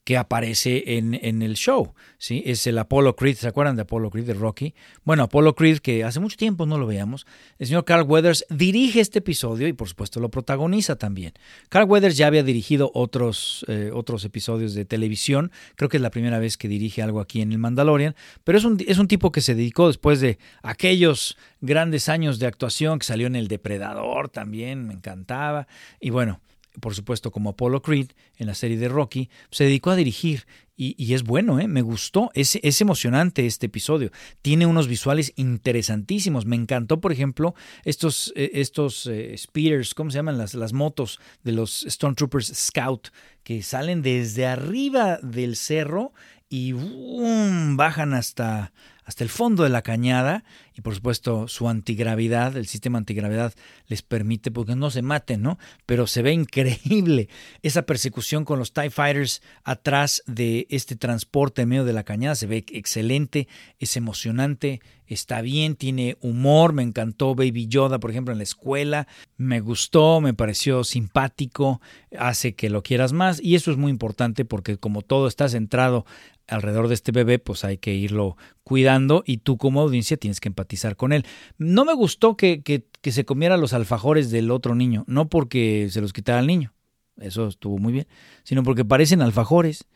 que 0.07 0.17
aparece 0.17 0.99
en, 0.99 1.19
en, 1.21 1.43
el 1.43 1.55
show. 1.55 1.93
¿sí? 2.17 2.41
Es 2.47 2.69
el 2.69 2.79
Apollo 2.79 3.17
Creed, 3.17 3.35
¿se 3.35 3.49
acuerdan 3.49 3.75
de 3.75 3.83
Apollo 3.83 4.09
Creed 4.11 4.25
de 4.25 4.35
Rocky? 4.35 4.73
Bueno, 5.03 5.25
Apollo 5.25 5.57
Creed, 5.57 5.79
que 5.79 6.05
hace 6.05 6.21
mucho 6.21 6.37
tiempo 6.37 6.65
no 6.65 6.79
lo 6.79 6.87
veamos, 6.87 7.27
el 7.59 7.67
señor 7.67 7.85
Carl 7.85 8.05
Weathers 8.09 8.47
dirige 8.49 9.01
este 9.01 9.19
episodio 9.19 9.67
y 9.67 9.73
por 9.73 9.89
supuesto 9.89 10.21
lo 10.21 10.31
protagoniza 10.31 10.95
también. 10.95 11.33
Carl 11.71 11.91
Weathers 11.91 12.17
ya 12.17 12.29
había 12.29 12.45
dirigido 12.45 12.93
otros, 12.95 13.65
eh, 13.67 13.91
otros 13.93 14.25
episodios 14.25 14.75
de 14.75 14.85
televisión, 14.85 15.51
creo 15.75 15.89
que 15.89 15.97
es 15.97 16.03
la 16.05 16.11
primera 16.11 16.39
vez 16.39 16.57
que 16.57 16.69
dirige 16.69 17.03
algo 17.03 17.19
aquí 17.19 17.43
en 17.43 17.51
el 17.51 17.59
Mandalorian, 17.59 18.15
pero 18.45 18.59
es 18.59 18.65
un, 18.65 18.79
es 18.87 18.99
un 18.99 19.09
tipo 19.09 19.33
que 19.33 19.41
se 19.41 19.57
dedicó 19.57 19.89
después 19.89 20.21
de 20.21 20.39
aquellos 20.63 21.37
grandes 21.61 22.09
años 22.09 22.39
de 22.39 22.47
actuación 22.47 23.01
que 23.01 23.07
salió 23.07 23.27
en 23.27 23.35
El 23.35 23.49
Depredador 23.49 24.29
también, 24.29 24.87
me 24.87 24.95
encantaba, 24.95 25.67
y 25.99 26.11
bueno, 26.11 26.41
por 26.81 26.95
supuesto, 26.95 27.31
como 27.31 27.51
Apollo 27.51 27.83
Creed 27.83 28.09
en 28.37 28.47
la 28.47 28.55
serie 28.55 28.77
de 28.77 28.89
Rocky, 28.89 29.31
se 29.51 29.65
dedicó 29.65 29.91
a 29.91 29.97
dirigir 29.97 30.47
y, 30.79 31.15
es 31.15 31.23
bueno, 31.23 31.59
¿eh? 31.59 31.69
me 31.69 31.81
gustó, 31.81 32.31
es, 32.35 32.59
es, 32.63 32.83
emocionante 32.83 33.47
este 33.47 33.65
episodio, 33.65 34.11
tiene 34.43 34.67
unos 34.67 34.89
visuales 34.89 35.33
interesantísimos, 35.37 36.45
me 36.45 36.57
encantó, 36.57 37.01
por 37.01 37.13
ejemplo, 37.13 37.55
estos, 37.85 38.31
eh, 38.37 38.51
estos 38.53 39.07
eh, 39.07 39.35
speeders, 39.39 39.95
¿cómo 39.95 40.11
se 40.11 40.19
llaman? 40.19 40.37
Las, 40.37 40.53
las 40.53 40.75
motos 40.75 41.19
de 41.43 41.53
los 41.53 41.87
Stormtroopers 41.89 42.53
Scout, 42.55 43.09
que 43.43 43.63
salen 43.63 44.03
desde 44.03 44.45
arriba 44.45 45.19
del 45.23 45.57
cerro 45.57 46.13
y 46.51 46.75
bajan 46.75 48.13
hasta, 48.13 48.73
hasta 49.07 49.23
el 49.23 49.31
fondo 49.31 49.63
de 49.63 49.71
la 49.71 49.83
cañada 49.83 50.45
y 50.75 50.83
por 50.83 50.95
supuesto 50.95 51.49
su 51.49 51.69
antigravidad, 51.69 52.57
el 52.57 52.67
sistema 52.67 52.99
antigravedad 52.99 53.55
les 53.87 54.03
permite 54.03 54.51
porque 54.51 54.75
no 54.75 54.91
se 54.91 55.01
maten, 55.01 55.43
¿no? 55.43 55.59
Pero 55.87 56.07
se 56.07 56.23
ve 56.23 56.33
increíble 56.33 57.29
esa 57.63 57.83
persecución 57.83 58.45
con 58.45 58.59
los 58.59 58.73
TIE 58.73 58.91
Fighters 58.91 59.43
atrás 59.63 60.23
de 60.27 60.67
este 60.71 60.97
transporte 60.97 61.63
en 61.63 61.69
medio 61.69 61.85
de 61.85 61.93
la 61.93 62.05
cañada, 62.05 62.35
se 62.35 62.49
ve 62.49 62.65
excelente, 62.69 63.47
es 63.79 63.97
emocionante, 63.97 64.81
está 65.07 65.41
bien, 65.41 65.77
tiene 65.77 66.17
humor, 66.21 66.73
me 66.73 66.83
encantó 66.83 67.35
Baby 67.35 67.69
Yoda, 67.69 67.99
por 67.99 68.11
ejemplo, 68.11 68.33
en 68.33 68.39
la 68.39 68.45
escuela, 68.45 69.07
me 69.37 69.61
gustó, 69.61 70.21
me 70.21 70.35
pareció 70.35 70.85
simpático, 70.85 71.81
hace 72.19 72.55
que 72.55 72.71
lo 72.71 72.83
quieras 72.83 73.13
más. 73.13 73.41
Y 73.41 73.55
eso 73.55 73.71
es 73.71 73.77
muy 73.77 73.91
importante 73.91 74.45
porque 74.45 74.79
como 74.79 75.03
todo 75.03 75.29
está 75.29 75.49
centrado 75.49 76.07
alrededor 76.49 76.89
de 76.89 76.95
este 76.95 77.13
bebé, 77.13 77.39
pues 77.39 77.65
hay 77.65 77.79
que 77.79 77.95
irlo 77.95 78.37
cuidando 78.63 79.23
y 79.27 79.39
tú 79.39 79.57
como 79.57 79.81
audiencia 79.81 80.17
tienes 80.17 80.41
que 80.41 80.49
empatizar 80.49 80.97
con 80.97 81.13
él. 81.13 81.25
No 81.59 81.85
me 81.85 81.95
gustó 81.95 82.37
que, 82.37 82.63
que, 82.63 82.85
se 83.13 83.25
comiera 83.25 83.57
los 83.57 83.73
alfajores 83.73 84.31
del 84.31 84.51
otro 84.51 84.75
niño, 84.75 85.05
no 85.07 85.29
porque 85.29 85.89
se 85.91 86.01
los 86.01 86.13
quitara 86.13 86.41
al 86.41 86.47
niño, 86.47 86.75
eso 87.19 87.47
estuvo 87.47 87.79
muy 87.79 87.93
bien, 87.93 88.09
sino 88.43 88.63
porque 88.65 88.85
parecen 88.85 89.23
alfajores. 89.23 89.87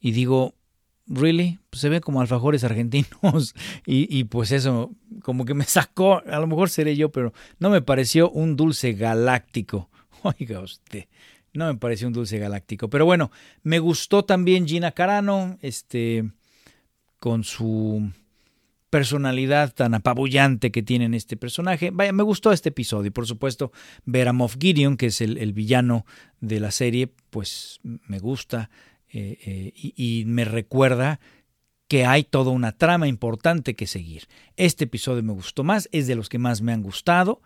Y 0.00 0.12
digo, 0.12 0.54
¿really? 1.06 1.60
Pues 1.70 1.80
se 1.80 1.88
ven 1.88 2.00
como 2.00 2.20
alfajores 2.20 2.64
argentinos 2.64 3.54
y, 3.86 4.14
y 4.16 4.24
pues 4.24 4.50
eso 4.52 4.92
como 5.22 5.44
que 5.44 5.54
me 5.54 5.64
sacó, 5.64 6.22
a 6.26 6.38
lo 6.38 6.46
mejor 6.46 6.70
seré 6.70 6.96
yo, 6.96 7.10
pero 7.12 7.32
no 7.58 7.70
me 7.70 7.82
pareció 7.82 8.30
un 8.30 8.56
dulce 8.56 8.94
galáctico. 8.94 9.90
Oiga 10.22 10.60
usted. 10.60 11.06
No 11.54 11.66
me 11.66 11.78
pareció 11.78 12.08
un 12.08 12.12
dulce 12.12 12.38
galáctico. 12.38 12.90
Pero 12.90 13.06
bueno, 13.06 13.30
me 13.62 13.78
gustó 13.78 14.24
también 14.24 14.66
Gina 14.66 14.92
Carano, 14.92 15.56
este, 15.62 16.30
con 17.20 17.44
su 17.44 18.10
personalidad 18.90 19.72
tan 19.72 19.94
apabullante 19.94 20.70
que 20.70 20.82
tiene 20.82 21.16
este 21.16 21.36
personaje. 21.36 21.90
Vaya, 21.90 22.12
me 22.12 22.22
gustó 22.22 22.52
este 22.52 22.68
episodio. 22.68 23.12
Por 23.12 23.26
supuesto, 23.26 23.72
ver 24.04 24.28
a 24.28 24.32
Moff 24.32 24.56
Gideon, 24.58 24.96
que 24.96 25.06
es 25.06 25.20
el, 25.20 25.52
villano 25.52 26.06
de 26.40 26.60
la 26.60 26.70
serie, 26.70 27.08
pues 27.30 27.80
me 27.82 28.18
gusta 28.18 28.70
eh, 29.08 29.38
eh, 29.44 29.72
y, 29.74 30.20
y 30.20 30.24
me 30.26 30.44
recuerda 30.44 31.20
que 31.88 32.04
hay 32.04 32.24
toda 32.24 32.50
una 32.50 32.72
trama 32.72 33.08
importante 33.08 33.74
que 33.74 33.86
seguir. 33.86 34.26
Este 34.56 34.84
episodio 34.84 35.22
me 35.22 35.32
gustó 35.32 35.64
más, 35.64 35.88
es 35.92 36.06
de 36.06 36.16
los 36.16 36.28
que 36.28 36.38
más 36.38 36.62
me 36.62 36.72
han 36.72 36.82
gustado. 36.82 37.42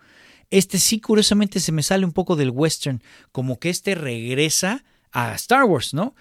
Este 0.49 0.79
sí, 0.79 0.99
curiosamente, 0.99 1.59
se 1.59 1.71
me 1.71 1.83
sale 1.83 2.05
un 2.05 2.11
poco 2.11 2.35
del 2.35 2.49
western, 2.49 3.01
como 3.31 3.59
que 3.59 3.69
este 3.69 3.95
regresa 3.95 4.83
a 5.11 5.33
Star 5.35 5.65
Wars, 5.65 5.93
¿no? 5.93 6.15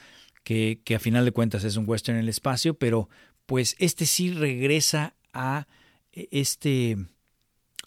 Que, 0.45 0.81
que 0.85 0.95
a 0.95 1.01
final 1.01 1.25
de 1.25 1.33
cuentas 1.33 1.65
es 1.65 1.77
un 1.77 1.89
western 1.89 2.19
en 2.19 2.25
el 2.25 2.29
espacio, 2.29 2.75
pero 2.75 3.09
pues 3.47 3.77
este 3.79 4.07
sí 4.07 4.31
regresa 4.31 5.15
a 5.33 5.67
e, 6.13 6.29
este 6.31 6.99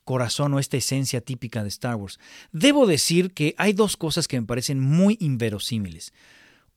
corazón 0.03 0.53
o 0.53 0.59
esta 0.59 0.77
esencia 0.77 1.21
típica 1.21 1.63
de 1.63 1.69
Star 1.69 1.95
Wars. 1.95 2.19
Debo 2.51 2.87
decir 2.87 3.33
que 3.33 3.53
hay 3.57 3.73
dos 3.73 3.97
cosas 3.97 4.27
que 4.27 4.39
me 4.39 4.47
parecen 4.47 4.79
muy 4.79 5.17
inverosímiles. 5.19 6.13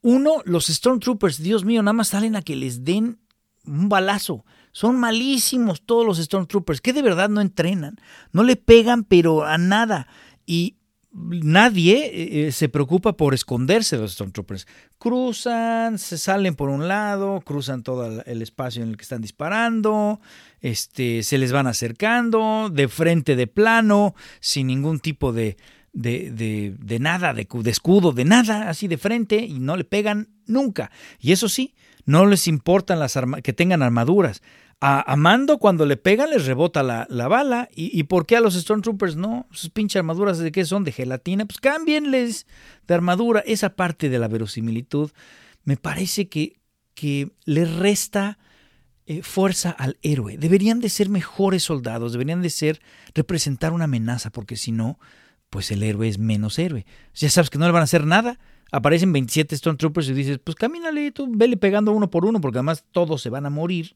Uno, 0.02 0.42
los 0.44 0.66
Stormtroopers, 0.66 1.42
Dios 1.42 1.64
mío, 1.64 1.82
nada 1.82 1.94
más 1.94 2.08
salen 2.08 2.36
a 2.36 2.42
que 2.42 2.56
les 2.56 2.84
den 2.84 3.18
un 3.64 3.88
balazo. 3.88 4.44
Son 4.74 4.98
malísimos 4.98 5.82
todos 5.82 6.04
los 6.04 6.18
Stormtroopers, 6.18 6.80
que 6.80 6.92
de 6.92 7.00
verdad 7.00 7.28
no 7.28 7.40
entrenan. 7.40 7.94
No 8.32 8.42
le 8.42 8.56
pegan, 8.56 9.04
pero 9.04 9.44
a 9.44 9.56
nada. 9.56 10.08
Y 10.46 10.78
nadie 11.12 12.06
eh, 12.06 12.48
eh, 12.48 12.52
se 12.52 12.68
preocupa 12.68 13.16
por 13.16 13.34
esconderse 13.34 13.94
de 13.94 14.02
los 14.02 14.14
Stormtroopers. 14.14 14.66
Cruzan, 14.98 15.96
se 15.98 16.18
salen 16.18 16.56
por 16.56 16.70
un 16.70 16.88
lado, 16.88 17.40
cruzan 17.42 17.84
todo 17.84 18.20
el 18.26 18.42
espacio 18.42 18.82
en 18.82 18.88
el 18.88 18.96
que 18.96 19.04
están 19.04 19.22
disparando, 19.22 20.20
este, 20.60 21.22
se 21.22 21.38
les 21.38 21.52
van 21.52 21.68
acercando, 21.68 22.68
de 22.68 22.88
frente, 22.88 23.36
de 23.36 23.46
plano, 23.46 24.16
sin 24.40 24.66
ningún 24.66 24.98
tipo 24.98 25.32
de, 25.32 25.56
de, 25.92 26.32
de, 26.32 26.74
de 26.80 26.98
nada, 26.98 27.32
de, 27.32 27.46
de 27.48 27.70
escudo, 27.70 28.10
de 28.10 28.24
nada, 28.24 28.68
así 28.68 28.88
de 28.88 28.98
frente, 28.98 29.36
y 29.36 29.60
no 29.60 29.76
le 29.76 29.84
pegan 29.84 30.30
nunca. 30.46 30.90
Y 31.20 31.30
eso 31.30 31.48
sí, 31.48 31.76
no 32.06 32.26
les 32.26 32.48
importan 32.48 32.98
las 32.98 33.16
que 33.44 33.52
tengan 33.52 33.84
armaduras. 33.84 34.42
A, 34.80 35.16
Mando 35.16 35.58
cuando 35.58 35.86
le 35.86 35.96
pegan 35.96 36.30
les 36.30 36.46
rebota 36.46 36.82
la, 36.82 37.28
bala. 37.28 37.68
¿Y, 37.74 38.02
por 38.04 38.26
qué 38.26 38.36
a 38.36 38.40
los 38.40 38.54
Stormtroopers 38.54 39.16
no? 39.16 39.46
Sus 39.50 39.70
pinches 39.70 39.96
armaduras 39.96 40.38
de 40.38 40.52
qué 40.52 40.64
son? 40.64 40.84
De 40.84 40.92
gelatina. 40.92 41.46
Pues 41.46 41.60
cámbienles 41.60 42.46
de 42.86 42.94
armadura. 42.94 43.40
Esa 43.46 43.76
parte 43.76 44.08
de 44.08 44.18
la 44.18 44.28
verosimilitud 44.28 45.10
me 45.64 45.76
parece 45.76 46.28
que, 46.28 46.60
que 46.94 47.32
le 47.44 47.64
resta 47.64 48.38
eh, 49.06 49.22
fuerza 49.22 49.70
al 49.70 49.98
héroe. 50.02 50.36
Deberían 50.36 50.80
de 50.80 50.90
ser 50.90 51.08
mejores 51.08 51.62
soldados. 51.62 52.12
Deberían 52.12 52.42
de 52.42 52.50
ser 52.50 52.82
representar 53.14 53.72
una 53.72 53.84
amenaza. 53.84 54.30
Porque 54.30 54.56
si 54.56 54.70
no, 54.70 54.98
pues 55.48 55.70
el 55.70 55.82
héroe 55.82 56.08
es 56.08 56.18
menos 56.18 56.58
héroe. 56.58 56.84
Ya 57.14 57.30
sabes 57.30 57.48
que 57.48 57.58
no 57.58 57.66
le 57.66 57.72
van 57.72 57.80
a 57.80 57.84
hacer 57.84 58.06
nada 58.06 58.38
aparecen 58.74 59.12
27 59.12 59.56
Stormtroopers 59.56 60.08
y 60.08 60.14
dices, 60.14 60.40
pues 60.42 60.56
camínale, 60.56 61.12
tú 61.12 61.28
vele 61.30 61.56
pegando 61.56 61.92
uno 61.92 62.10
por 62.10 62.24
uno, 62.24 62.40
porque 62.40 62.58
además 62.58 62.84
todos 62.90 63.22
se 63.22 63.30
van 63.30 63.46
a 63.46 63.50
morir 63.50 63.94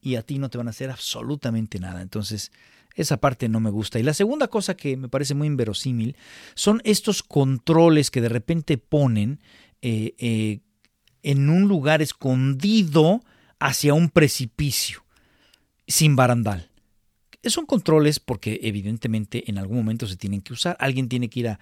y 0.00 0.16
a 0.16 0.22
ti 0.22 0.38
no 0.38 0.50
te 0.50 0.58
van 0.58 0.68
a 0.68 0.70
hacer 0.70 0.90
absolutamente 0.90 1.78
nada. 1.80 2.02
Entonces, 2.02 2.52
esa 2.94 3.18
parte 3.18 3.48
no 3.48 3.60
me 3.60 3.70
gusta. 3.70 3.98
Y 3.98 4.02
la 4.02 4.14
segunda 4.14 4.48
cosa 4.48 4.76
que 4.76 4.96
me 4.96 5.08
parece 5.08 5.34
muy 5.34 5.46
inverosímil 5.46 6.16
son 6.54 6.80
estos 6.84 7.22
controles 7.22 8.10
que 8.10 8.20
de 8.20 8.28
repente 8.28 8.78
ponen 8.78 9.40
eh, 9.82 10.14
eh, 10.18 10.60
en 11.22 11.48
un 11.48 11.68
lugar 11.68 12.02
escondido 12.02 13.22
hacia 13.60 13.94
un 13.94 14.10
precipicio, 14.10 15.04
sin 15.86 16.16
barandal. 16.16 16.70
Son 17.44 17.66
controles 17.66 18.18
porque 18.18 18.60
evidentemente 18.62 19.48
en 19.48 19.58
algún 19.58 19.78
momento 19.78 20.06
se 20.06 20.16
tienen 20.16 20.40
que 20.40 20.52
usar. 20.52 20.76
Alguien 20.80 21.08
tiene 21.08 21.28
que 21.28 21.40
ir 21.40 21.48
a, 21.48 21.60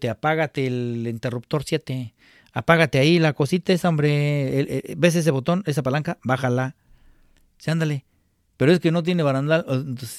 te 0.00 0.08
apágate 0.08 0.66
el 0.66 1.06
interruptor 1.08 1.62
7, 1.64 2.14
apágate 2.52 2.98
ahí 2.98 3.18
la 3.20 3.32
cosita 3.32 3.72
esa, 3.72 3.88
hombre, 3.88 4.94
¿ves 4.96 5.14
ese 5.14 5.30
botón, 5.30 5.62
esa 5.66 5.82
palanca? 5.82 6.18
Bájala. 6.24 6.74
Sí, 7.58 7.70
ándale. 7.70 8.04
Pero 8.56 8.72
es 8.72 8.80
que 8.80 8.92
no 8.92 9.02
tiene 9.02 9.22
barandal. 9.22 9.66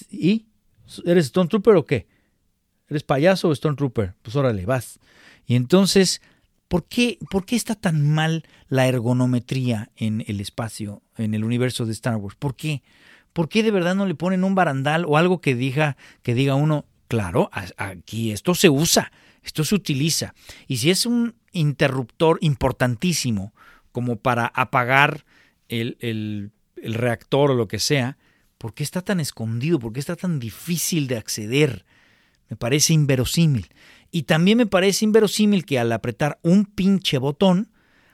¿Y? 0.09 0.45
¿Eres 1.05 1.25
Stone 1.25 1.49
Trooper 1.49 1.75
o 1.75 1.85
qué? 1.85 2.07
¿Eres 2.87 3.03
payaso 3.03 3.49
o 3.49 3.53
Stone 3.53 3.75
Trooper? 3.75 4.13
Pues 4.21 4.35
órale, 4.35 4.65
vas. 4.65 4.99
Y 5.45 5.55
entonces, 5.55 6.21
¿por 6.67 6.85
qué, 6.85 7.17
¿por 7.29 7.45
qué 7.45 7.55
está 7.55 7.75
tan 7.75 8.07
mal 8.07 8.43
la 8.67 8.87
ergonometría 8.87 9.91
en 9.95 10.23
el 10.27 10.39
espacio, 10.39 11.01
en 11.17 11.33
el 11.33 11.43
universo 11.43 11.85
de 11.85 11.93
Star 11.93 12.17
Wars? 12.17 12.35
¿Por 12.35 12.55
qué? 12.55 12.83
¿Por 13.33 13.49
qué 13.49 13.63
de 13.63 13.71
verdad 13.71 13.95
no 13.95 14.05
le 14.05 14.15
ponen 14.15 14.43
un 14.43 14.55
barandal 14.55 15.05
o 15.07 15.17
algo 15.17 15.41
que 15.41 15.55
diga, 15.55 15.97
que 16.21 16.33
diga 16.33 16.55
uno, 16.55 16.85
claro, 17.07 17.49
aquí 17.77 18.31
esto 18.31 18.55
se 18.55 18.69
usa, 18.69 19.11
esto 19.43 19.63
se 19.63 19.75
utiliza. 19.75 20.33
Y 20.67 20.77
si 20.77 20.89
es 20.89 21.05
un 21.05 21.35
interruptor 21.51 22.37
importantísimo 22.41 23.53
como 23.91 24.17
para 24.17 24.47
apagar 24.47 25.25
el, 25.67 25.97
el, 25.99 26.51
reactor 26.75 27.51
o 27.51 27.55
lo 27.55 27.67
que 27.67 27.79
sea, 27.79 28.17
¿por 28.57 28.73
qué 28.73 28.83
está 28.83 29.01
tan 29.01 29.19
escondido? 29.19 29.79
¿Por 29.79 29.93
qué 29.93 29.99
está 29.99 30.15
tan 30.15 30.39
difícil 30.39 31.07
de 31.07 31.17
acceder? 31.17 31.85
Me 32.49 32.55
parece 32.55 32.93
inverosímil. 32.93 33.67
Y 34.11 34.23
también 34.23 34.57
me 34.57 34.65
parece 34.65 35.05
inverosímil 35.05 35.65
que 35.65 35.79
al 35.79 35.91
apretar 35.91 36.39
un 36.41 36.65
pinche 36.65 37.17
botón, 37.17 37.69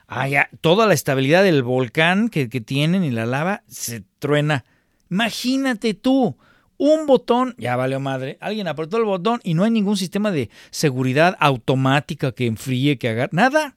haya 0.06 0.50
toda 0.60 0.86
la 0.86 0.94
estabilidad 0.94 1.42
del 1.42 1.62
volcán 1.62 2.28
que, 2.28 2.48
que 2.48 2.60
tienen 2.60 3.04
y 3.04 3.10
la 3.10 3.24
lava 3.24 3.62
se 3.66 4.02
truena. 4.18 4.64
Imagínate 5.10 5.94
tú, 5.94 6.36
un 6.76 7.06
botón, 7.06 7.54
ya 7.58 7.76
valió 7.76 8.00
madre, 8.00 8.38
alguien 8.40 8.68
apretó 8.68 8.96
el 8.96 9.04
botón 9.04 9.40
y 9.44 9.54
no 9.54 9.64
hay 9.64 9.70
ningún 9.70 9.96
sistema 9.96 10.30
de 10.30 10.50
seguridad 10.70 11.36
automática 11.38 12.32
que 12.32 12.46
enfríe, 12.46 12.98
que 12.98 13.08
haga 13.08 13.28
nada. 13.32 13.74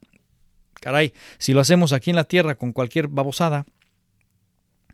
Caray, 0.74 1.12
si 1.38 1.52
lo 1.52 1.60
hacemos 1.60 1.92
aquí 1.92 2.10
en 2.10 2.16
la 2.16 2.24
Tierra 2.24 2.56
con 2.56 2.72
cualquier 2.72 3.08
babosada, 3.08 3.64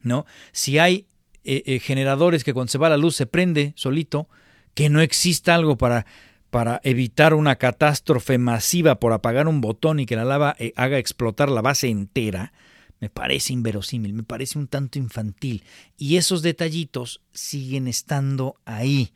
¿no? 0.03 0.27
Si 0.53 0.79
hay 0.79 1.07
eh, 1.45 1.63
eh, 1.67 1.79
generadores 1.81 2.45
que 2.45 2.55
cuando 2.55 2.71
se 2.71 2.79
va 2.79 2.89
la 2.89 2.97
luz 2.97 3.17
se 3.17 3.27
prende 3.27 3.73
solito, 3.77 4.29
que 4.75 4.89
no 4.89 5.01
exista 5.01 5.55
algo 5.55 5.77
para, 5.77 6.07
para 6.51 6.81
evitar 6.85 7.35
una 7.35 7.57
catástrofe 7.57 8.39
masiva 8.39 9.01
por 9.01 9.13
apagar 9.13 9.49
un 9.49 9.61
botón 9.61 10.01
y 10.01 10.07
que 10.07 10.17
la 10.17 10.25
lava 10.25 10.55
eh, 10.59 10.73
haga 10.77 10.99
explotar 10.99 11.51
la 11.51 11.63
base 11.63 11.89
entera, 11.89 12.53
me 13.01 13.11
parece 13.11 13.53
inverosímil, 13.53 14.13
me 14.13 14.23
parece 14.23 14.59
un 14.59 14.69
tanto 14.69 14.99
infantil. 14.99 15.65
Y 15.97 16.17
esos 16.17 16.43
detallitos 16.43 17.21
siguen 17.33 17.89
estando 17.89 18.55
ahí. 18.65 19.13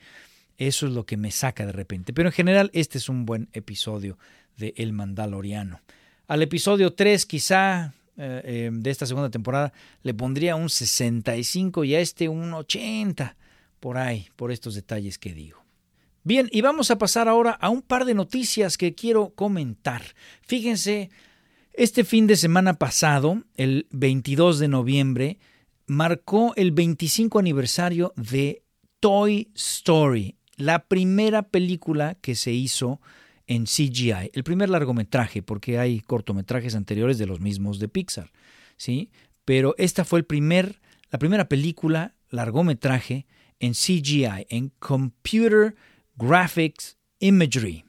Eso 0.59 0.87
es 0.87 0.93
lo 0.93 1.07
que 1.07 1.17
me 1.17 1.31
saca 1.31 1.65
de 1.65 1.73
repente. 1.73 2.13
Pero 2.13 2.29
en 2.29 2.33
general 2.33 2.71
este 2.73 2.99
es 2.99 3.09
un 3.09 3.27
buen 3.27 3.49
episodio 3.53 4.19
de 4.57 4.75
El 4.77 4.93
Mandaloriano. 4.93 5.81
Al 6.27 6.43
episodio 6.43 6.95
3 6.95 7.27
quizá 7.27 7.95
eh, 8.19 8.43
eh, 8.45 8.71
de 8.73 8.91
esta 8.91 9.07
segunda 9.07 9.31
temporada 9.31 9.73
le 10.03 10.15
pondría 10.15 10.57
un 10.57 10.71
65 10.71 11.85
y 11.85 11.95
a 11.95 12.01
este 12.01 12.29
un 12.29 12.53
80 12.55 13.37
por 13.81 13.99
ahí, 13.99 14.29
por 14.37 14.53
estos 14.53 14.75
detalles 14.75 15.19
que 15.19 15.35
digo. 15.35 15.65
Bien, 16.25 16.49
y 16.51 16.61
vamos 16.61 16.91
a 16.91 16.99
pasar 16.99 17.29
ahora 17.29 17.53
a 17.53 17.69
un 17.69 17.83
par 17.83 18.05
de 18.05 18.15
noticias 18.15 18.77
que 18.77 18.95
quiero 18.95 19.31
comentar. 19.31 20.03
Fíjense, 20.43 21.11
este 21.73 22.05
fin 22.05 22.27
de 22.27 22.37
semana 22.37 22.75
pasado, 22.75 23.45
el 23.57 23.87
22 23.91 24.59
de 24.59 24.69
noviembre, 24.69 25.39
marcó 25.87 26.53
el 26.57 26.73
25 26.73 27.39
aniversario 27.39 28.13
de 28.17 28.63
Toy 28.99 29.51
Story, 29.55 30.37
la 30.57 30.87
primera 30.87 31.43
película 31.43 32.17
que 32.21 32.35
se 32.35 32.51
hizo 32.51 33.01
en 33.47 33.65
CGI, 33.65 34.31
el 34.33 34.45
primer 34.45 34.71
largometraje, 34.71 35.43
porque 35.43 35.79
hay 35.79 36.01
cortometrajes 36.01 36.75
anteriores 36.75 37.19
de 37.19 37.27
los 37.27 37.41
mismos 37.41 37.79
de 37.79 37.89
Pixar, 37.89 38.33
¿sí? 38.77 39.11
Pero 39.45 39.75
esta 39.79 40.05
fue 40.05 40.19
el 40.19 40.25
primer, 40.25 40.81
la 41.11 41.19
primera 41.19 41.49
película 41.49 42.15
largometraje 42.31 43.27
en 43.61 43.73
CGI, 43.73 44.47
en 44.49 44.73
Computer 44.79 45.77
Graphics 46.17 46.99
Imagery, 47.21 47.85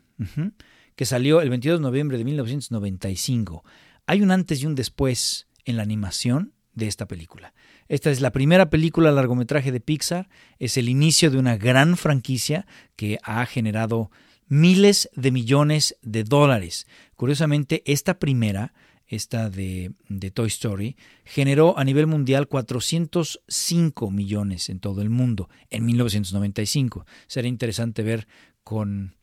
que 0.95 1.05
salió 1.05 1.41
el 1.41 1.49
22 1.49 1.79
de 1.79 1.83
noviembre 1.83 2.17
de 2.17 2.23
1995. 2.23 3.63
Hay 4.05 4.21
un 4.21 4.31
antes 4.31 4.61
y 4.61 4.65
un 4.65 4.75
después 4.75 5.47
en 5.65 5.77
la 5.77 5.83
animación 5.83 6.53
de 6.73 6.87
esta 6.87 7.07
película. 7.07 7.53
Esta 7.87 8.11
es 8.11 8.21
la 8.21 8.31
primera 8.31 8.69
película 8.69 9.11
largometraje 9.11 9.71
de 9.71 9.79
Pixar, 9.79 10.29
es 10.59 10.77
el 10.77 10.89
inicio 10.89 11.31
de 11.31 11.37
una 11.37 11.57
gran 11.57 11.97
franquicia 11.97 12.67
que 12.95 13.17
ha 13.23 13.45
generado 13.45 14.11
miles 14.47 15.09
de 15.15 15.31
millones 15.31 15.97
de 16.01 16.23
dólares. 16.23 16.87
Curiosamente, 17.15 17.83
esta 17.85 18.19
primera, 18.19 18.73
esta 19.07 19.49
de, 19.49 19.93
Toy 20.33 20.47
Story, 20.47 20.97
generó 21.25 21.77
a 21.77 21.83
nivel 21.83 22.07
mundial 22.07 22.47
405 22.47 24.11
millones 24.11 24.69
en 24.69 24.79
todo 24.79 25.01
el 25.01 25.09
mundo 25.09 25.49
en 25.69 25.85
1995. 25.85 27.05
Sería 27.27 27.49
interesante 27.49 28.03
ver 28.03 28.27
con 28.63 29.15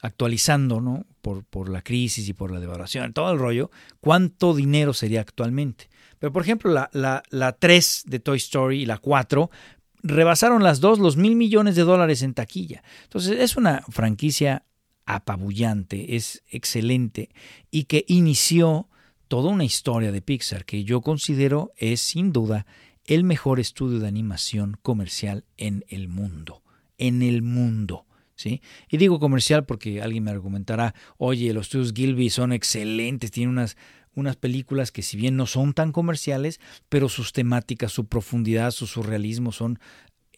actualizando, 0.00 0.80
¿no? 0.80 1.06
Por, 1.20 1.44
por 1.44 1.68
la 1.68 1.82
crisis 1.82 2.28
y 2.28 2.32
por 2.32 2.50
la 2.50 2.58
devaluación, 2.58 3.12
todo 3.12 3.30
el 3.32 3.38
rollo, 3.38 3.70
cuánto 4.00 4.52
dinero 4.52 4.92
sería 4.92 5.20
actualmente. 5.20 5.88
Pero, 6.18 6.32
por 6.32 6.42
ejemplo, 6.42 6.72
la, 6.72 6.90
la, 6.92 7.22
la 7.30 7.52
3 7.52 8.04
de 8.06 8.18
Toy 8.18 8.38
Story 8.38 8.82
y 8.82 8.86
la 8.86 8.98
4 8.98 9.48
rebasaron 10.02 10.64
las 10.64 10.80
dos 10.80 10.98
los 10.98 11.16
mil 11.16 11.36
millones 11.36 11.76
de 11.76 11.82
dólares 11.82 12.22
en 12.22 12.34
taquilla. 12.34 12.82
Entonces, 13.04 13.38
es 13.38 13.56
una 13.56 13.84
franquicia 13.88 14.64
apabullante, 15.06 16.16
es 16.16 16.42
excelente 16.48 17.30
y 17.70 17.84
que 17.84 18.04
inició 18.08 18.88
toda 19.28 19.50
una 19.50 19.64
historia 19.64 20.12
de 20.12 20.22
Pixar 20.22 20.64
que 20.64 20.84
yo 20.84 21.00
considero 21.00 21.72
es 21.76 22.00
sin 22.00 22.32
duda 22.32 22.66
el 23.04 23.24
mejor 23.24 23.60
estudio 23.60 23.98
de 23.98 24.08
animación 24.08 24.76
comercial 24.82 25.44
en 25.56 25.84
el 25.88 26.08
mundo. 26.08 26.62
En 26.98 27.22
el 27.22 27.42
mundo. 27.42 28.06
¿Sí? 28.34 28.60
Y 28.88 28.96
digo 28.96 29.20
comercial 29.20 29.66
porque 29.66 30.02
alguien 30.02 30.24
me 30.24 30.30
argumentará, 30.30 30.94
oye, 31.16 31.52
los 31.52 31.66
estudios 31.66 31.92
Gilby 31.92 32.30
son 32.30 32.52
excelentes, 32.52 33.30
tienen 33.30 33.50
unas, 33.50 33.76
unas 34.14 34.36
películas 34.36 34.90
que 34.90 35.02
si 35.02 35.16
bien 35.16 35.36
no 35.36 35.46
son 35.46 35.74
tan 35.74 35.92
comerciales, 35.92 36.60
pero 36.88 37.08
sus 37.08 37.32
temáticas, 37.32 37.92
su 37.92 38.06
profundidad, 38.06 38.70
su 38.70 38.86
surrealismo 38.86 39.52
son 39.52 39.78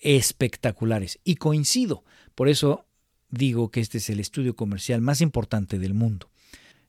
espectaculares. 0.01 1.19
Y 1.25 1.37
coincido, 1.37 2.05
por 2.35 2.49
eso 2.49 2.87
digo 3.35 3.71
que 3.71 3.81
este 3.81 3.99
es 3.99 4.09
el 4.11 4.21
estudio 4.21 4.57
comercial 4.57 5.01
más 5.01 5.21
importante 5.21 5.79
del 5.79 5.95
mundo. 5.95 6.31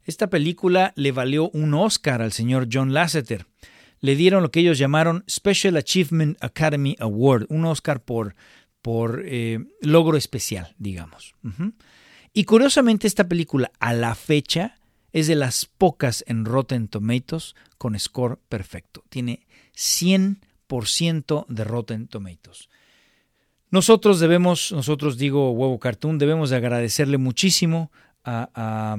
Esta 0.04 0.30
película 0.30 0.94
le 0.96 1.12
valió 1.12 1.50
un 1.50 1.74
Oscar 1.74 2.22
al 2.22 2.32
señor 2.32 2.68
John 2.72 2.94
Lasseter. 2.94 3.48
Le 4.02 4.16
dieron 4.16 4.44
lo 4.44 4.52
que 4.52 4.60
ellos 4.60 4.78
llamaron 4.78 5.24
Special 5.30 5.78
Achievement 5.78 6.38
Academy 6.44 6.96
Award, 7.00 7.48
un 7.50 7.66
Oscar 7.66 8.04
por, 8.04 8.36
por 8.82 9.24
eh, 9.26 9.60
logro 9.82 10.16
especial, 10.16 10.76
digamos. 10.78 11.34
Y 12.34 12.44
curiosamente 12.44 13.08
esta 13.08 13.28
película 13.28 13.72
a 13.80 13.94
la 13.94 14.14
fecha 14.14 14.78
es 15.12 15.28
de 15.28 15.36
las 15.36 15.66
pocas 15.66 16.24
en 16.28 16.46
Rotten 16.46 16.88
Tomatoes 16.88 17.56
con 17.78 17.98
score 17.98 18.38
perfecto. 18.50 19.04
Tiene 19.10 19.48
100% 19.76 21.46
de 21.48 21.64
Rotten 21.64 22.08
Tomatoes. 22.08 22.70
Nosotros 23.72 24.20
debemos, 24.20 24.72
nosotros 24.72 25.18
digo 25.18 25.52
Huevo 25.52 25.80
Cartoon, 25.80 26.18
debemos 26.18 26.50
de 26.50 26.58
agradecerle 26.58 27.18
muchísimo 27.18 27.92
a, 28.24 28.98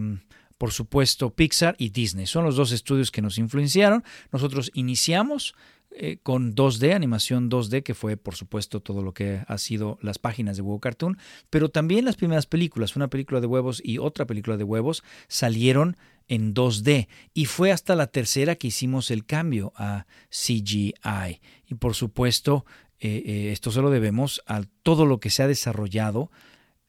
por 0.58 0.72
supuesto, 0.72 1.30
Pixar 1.30 1.74
y 1.78 1.90
Disney. 1.90 2.26
Son 2.26 2.44
los 2.44 2.56
dos 2.56 2.72
estudios 2.72 3.10
que 3.10 3.22
nos 3.22 3.38
influenciaron. 3.38 4.04
Nosotros 4.32 4.70
iniciamos 4.74 5.54
eh, 5.90 6.18
con 6.22 6.54
2D, 6.54 6.94
animación 6.94 7.50
2D, 7.50 7.82
que 7.82 7.94
fue, 7.94 8.16
por 8.16 8.34
supuesto, 8.34 8.80
todo 8.80 9.02
lo 9.02 9.14
que 9.14 9.42
ha 9.46 9.58
sido 9.58 9.98
las 10.02 10.18
páginas 10.18 10.56
de 10.56 10.62
Huevo 10.62 10.80
Cartoon, 10.80 11.16
pero 11.48 11.70
también 11.70 12.04
las 12.04 12.16
primeras 12.16 12.46
películas, 12.46 12.96
una 12.96 13.08
película 13.08 13.40
de 13.40 13.46
huevos 13.46 13.80
y 13.82 13.98
otra 13.98 14.26
película 14.26 14.56
de 14.56 14.64
huevos, 14.64 15.02
salieron 15.28 15.96
en 16.28 16.54
2D 16.54 17.08
y 17.34 17.46
fue 17.46 17.72
hasta 17.72 17.94
la 17.94 18.08
tercera 18.08 18.56
que 18.56 18.66
hicimos 18.66 19.10
el 19.10 19.24
cambio 19.24 19.72
a 19.76 20.06
CGI. 20.28 21.40
Y 21.66 21.74
por 21.76 21.94
supuesto, 21.94 22.66
eh, 23.00 23.22
eh, 23.26 23.52
esto 23.52 23.70
se 23.70 23.82
lo 23.82 23.90
debemos 23.90 24.42
a 24.46 24.62
todo 24.82 25.06
lo 25.06 25.20
que 25.20 25.30
se 25.30 25.42
ha 25.42 25.48
desarrollado 25.48 26.30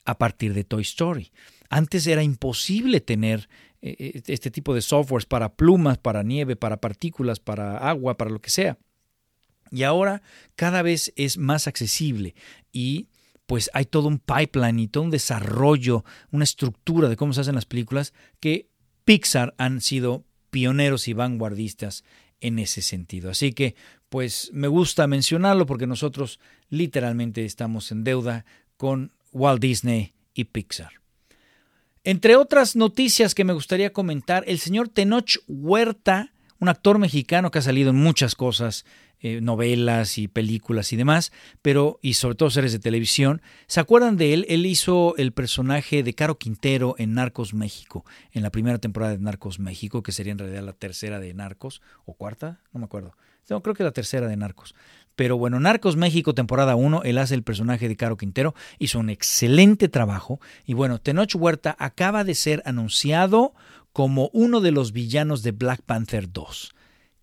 a 0.05 0.17
partir 0.17 0.53
de 0.53 0.63
Toy 0.63 0.83
Story. 0.83 1.31
Antes 1.69 2.07
era 2.07 2.23
imposible 2.23 3.01
tener 3.01 3.49
eh, 3.81 4.21
este 4.27 4.51
tipo 4.51 4.73
de 4.73 4.81
softwares 4.81 5.25
para 5.25 5.55
plumas, 5.55 5.97
para 5.97 6.23
nieve, 6.23 6.55
para 6.55 6.77
partículas, 6.77 7.39
para 7.39 7.77
agua, 7.77 8.17
para 8.17 8.31
lo 8.31 8.41
que 8.41 8.49
sea. 8.49 8.77
Y 9.69 9.83
ahora 9.83 10.21
cada 10.55 10.81
vez 10.81 11.11
es 11.17 11.37
más 11.37 11.67
accesible 11.67 12.35
y 12.71 13.09
pues 13.45 13.69
hay 13.73 13.85
todo 13.85 14.07
un 14.07 14.19
pipeline 14.19 14.79
y 14.79 14.87
todo 14.87 15.03
un 15.03 15.09
desarrollo, 15.09 16.05
una 16.31 16.43
estructura 16.43 17.09
de 17.09 17.17
cómo 17.17 17.33
se 17.33 17.41
hacen 17.41 17.55
las 17.55 17.65
películas 17.65 18.13
que 18.39 18.69
Pixar 19.03 19.55
han 19.57 19.81
sido 19.81 20.25
pioneros 20.49 21.07
y 21.07 21.13
vanguardistas 21.13 22.03
en 22.41 22.59
ese 22.59 22.81
sentido. 22.81 23.29
Así 23.31 23.53
que 23.53 23.75
pues 24.09 24.49
me 24.53 24.67
gusta 24.67 25.07
mencionarlo 25.07 25.65
porque 25.65 25.87
nosotros 25.87 26.39
literalmente 26.69 27.45
estamos 27.45 27.91
en 27.91 28.03
deuda 28.03 28.45
con 28.77 29.11
Walt 29.31 29.61
Disney 29.61 30.13
y 30.33 30.45
Pixar. 30.45 30.91
Entre 32.03 32.37
otras 32.37 32.75
noticias 32.75 33.35
que 33.35 33.43
me 33.43 33.53
gustaría 33.53 33.91
comentar, 33.91 34.43
el 34.47 34.59
señor 34.59 34.87
Tenoch 34.87 35.39
Huerta, 35.47 36.31
un 36.59 36.69
actor 36.69 36.99
mexicano 36.99 37.51
que 37.51 37.59
ha 37.59 37.61
salido 37.61 37.89
en 37.89 37.97
muchas 37.97 38.33
cosas, 38.33 38.85
eh, 39.19 39.41
novelas 39.41 40.17
y 40.19 40.27
películas 40.27 40.93
y 40.93 40.95
demás, 40.95 41.31
pero 41.61 41.99
y 42.01 42.13
sobre 42.13 42.35
todo 42.35 42.49
series 42.49 42.71
de 42.71 42.79
televisión. 42.79 43.41
¿Se 43.65 43.79
acuerdan 43.79 44.15
de 44.15 44.33
él? 44.33 44.45
Él 44.47 44.65
hizo 44.65 45.15
el 45.17 45.33
personaje 45.33 46.03
de 46.03 46.13
Caro 46.13 46.37
Quintero 46.37 46.95
en 46.97 47.15
Narcos 47.15 47.53
México, 47.53 48.05
en 48.31 48.43
la 48.43 48.51
primera 48.51 48.77
temporada 48.77 49.13
de 49.13 49.19
Narcos 49.19 49.59
México, 49.59 50.03
que 50.03 50.11
sería 50.11 50.31
en 50.31 50.37
realidad 50.37 50.63
la 50.63 50.73
tercera 50.73 51.19
de 51.19 51.33
Narcos, 51.33 51.81
o 52.05 52.13
cuarta, 52.13 52.61
no 52.71 52.79
me 52.79 52.85
acuerdo. 52.85 53.17
Creo 53.47 53.73
que 53.73 53.83
la 53.83 53.91
tercera 53.91 54.27
de 54.27 54.35
Narcos. 54.35 54.75
Pero 55.15 55.37
bueno, 55.37 55.59
Narcos 55.59 55.95
México, 55.95 56.33
temporada 56.33 56.75
1, 56.75 57.01
él 57.03 57.17
hace 57.17 57.33
el 57.33 57.43
personaje 57.43 57.87
de 57.87 57.95
Caro 57.95 58.17
Quintero, 58.17 58.53
hizo 58.77 58.99
un 58.99 59.09
excelente 59.09 59.87
trabajo. 59.87 60.39
Y 60.65 60.73
bueno, 60.73 60.99
Tenoch 60.99 61.33
Huerta 61.35 61.75
acaba 61.79 62.23
de 62.23 62.35
ser 62.35 62.61
anunciado 62.65 63.53
como 63.93 64.29
uno 64.33 64.61
de 64.61 64.71
los 64.71 64.91
villanos 64.91 65.41
de 65.41 65.51
Black 65.51 65.81
Panther 65.81 66.31
2 66.31 66.75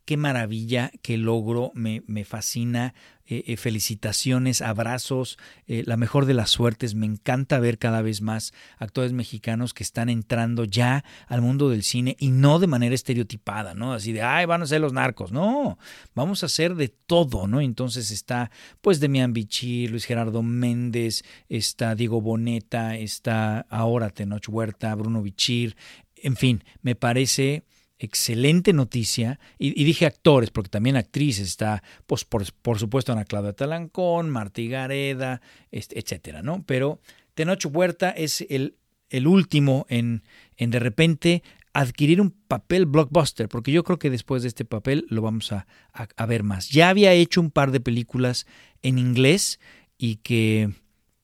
qué 0.05 0.17
maravilla, 0.17 0.93
qué 1.03 1.17
logro, 1.17 1.73
me, 1.75 2.03
me 2.07 2.25
fascina. 2.25 2.95
Eh, 3.27 3.43
eh, 3.47 3.57
felicitaciones, 3.57 4.61
abrazos, 4.61 5.39
eh, 5.67 5.83
la 5.87 5.97
mejor 5.97 6.27
de 6.27 6.35
las 6.35 6.51
suertes. 6.51 6.95
Me 6.95 7.07
encanta 7.07 7.59
ver 7.59 7.79
cada 7.79 8.03
vez 8.03 8.21
más 8.21 8.53
actores 8.77 9.15
mexicanos 9.15 9.73
que 9.73 9.83
están 9.83 10.11
entrando 10.11 10.65
ya 10.65 11.07
al 11.27 11.41
mundo 11.41 11.71
del 11.71 11.85
cine 11.85 12.17
y 12.19 12.29
no 12.29 12.59
de 12.59 12.67
manera 12.67 12.95
estereotipada, 12.95 13.73
¿no? 13.73 13.95
Así 13.95 14.13
de, 14.13 14.21
ay, 14.21 14.45
van 14.45 14.61
a 14.61 14.67
ser 14.67 14.83
los 14.83 14.93
narcos. 14.93 15.33
No, 15.33 15.79
vamos 16.15 16.43
a 16.43 16.47
hacer 16.47 16.75
de 16.75 16.89
todo, 16.89 17.47
¿no? 17.47 17.63
Entonces 17.63 18.11
está, 18.11 18.51
pues, 18.83 19.01
Demian 19.01 19.33
Bichir, 19.33 19.91
Luis 19.91 20.05
Gerardo 20.05 20.43
Méndez, 20.43 21.25
está 21.49 21.95
Diego 21.95 22.21
Boneta, 22.21 22.99
está 22.99 23.61
ahora 23.71 24.11
Tenoch 24.11 24.51
Huerta, 24.51 24.95
Bruno 24.95 25.23
Bichir. 25.23 25.77
En 26.17 26.37
fin, 26.37 26.63
me 26.83 26.95
parece 26.95 27.65
excelente 27.99 28.73
noticia, 28.73 29.39
y, 29.59 29.85
dije 29.85 30.07
actores, 30.07 30.51
porque 30.51 30.69
también 30.69 30.97
actrices, 30.97 31.49
está, 31.49 31.83
pues, 32.07 32.25
por, 32.25 32.45
supuesto, 32.79 33.13
Ana 33.13 33.25
Claudia 33.25 33.53
Talancón, 33.53 34.31
Martí 34.31 34.69
Gareda, 34.69 35.41
etcétera, 35.71 36.43
¿no? 36.43 36.65
Pero 36.67 37.01
Tenoch 37.35 37.65
Huerta 37.67 38.11
es 38.11 38.45
el, 38.49 38.77
el 39.11 39.27
último 39.27 39.87
en, 39.89 40.23
en 40.57 40.71
de 40.71 40.79
repente 40.81 41.43
adquirir 41.75 42.21
un 42.21 42.31
papel 42.31 42.87
blockbuster, 42.87 43.49
porque 43.49 43.73
yo 43.73 43.83
creo 43.83 43.99
que 43.99 44.09
después 44.09 44.43
de 44.43 44.49
este 44.49 44.65
papel 44.65 45.07
lo 45.11 45.23
vamos 45.23 45.53
a, 45.53 45.67
a, 45.93 46.27
ver 46.27 46.45
más. 46.45 46.71
Ya 46.71 46.89
había 46.89 47.13
hecho 47.13 47.41
un 47.41 47.51
par 47.51 47.73
de 47.73 47.81
películas 47.81 48.47
en 48.83 48.97
inglés 48.99 49.59
y 49.99 50.17
que 50.17 50.71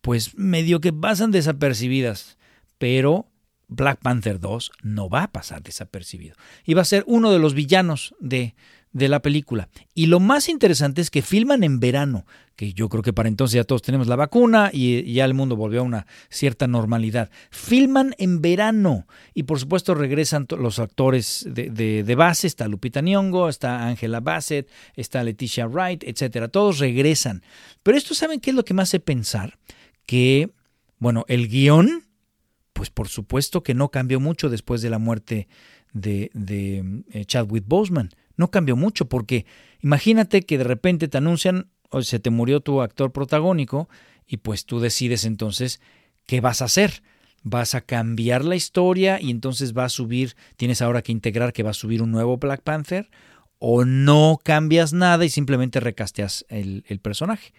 pues 0.00 0.36
medio 0.36 0.80
que 0.80 0.92
pasan 0.92 1.30
desapercibidas, 1.30 2.36
pero 2.78 3.28
Black 3.70 4.00
Panther 4.00 4.40
2 4.40 4.72
no 4.82 5.08
va 5.08 5.22
a 5.24 5.32
pasar 5.32 5.62
desapercibido. 5.62 6.36
Y 6.66 6.74
va 6.74 6.82
a 6.82 6.84
ser 6.84 7.04
uno 7.06 7.30
de 7.30 7.38
los 7.38 7.54
villanos 7.54 8.14
de, 8.20 8.54
de 8.92 9.08
la 9.08 9.22
película. 9.22 9.68
Y 9.94 10.06
lo 10.06 10.18
más 10.18 10.48
interesante 10.48 11.00
es 11.00 11.10
que 11.10 11.22
filman 11.22 11.62
en 11.62 11.78
verano, 11.78 12.26
que 12.56 12.72
yo 12.72 12.88
creo 12.88 13.02
que 13.02 13.12
para 13.12 13.28
entonces 13.28 13.54
ya 13.54 13.64
todos 13.64 13.82
tenemos 13.82 14.08
la 14.08 14.16
vacuna 14.16 14.70
y 14.72 15.12
ya 15.12 15.24
el 15.24 15.34
mundo 15.34 15.56
volvió 15.56 15.80
a 15.80 15.84
una 15.84 16.06
cierta 16.28 16.66
normalidad. 16.66 17.30
Filman 17.50 18.14
en 18.18 18.42
verano 18.42 19.06
y 19.32 19.44
por 19.44 19.60
supuesto 19.60 19.94
regresan 19.94 20.46
los 20.58 20.78
actores 20.78 21.46
de, 21.48 22.14
base, 22.16 22.48
está 22.48 22.66
Lupita 22.66 23.00
Nyong'o, 23.00 23.48
está 23.48 23.86
Angela 23.86 24.20
Bassett, 24.20 24.68
está 24.96 25.22
Leticia 25.22 25.66
Wright, 25.66 26.02
etcétera. 26.04 26.48
Todos 26.48 26.80
regresan. 26.80 27.42
Pero 27.82 27.96
esto, 27.96 28.14
¿saben 28.14 28.40
qué 28.40 28.50
es 28.50 28.56
lo 28.56 28.64
que 28.64 28.74
me 28.74 28.82
hace 28.82 28.98
pensar? 28.98 29.58
Que, 30.04 30.50
bueno, 30.98 31.24
el 31.28 31.48
guion, 31.48 32.09
pues 32.80 32.88
por 32.88 33.08
supuesto 33.08 33.62
que 33.62 33.74
no 33.74 33.90
cambió 33.90 34.20
mucho 34.20 34.48
después 34.48 34.80
de 34.80 34.88
la 34.88 34.98
muerte 34.98 35.48
de, 35.92 36.30
de 36.32 37.02
eh, 37.10 37.26
Chadwick 37.26 37.66
Boseman 37.66 38.08
no 38.38 38.50
cambió 38.50 38.74
mucho 38.74 39.06
porque 39.06 39.44
imagínate 39.82 40.40
que 40.40 40.56
de 40.56 40.64
repente 40.64 41.06
te 41.06 41.18
anuncian 41.18 41.68
o 41.90 42.00
se 42.00 42.20
te 42.20 42.30
murió 42.30 42.60
tu 42.60 42.80
actor 42.80 43.12
protagónico 43.12 43.90
y 44.26 44.38
pues 44.38 44.64
tú 44.64 44.80
decides 44.80 45.26
entonces 45.26 45.78
qué 46.24 46.40
vas 46.40 46.62
a 46.62 46.64
hacer. 46.64 47.02
Vas 47.42 47.74
a 47.74 47.82
cambiar 47.82 48.46
la 48.46 48.56
historia 48.56 49.20
y 49.20 49.30
entonces 49.30 49.76
va 49.76 49.84
a 49.84 49.90
subir, 49.90 50.34
tienes 50.56 50.80
ahora 50.80 51.02
que 51.02 51.12
integrar 51.12 51.52
que 51.52 51.62
va 51.62 51.72
a 51.72 51.74
subir 51.74 52.00
un 52.00 52.12
nuevo 52.12 52.38
Black 52.38 52.62
Panther 52.62 53.10
o 53.58 53.84
no 53.84 54.40
cambias 54.42 54.94
nada 54.94 55.22
y 55.26 55.28
simplemente 55.28 55.80
recasteas 55.80 56.46
el, 56.48 56.82
personaje. 57.02 57.52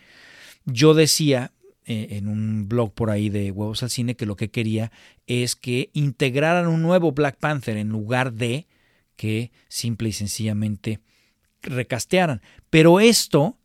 Yo 0.66 0.96
decía 0.96 1.52
en 1.92 2.28
un 2.28 2.68
blog 2.68 2.94
por 2.94 3.10
ahí 3.10 3.30
de 3.30 3.52
Huevos 3.52 3.84
al 3.84 3.89
Cine 3.89 4.16
que 4.16 4.26
lo 4.26 4.36
que 4.36 4.50
quería 4.50 4.92
es 5.28 5.56
que 5.56 5.89
integraran 5.94 6.68
un 6.68 6.82
nuevo 6.82 7.12
Black 7.12 7.38
Panther 7.38 7.78
en 7.78 7.89
lugar 7.89 8.34
de 8.34 8.68
que 9.16 9.52
simple 9.68 10.10
y 10.10 10.14
sencillamente 10.14 11.00
recastearan. 11.62 12.42
Pero 12.70 13.00
esto, 13.00 13.58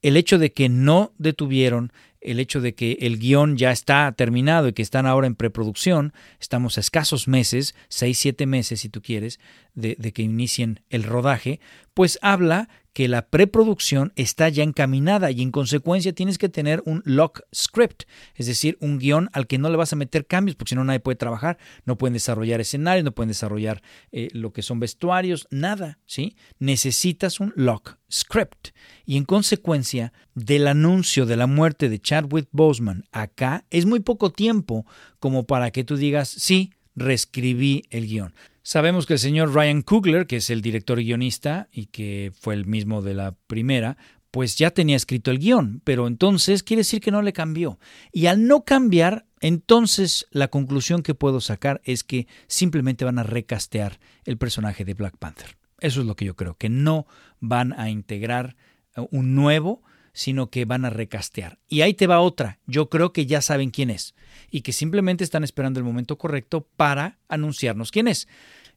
el 0.00 0.16
hecho 0.16 0.38
de 0.38 0.52
que 0.52 0.68
no 0.68 1.12
detuvieron, 1.18 1.92
el 2.20 2.40
hecho 2.40 2.60
de 2.60 2.74
que 2.74 2.98
el 3.00 3.18
guion 3.18 3.56
ya 3.56 3.72
está 3.72 4.10
terminado 4.12 4.68
y 4.68 4.72
que 4.72 4.82
están 4.82 5.06
ahora 5.06 5.26
en 5.26 5.34
preproducción, 5.34 6.12
estamos 6.40 6.78
a 6.78 6.80
escasos 6.80 7.28
meses, 7.28 7.74
seis, 7.88 8.18
siete 8.18 8.46
meses 8.46 8.80
si 8.80 8.88
tú 8.88 9.02
quieres, 9.02 9.40
de, 9.74 9.96
de 9.98 10.12
que 10.12 10.22
inicien 10.22 10.80
el 10.88 11.02
rodaje, 11.02 11.60
pues 11.94 12.18
habla 12.22 12.68
que 12.92 13.08
la 13.08 13.26
preproducción 13.28 14.12
está 14.16 14.48
ya 14.48 14.62
encaminada 14.62 15.30
y 15.30 15.42
en 15.42 15.50
consecuencia 15.50 16.12
tienes 16.12 16.38
que 16.38 16.48
tener 16.48 16.82
un 16.84 17.02
lock 17.04 17.40
script, 17.54 18.04
es 18.34 18.46
decir, 18.46 18.76
un 18.80 18.98
guion 18.98 19.30
al 19.32 19.46
que 19.46 19.58
no 19.58 19.70
le 19.70 19.76
vas 19.76 19.92
a 19.92 19.96
meter 19.96 20.26
cambios 20.26 20.56
porque 20.56 20.70
si 20.70 20.74
no 20.74 20.84
nadie 20.84 21.00
puede 21.00 21.16
trabajar, 21.16 21.58
no 21.84 21.96
pueden 21.96 22.14
desarrollar 22.14 22.60
escenarios, 22.60 23.04
no 23.04 23.12
pueden 23.12 23.28
desarrollar 23.28 23.82
eh, 24.10 24.28
lo 24.32 24.52
que 24.52 24.62
son 24.62 24.80
vestuarios, 24.80 25.46
nada, 25.50 25.98
¿sí? 26.06 26.36
Necesitas 26.58 27.40
un 27.40 27.52
lock 27.56 27.96
script 28.10 28.68
y 29.06 29.16
en 29.16 29.24
consecuencia 29.24 30.12
del 30.34 30.66
anuncio 30.66 31.24
de 31.24 31.36
la 31.36 31.46
muerte 31.46 31.88
de 31.88 31.98
Chadwick 31.98 32.48
Boseman 32.52 33.04
acá 33.12 33.64
es 33.70 33.86
muy 33.86 34.00
poco 34.00 34.30
tiempo 34.30 34.86
como 35.18 35.44
para 35.44 35.70
que 35.70 35.84
tú 35.84 35.96
digas, 35.96 36.28
sí, 36.28 36.72
reescribí 36.94 37.84
el 37.90 38.06
guion. 38.06 38.34
Sabemos 38.62 39.06
que 39.06 39.14
el 39.14 39.18
señor 39.18 39.54
Ryan 39.54 39.82
Coogler, 39.82 40.26
que 40.26 40.36
es 40.36 40.48
el 40.48 40.62
director 40.62 40.98
guionista 40.98 41.68
y 41.72 41.86
que 41.86 42.32
fue 42.38 42.54
el 42.54 42.64
mismo 42.64 43.02
de 43.02 43.14
la 43.14 43.34
primera, 43.46 43.96
pues 44.30 44.56
ya 44.56 44.70
tenía 44.70 44.96
escrito 44.96 45.30
el 45.30 45.38
guion, 45.38 45.82
pero 45.84 46.06
entonces 46.06 46.62
quiere 46.62 46.80
decir 46.80 47.00
que 47.00 47.10
no 47.10 47.22
le 47.22 47.32
cambió. 47.32 47.78
Y 48.12 48.26
al 48.26 48.46
no 48.46 48.64
cambiar, 48.64 49.26
entonces 49.40 50.26
la 50.30 50.48
conclusión 50.48 51.02
que 51.02 51.14
puedo 51.14 51.40
sacar 51.40 51.80
es 51.84 52.02
que 52.02 52.26
simplemente 52.46 53.04
van 53.04 53.18
a 53.18 53.24
recastear 53.24 53.98
el 54.24 54.38
personaje 54.38 54.84
de 54.84 54.94
Black 54.94 55.18
Panther. 55.18 55.58
Eso 55.80 56.00
es 56.00 56.06
lo 56.06 56.14
que 56.14 56.24
yo 56.24 56.36
creo, 56.36 56.56
que 56.56 56.70
no 56.70 57.06
van 57.40 57.72
a 57.72 57.90
integrar 57.90 58.56
uh, 58.96 59.06
un 59.10 59.34
nuevo, 59.34 59.82
sino 60.12 60.50
que 60.50 60.64
van 60.64 60.84
a 60.84 60.90
recastear. 60.90 61.58
Y 61.68 61.80
ahí 61.80 61.94
te 61.94 62.06
va 62.06 62.20
otra. 62.20 62.58
Yo 62.66 62.88
creo 62.88 63.12
que 63.12 63.26
ya 63.26 63.40
saben 63.40 63.70
quién 63.70 63.90
es 63.90 64.14
y 64.50 64.60
que 64.60 64.72
simplemente 64.72 65.24
están 65.24 65.44
esperando 65.44 65.80
el 65.80 65.84
momento 65.84 66.18
correcto 66.18 66.68
para 66.76 67.18
anunciarnos 67.28 67.90
quién 67.90 68.08
es. 68.08 68.28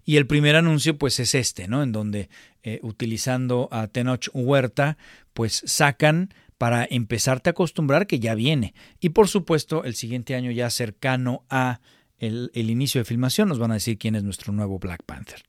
Y 0.05 0.17
el 0.17 0.27
primer 0.27 0.55
anuncio 0.55 0.97
pues 0.97 1.19
es 1.19 1.35
este, 1.35 1.67
¿no? 1.67 1.83
En 1.83 1.91
donde 1.91 2.29
eh, 2.63 2.79
utilizando 2.83 3.67
a 3.71 3.87
Tenoch 3.87 4.29
Huerta 4.33 4.97
pues 5.33 5.63
sacan 5.65 6.33
para 6.57 6.87
empezarte 6.89 7.49
a 7.49 7.51
acostumbrar 7.51 8.07
que 8.07 8.19
ya 8.19 8.35
viene. 8.35 8.73
Y 8.99 9.09
por 9.09 9.27
supuesto 9.27 9.83
el 9.83 9.95
siguiente 9.95 10.35
año 10.35 10.51
ya 10.51 10.69
cercano 10.69 11.43
a 11.49 11.81
el, 12.17 12.49
el 12.53 12.69
inicio 12.69 13.01
de 13.01 13.05
filmación 13.05 13.49
nos 13.49 13.59
van 13.59 13.71
a 13.71 13.75
decir 13.75 13.97
quién 13.97 14.15
es 14.15 14.23
nuestro 14.23 14.53
nuevo 14.53 14.79
Black 14.79 15.03
Panther. 15.05 15.43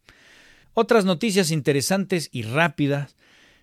Otras 0.74 1.04
noticias 1.04 1.52
interesantes 1.52 2.28
y 2.32 2.42
rápidas 2.42 3.16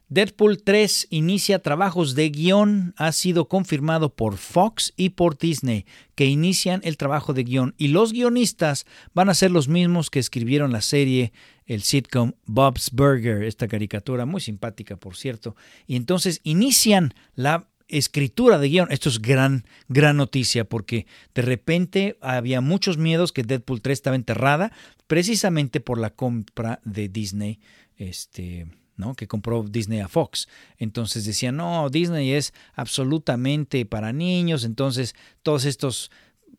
Deadpool 0.10 0.62
3 0.62 1.08
inicia 1.10 1.60
trabajos 1.60 2.14
de 2.14 2.30
guion, 2.30 2.94
ha 2.98 3.12
sido 3.12 3.48
confirmado 3.48 4.14
por 4.14 4.38
Fox 4.38 4.94
y 4.96 5.10
por 5.10 5.38
Disney, 5.38 5.86
que 6.16 6.26
inician 6.26 6.82
el 6.84 6.98
trabajo 6.98 7.34
de 7.34 7.44
guion 7.44 7.74
y 7.78 7.88
los 7.88 8.14
guionistas 8.14 8.86
van 9.14 9.30
a 9.30 9.34
ser 9.34 9.52
los 9.52 9.68
mismos 9.68 10.10
que 10.10 10.20
escribieron 10.20 10.72
la 10.72 10.82
serie, 10.82 11.34
el 11.66 11.82
sitcom 11.82 12.34
Bob's 12.46 12.92
Burger, 12.92 13.44
esta 13.44 13.68
caricatura 13.68 14.26
muy 14.26 14.42
simpática 14.42 14.98
por 14.98 15.16
cierto, 15.16 15.56
y 15.88 15.96
entonces 15.96 16.42
inician 16.44 17.14
la 17.36 17.68
escritura 17.88 18.58
de 18.58 18.70
guion. 18.70 18.92
Esto 18.92 19.10
es 19.10 19.22
gran, 19.22 19.66
gran 19.88 20.18
noticia 20.18 20.66
porque 20.66 21.06
de 21.34 21.42
repente 21.42 22.18
había 22.22 22.62
muchos 22.62 22.98
miedos 22.98 23.32
que 23.32 23.44
Deadpool 23.44 23.82
3 23.82 23.94
estaba 23.94 24.16
enterrada 24.16 24.72
precisamente 25.08 25.80
por 25.80 25.98
la 25.98 26.10
compra 26.10 26.82
de 26.84 27.10
Disney. 27.10 27.60
Este, 27.98 28.68
¿no? 28.96 29.16
que 29.16 29.28
compró 29.28 29.64
Disney 29.64 30.00
a 30.00 30.08
Fox. 30.08 30.48
Entonces 30.78 31.26
decían, 31.26 31.58
no, 31.58 31.90
Disney 31.90 32.32
es 32.32 32.54
absolutamente 32.74 33.86
para 33.86 34.14
niños, 34.14 34.64
entonces 34.64 35.16
todos 35.42 35.66
estos 35.66 36.12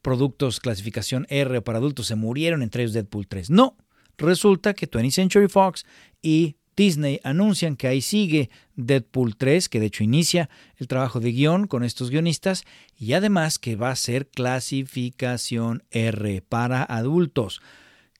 productos 0.02 0.60
clasificación 0.60 1.26
R 1.30 1.62
para 1.62 1.78
adultos 1.78 2.06
se 2.06 2.14
murieron, 2.14 2.62
entre 2.62 2.82
ellos 2.82 2.92
Deadpool 2.92 3.26
3. 3.26 3.50
No, 3.50 3.76
resulta 4.18 4.74
que 4.74 4.90
20th 4.90 5.10
Century 5.10 5.48
Fox 5.48 5.86
y 6.20 6.56
Disney 6.76 7.20
anuncian 7.22 7.76
que 7.76 7.86
ahí 7.86 8.00
sigue 8.00 8.50
Deadpool 8.76 9.36
3, 9.36 9.68
que 9.68 9.80
de 9.80 9.86
hecho 9.86 10.04
inicia 10.04 10.50
el 10.76 10.88
trabajo 10.88 11.20
de 11.20 11.32
guion 11.32 11.66
con 11.66 11.84
estos 11.84 12.10
guionistas, 12.10 12.64
y 12.98 13.12
además 13.12 13.58
que 13.58 13.76
va 13.76 13.90
a 13.90 13.96
ser 13.96 14.28
clasificación 14.28 15.84
R 15.90 16.42
para 16.42 16.82
adultos. 16.82 17.62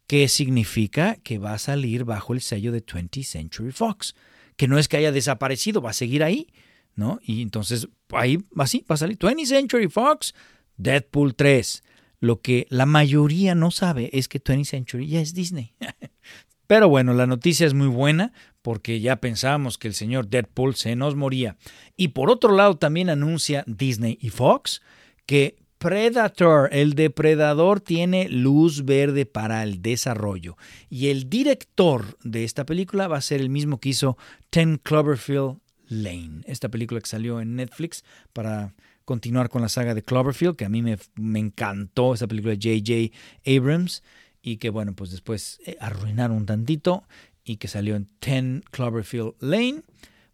¿Qué 0.07 0.29
significa 0.29 1.17
que 1.23 1.39
va 1.39 1.55
a 1.55 1.59
salir 1.59 2.05
bajo 2.05 2.35
el 2.35 2.41
sello 2.41 2.73
de 2.73 2.85
20th 2.85 3.25
Century 3.25 3.73
Fox, 3.73 4.15
que 4.57 4.69
no 4.69 4.79
es 4.79 4.89
que 4.89 4.99
haya 4.99 5.13
desaparecido, 5.13 5.81
va 5.81 5.91
a 5.91 5.95
seguir 5.95 6.23
ahí, 6.23 6.49
¿no? 6.95 7.21
Y 7.23 7.43
entonces 7.43 7.89
ahí 8.11 8.39
así 8.57 8.85
va 8.89 8.95
a 8.95 8.99
salir 8.99 9.19
20th 9.19 9.47
Century 9.47 9.89
Fox, 9.89 10.35
Deadpool 10.77 11.35
3. 11.35 11.83
Lo 12.21 12.41
que 12.41 12.67
la 12.71 12.87
mayoría 12.87 13.55
no 13.55 13.71
sabe 13.71 14.11
es 14.13 14.29
que 14.29 14.43
20th 14.43 14.65
Century 14.65 15.09
ya 15.09 15.21
es 15.21 15.35
Disney. 15.35 15.75
Pero 16.67 16.89
bueno, 16.89 17.13
la 17.13 17.27
noticia 17.27 17.67
es 17.67 17.75
muy 17.75 17.89
buena 17.89 18.33
porque 18.63 19.01
ya 19.01 19.17
pensábamos 19.17 19.77
que 19.77 19.89
el 19.89 19.95
señor 19.95 20.29
Deadpool 20.29 20.75
se 20.75 20.97
nos 20.97 21.15
moría. 21.15 21.57
Y 21.97 22.09
por 22.09 22.31
otro 22.31 22.55
lado 22.55 22.77
también 22.79 23.11
anuncia 23.11 23.65
Disney 23.67 24.19
y 24.21 24.31
Fox 24.31 24.81
que 25.27 25.57
Predator, 25.85 26.71
el 26.73 26.95
depredador 26.95 27.79
tiene 27.79 28.31
luz 28.31 28.87
verde 28.87 29.27
para 29.27 29.63
el 29.63 29.83
desarrollo. 29.83 30.57
Y 30.89 31.09
el 31.09 31.29
director 31.29 32.17
de 32.25 32.45
esta 32.45 32.65
película 32.65 33.07
va 33.07 33.19
a 33.19 33.21
ser 33.21 33.43
el 33.43 33.51
mismo 33.51 33.79
que 33.79 33.91
hizo 33.91 34.17
Ten 34.49 34.79
Cloverfield 34.79 35.59
Lane, 35.89 36.41
esta 36.47 36.71
película 36.71 37.03
que 37.03 37.07
salió 37.07 37.39
en 37.39 37.57
Netflix 37.57 38.03
para 38.33 38.73
continuar 39.05 39.51
con 39.51 39.61
la 39.61 39.69
saga 39.69 39.93
de 39.93 40.01
Cloverfield, 40.01 40.57
que 40.57 40.65
a 40.65 40.71
mí 40.71 40.81
me, 40.81 40.99
encantó 41.39 42.15
esa 42.15 42.29
película 42.29 42.57
de 42.57 42.81
J.J. 42.81 43.55
Abrams 43.55 44.03
y 44.41 44.57
que 44.57 44.71
bueno, 44.71 44.95
pues 44.95 45.11
después 45.11 45.61
eh, 45.67 45.77
arruinaron 45.81 46.39
un 46.39 46.47
tantito 46.47 47.05
y 47.45 47.57
que 47.57 47.69
salió 47.69 47.95
en 47.95 48.09
Ten 48.21 48.65
Cloverfield 48.71 49.35
Lane. 49.39 49.83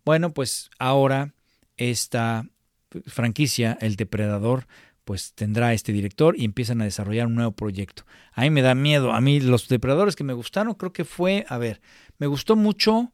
Bueno, 0.05 0.33
pues 0.33 0.71
ahora 0.79 1.35
esta 1.77 2.47
franquicia, 3.07 3.77
El 3.81 3.97
Depredador, 3.97 4.69
pues 5.11 5.33
tendrá 5.35 5.75
este 5.75 5.93
director 5.93 6.37
y 6.39 6.45
empiezan 6.45 6.81
a 6.81 6.85
desarrollar 6.85 7.27
un 7.27 7.35
nuevo 7.35 7.51
proyecto. 7.51 8.05
A 8.33 8.43
mí 8.43 8.51
me 8.51 8.63
da 8.63 8.77
miedo. 8.77 9.13
A 9.13 9.21
mí 9.21 9.41
los 9.41 9.67
depredadores 9.67 10.15
que 10.15 10.23
me 10.23 10.35
gustaron 10.35 10.75
creo 10.75 10.93
que 10.93 11.05
fue, 11.05 11.45
a 11.49 11.59
ver, 11.59 11.81
me 12.19 12.29
gustó 12.29 12.55
mucho 12.55 13.13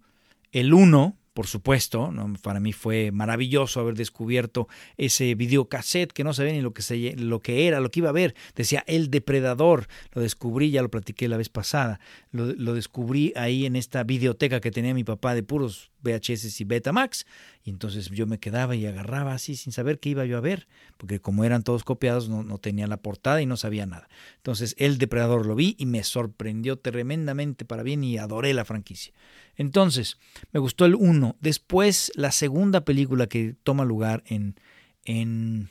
el 0.52 0.74
1, 0.74 1.16
por 1.32 1.46
supuesto, 1.46 2.12
para 2.42 2.60
mí 2.60 2.74
fue 2.74 3.12
maravilloso 3.12 3.80
haber 3.80 3.94
descubierto 3.94 4.68
ese 4.98 5.34
videocassette 5.34 6.12
que 6.12 6.22
no 6.22 6.34
sabía 6.34 6.52
ni 6.52 6.60
lo 6.60 6.74
que, 6.74 6.82
se, 6.82 7.16
lo 7.16 7.40
que 7.40 7.66
era, 7.66 7.80
lo 7.80 7.90
que 7.90 8.00
iba 8.00 8.10
a 8.10 8.12
ver. 8.12 8.34
Decía 8.54 8.84
El 8.86 9.10
Depredador, 9.10 9.86
lo 10.12 10.20
descubrí, 10.20 10.70
ya 10.70 10.82
lo 10.82 10.90
platiqué 10.90 11.28
la 11.28 11.38
vez 11.38 11.48
pasada, 11.48 11.98
lo, 12.30 12.44
lo 12.44 12.74
descubrí 12.74 13.32
ahí 13.36 13.64
en 13.64 13.74
esta 13.74 14.04
videoteca 14.04 14.60
que 14.60 14.70
tenía 14.70 14.92
mi 14.92 15.04
papá 15.04 15.34
de 15.34 15.42
puros 15.42 15.92
VHS 16.06 16.60
y 16.60 16.64
Betamax, 16.64 17.26
y 17.64 17.70
entonces 17.70 18.10
yo 18.10 18.26
me 18.26 18.38
quedaba 18.38 18.76
y 18.76 18.86
agarraba 18.86 19.34
así 19.34 19.56
sin 19.56 19.72
saber 19.72 19.98
qué 19.98 20.10
iba 20.10 20.24
yo 20.24 20.38
a 20.38 20.40
ver, 20.40 20.68
porque 20.96 21.20
como 21.20 21.44
eran 21.44 21.62
todos 21.62 21.84
copiados 21.84 22.28
no, 22.28 22.42
no 22.42 22.58
tenía 22.58 22.86
la 22.86 22.98
portada 22.98 23.42
y 23.42 23.46
no 23.46 23.56
sabía 23.56 23.86
nada. 23.86 24.08
Entonces 24.36 24.74
El 24.78 24.98
Depredador 24.98 25.46
lo 25.46 25.54
vi 25.54 25.74
y 25.78 25.86
me 25.86 26.02
sorprendió 26.04 26.78
tremendamente 26.78 27.64
para 27.64 27.82
bien 27.82 28.04
y 28.04 28.18
adoré 28.18 28.54
la 28.54 28.64
franquicia. 28.64 29.12
Entonces, 29.56 30.18
me 30.52 30.60
gustó 30.60 30.84
el 30.84 30.94
1. 30.94 31.36
Después, 31.40 32.12
la 32.14 32.30
segunda 32.30 32.84
película 32.84 33.26
que 33.26 33.56
toma 33.62 33.84
lugar 33.84 34.22
en, 34.26 34.56
en 35.04 35.70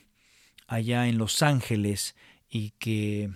allá 0.68 1.08
en 1.08 1.18
Los 1.18 1.42
Ángeles 1.44 2.16
y 2.50 2.72
que 2.72 3.30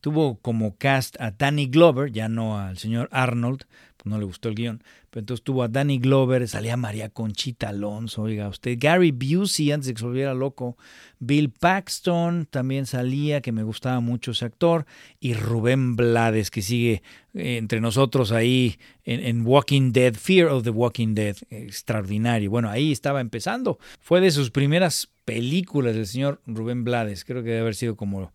tuvo 0.00 0.38
como 0.40 0.76
cast 0.76 1.18
a 1.20 1.30
Danny 1.30 1.66
Glover, 1.66 2.12
ya 2.12 2.28
no 2.28 2.58
al 2.58 2.76
señor 2.78 3.08
Arnold, 3.12 3.66
no 4.04 4.18
le 4.18 4.24
gustó 4.24 4.48
el 4.48 4.54
guion, 4.54 4.82
pero 5.10 5.20
entonces 5.20 5.42
tuvo 5.42 5.62
a 5.62 5.68
Danny 5.68 5.98
Glover, 5.98 6.46
salía 6.46 6.76
María 6.76 7.08
Conchita 7.08 7.70
Alonso, 7.70 8.22
oiga 8.22 8.48
usted, 8.48 8.76
Gary 8.78 9.12
Busey 9.12 9.72
antes 9.72 9.88
de 9.88 9.94
que 9.94 10.00
se 10.00 10.04
volviera 10.04 10.34
loco, 10.34 10.76
Bill 11.18 11.50
Paxton 11.50 12.46
también 12.50 12.86
salía, 12.86 13.40
que 13.40 13.52
me 13.52 13.62
gustaba 13.62 14.00
mucho 14.00 14.32
ese 14.32 14.44
actor, 14.44 14.86
y 15.20 15.34
Rubén 15.34 15.96
Blades, 15.96 16.50
que 16.50 16.62
sigue 16.62 17.02
eh, 17.34 17.56
entre 17.56 17.80
nosotros 17.80 18.30
ahí 18.30 18.76
en, 19.04 19.24
en, 19.24 19.46
Walking 19.46 19.92
Dead, 19.92 20.14
Fear 20.14 20.48
of 20.48 20.64
the 20.64 20.70
Walking 20.70 21.14
Dead, 21.14 21.36
extraordinario. 21.50 22.50
Bueno, 22.50 22.68
ahí 22.70 22.92
estaba 22.92 23.20
empezando, 23.20 23.78
fue 24.00 24.20
de 24.20 24.30
sus 24.30 24.50
primeras 24.50 25.08
películas 25.24 25.94
del 25.94 26.06
señor 26.06 26.40
Rubén 26.46 26.84
Blades, 26.84 27.24
creo 27.24 27.42
que 27.42 27.48
debe 27.48 27.60
haber 27.60 27.74
sido 27.74 27.96
como 27.96 28.32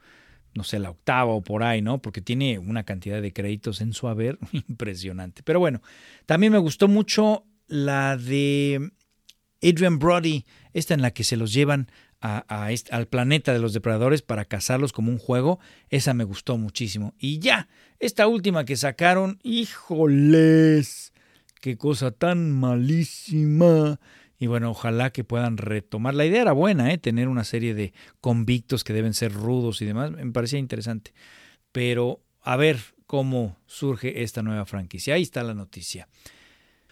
no 0.54 0.64
sé, 0.64 0.80
la 0.80 0.89
octava 0.89 1.32
o 1.32 1.41
por 1.41 1.64
ahí, 1.64 1.82
¿no? 1.82 2.02
Porque 2.02 2.22
tiene 2.22 2.60
una 2.60 2.84
cantidad 2.84 3.22
de 3.22 3.34
créditos 3.34 3.82
en 3.82 3.93
su 3.93 4.08
haber 4.08 4.38
impresionante. 4.52 5.43
Pero 5.43 5.60
bueno, 5.60 5.82
también 6.26 6.52
me 6.52 6.60
gustó 6.60 6.88
mucho 6.88 7.45
la 7.68 8.18
de 8.18 8.91
Adrian 9.62 10.00
Brody, 10.00 10.45
esta 10.74 10.93
en 10.93 11.02
la 11.02 11.12
que 11.12 11.24
se 11.24 11.38
los 11.38 11.54
llevan 11.54 11.89
a, 12.22 12.70
al 12.91 13.08
planeta 13.08 13.54
de 13.54 13.60
los 13.60 13.74
depredadores 13.74 14.22
para 14.22 14.45
cazarlos 14.45 14.91
como 14.91 15.12
un 15.12 15.18
juego. 15.20 15.60
Esa 15.89 16.14
me 16.14 16.24
gustó 16.24 16.58
muchísimo. 16.58 17.14
Y 17.18 17.39
ya, 17.39 17.70
esta 18.00 18.28
última 18.28 18.66
que 18.66 18.76
sacaron, 18.76 19.39
híjoles, 19.43 21.14
qué 21.62 21.78
cosa 21.78 22.12
tan 22.12 22.52
malísima. 22.52 24.00
Y 24.39 24.47
bueno, 24.47 24.71
ojalá 24.71 25.11
que 25.11 25.25
puedan 25.25 25.57
retomar. 25.57 26.15
La 26.15 26.25
idea 26.25 26.41
era 26.41 26.53
buena, 26.53 26.93
¿eh? 26.93 26.97
tener 26.97 27.27
una 27.27 27.43
serie 27.43 27.73
de 27.73 27.93
convictos 28.21 28.85
que 28.85 28.93
deben 28.93 29.13
ser 29.13 29.33
rudos 29.33 29.81
y 29.81 29.85
demás. 29.85 30.11
Me 30.11 30.31
parecía 30.31 30.59
interesante. 30.59 31.13
Pero 31.73 32.21
a 32.41 32.55
ver 32.55 32.79
cómo 33.05 33.57
surge 33.65 34.23
esta 34.23 34.41
nueva 34.41 34.65
franquicia. 34.65 35.15
Ahí 35.15 35.23
está 35.23 35.43
la 35.43 35.53
noticia. 35.53 36.07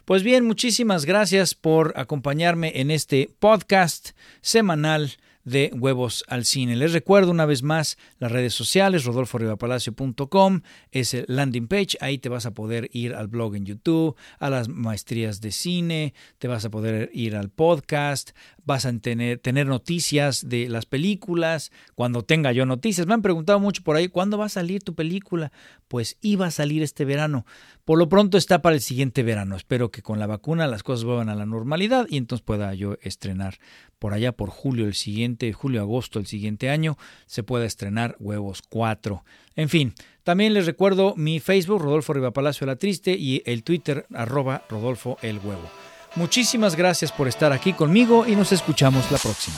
Pues 0.04 0.24
bien, 0.24 0.46
muchísimas 0.46 1.06
gracias 1.06 1.56
por 1.56 1.94
acompañarme 1.96 2.80
en 2.82 2.92
este 2.92 3.30
podcast 3.40 4.12
semanal 4.42 5.18
de 5.48 5.72
Huevos 5.74 6.26
al 6.28 6.44
Cine. 6.44 6.76
Les 6.76 6.92
recuerdo 6.92 7.32
una 7.32 7.46
vez 7.46 7.64
más 7.64 7.98
las 8.20 8.34
redes 8.34 8.54
sociales, 8.54 9.06
rodolforribapalacio.com 9.06 10.62
es 10.92 11.14
el 11.14 11.24
landing 11.30 11.70
page, 11.70 11.98
ahí 12.02 12.18
te 12.18 12.28
vas 12.28 12.46
a 12.46 12.54
poder 12.54 12.90
ir 12.92 13.16
al 13.16 13.28
blog 13.28 13.56
en 13.56 13.66
YouTube, 13.66 14.18
a 14.40 14.50
las 14.50 14.68
maestrías 14.68 15.40
de 15.40 15.52
cine, 15.52 16.14
te 16.38 16.50
vas 16.50 16.66
a 16.66 16.70
poder 16.70 17.10
ir 17.14 17.38
al 17.38 17.50
podcast, 17.50 18.32
vas 18.66 18.86
a 18.86 18.92
tener, 19.00 19.40
tener 19.40 19.68
noticias 19.68 20.50
de 20.50 20.68
las 20.68 20.86
películas, 20.86 21.72
cuando 21.96 22.24
tenga 22.24 22.52
yo 22.52 22.66
noticias. 22.66 23.08
Me 23.08 23.14
han 23.14 23.22
preguntado 23.22 23.62
mucho 23.62 23.84
por 23.84 23.96
ahí, 23.96 24.10
¿cuándo 24.10 24.38
va 24.38 24.48
a 24.48 24.50
salir 24.50 24.84
tu 24.84 24.96
película? 24.96 25.54
Pues 25.88 26.18
iba 26.22 26.48
a 26.48 26.52
salir 26.52 26.84
este 26.84 27.06
verano. 27.06 27.46
Por 27.88 27.98
lo 27.98 28.10
pronto 28.10 28.38
está 28.38 28.62
para 28.62 28.76
el 28.76 28.82
siguiente 28.82 29.24
verano. 29.24 29.56
Espero 29.56 29.92
que 29.92 30.02
con 30.02 30.20
la 30.20 30.28
vacuna 30.28 30.68
las 30.68 30.84
cosas 30.84 31.06
vuelvan 31.06 31.30
a 31.30 31.36
la 31.36 31.46
normalidad 31.46 32.06
y 32.10 32.18
entonces 32.18 32.44
pueda 32.44 32.74
yo 32.74 32.98
estrenar 33.02 33.60
por 33.98 34.14
allá 34.14 34.34
por 34.34 34.50
julio 34.50 34.88
el 34.88 34.94
siguiente, 34.94 35.54
julio 35.54 35.80
agosto 35.80 36.20
el 36.20 36.26
siguiente 36.26 36.70
año 36.70 36.98
se 37.28 37.44
pueda 37.44 37.64
estrenar 37.64 38.18
Huevos 38.20 38.62
4. 38.68 39.24
En 39.56 39.70
fin, 39.70 39.94
también 40.26 40.54
les 40.54 40.66
recuerdo 40.66 41.14
mi 41.16 41.40
Facebook 41.40 41.82
Rodolfo 41.82 42.12
Riva 42.12 42.32
Palacio 42.32 42.68
la 42.68 42.76
Triste 42.76 43.16
y 43.18 43.42
el 43.46 43.64
Twitter 43.64 44.06
arroba 44.14 44.64
Rodolfo 44.70 45.18
el 45.22 45.38
Huevo. 45.38 45.70
Muchísimas 46.16 46.76
gracias 46.76 47.14
por 47.14 47.30
estar 47.30 47.54
aquí 47.54 47.72
conmigo 47.72 48.28
y 48.28 48.36
nos 48.36 48.52
escuchamos 48.52 49.10
la 49.14 49.18
próxima. 49.18 49.56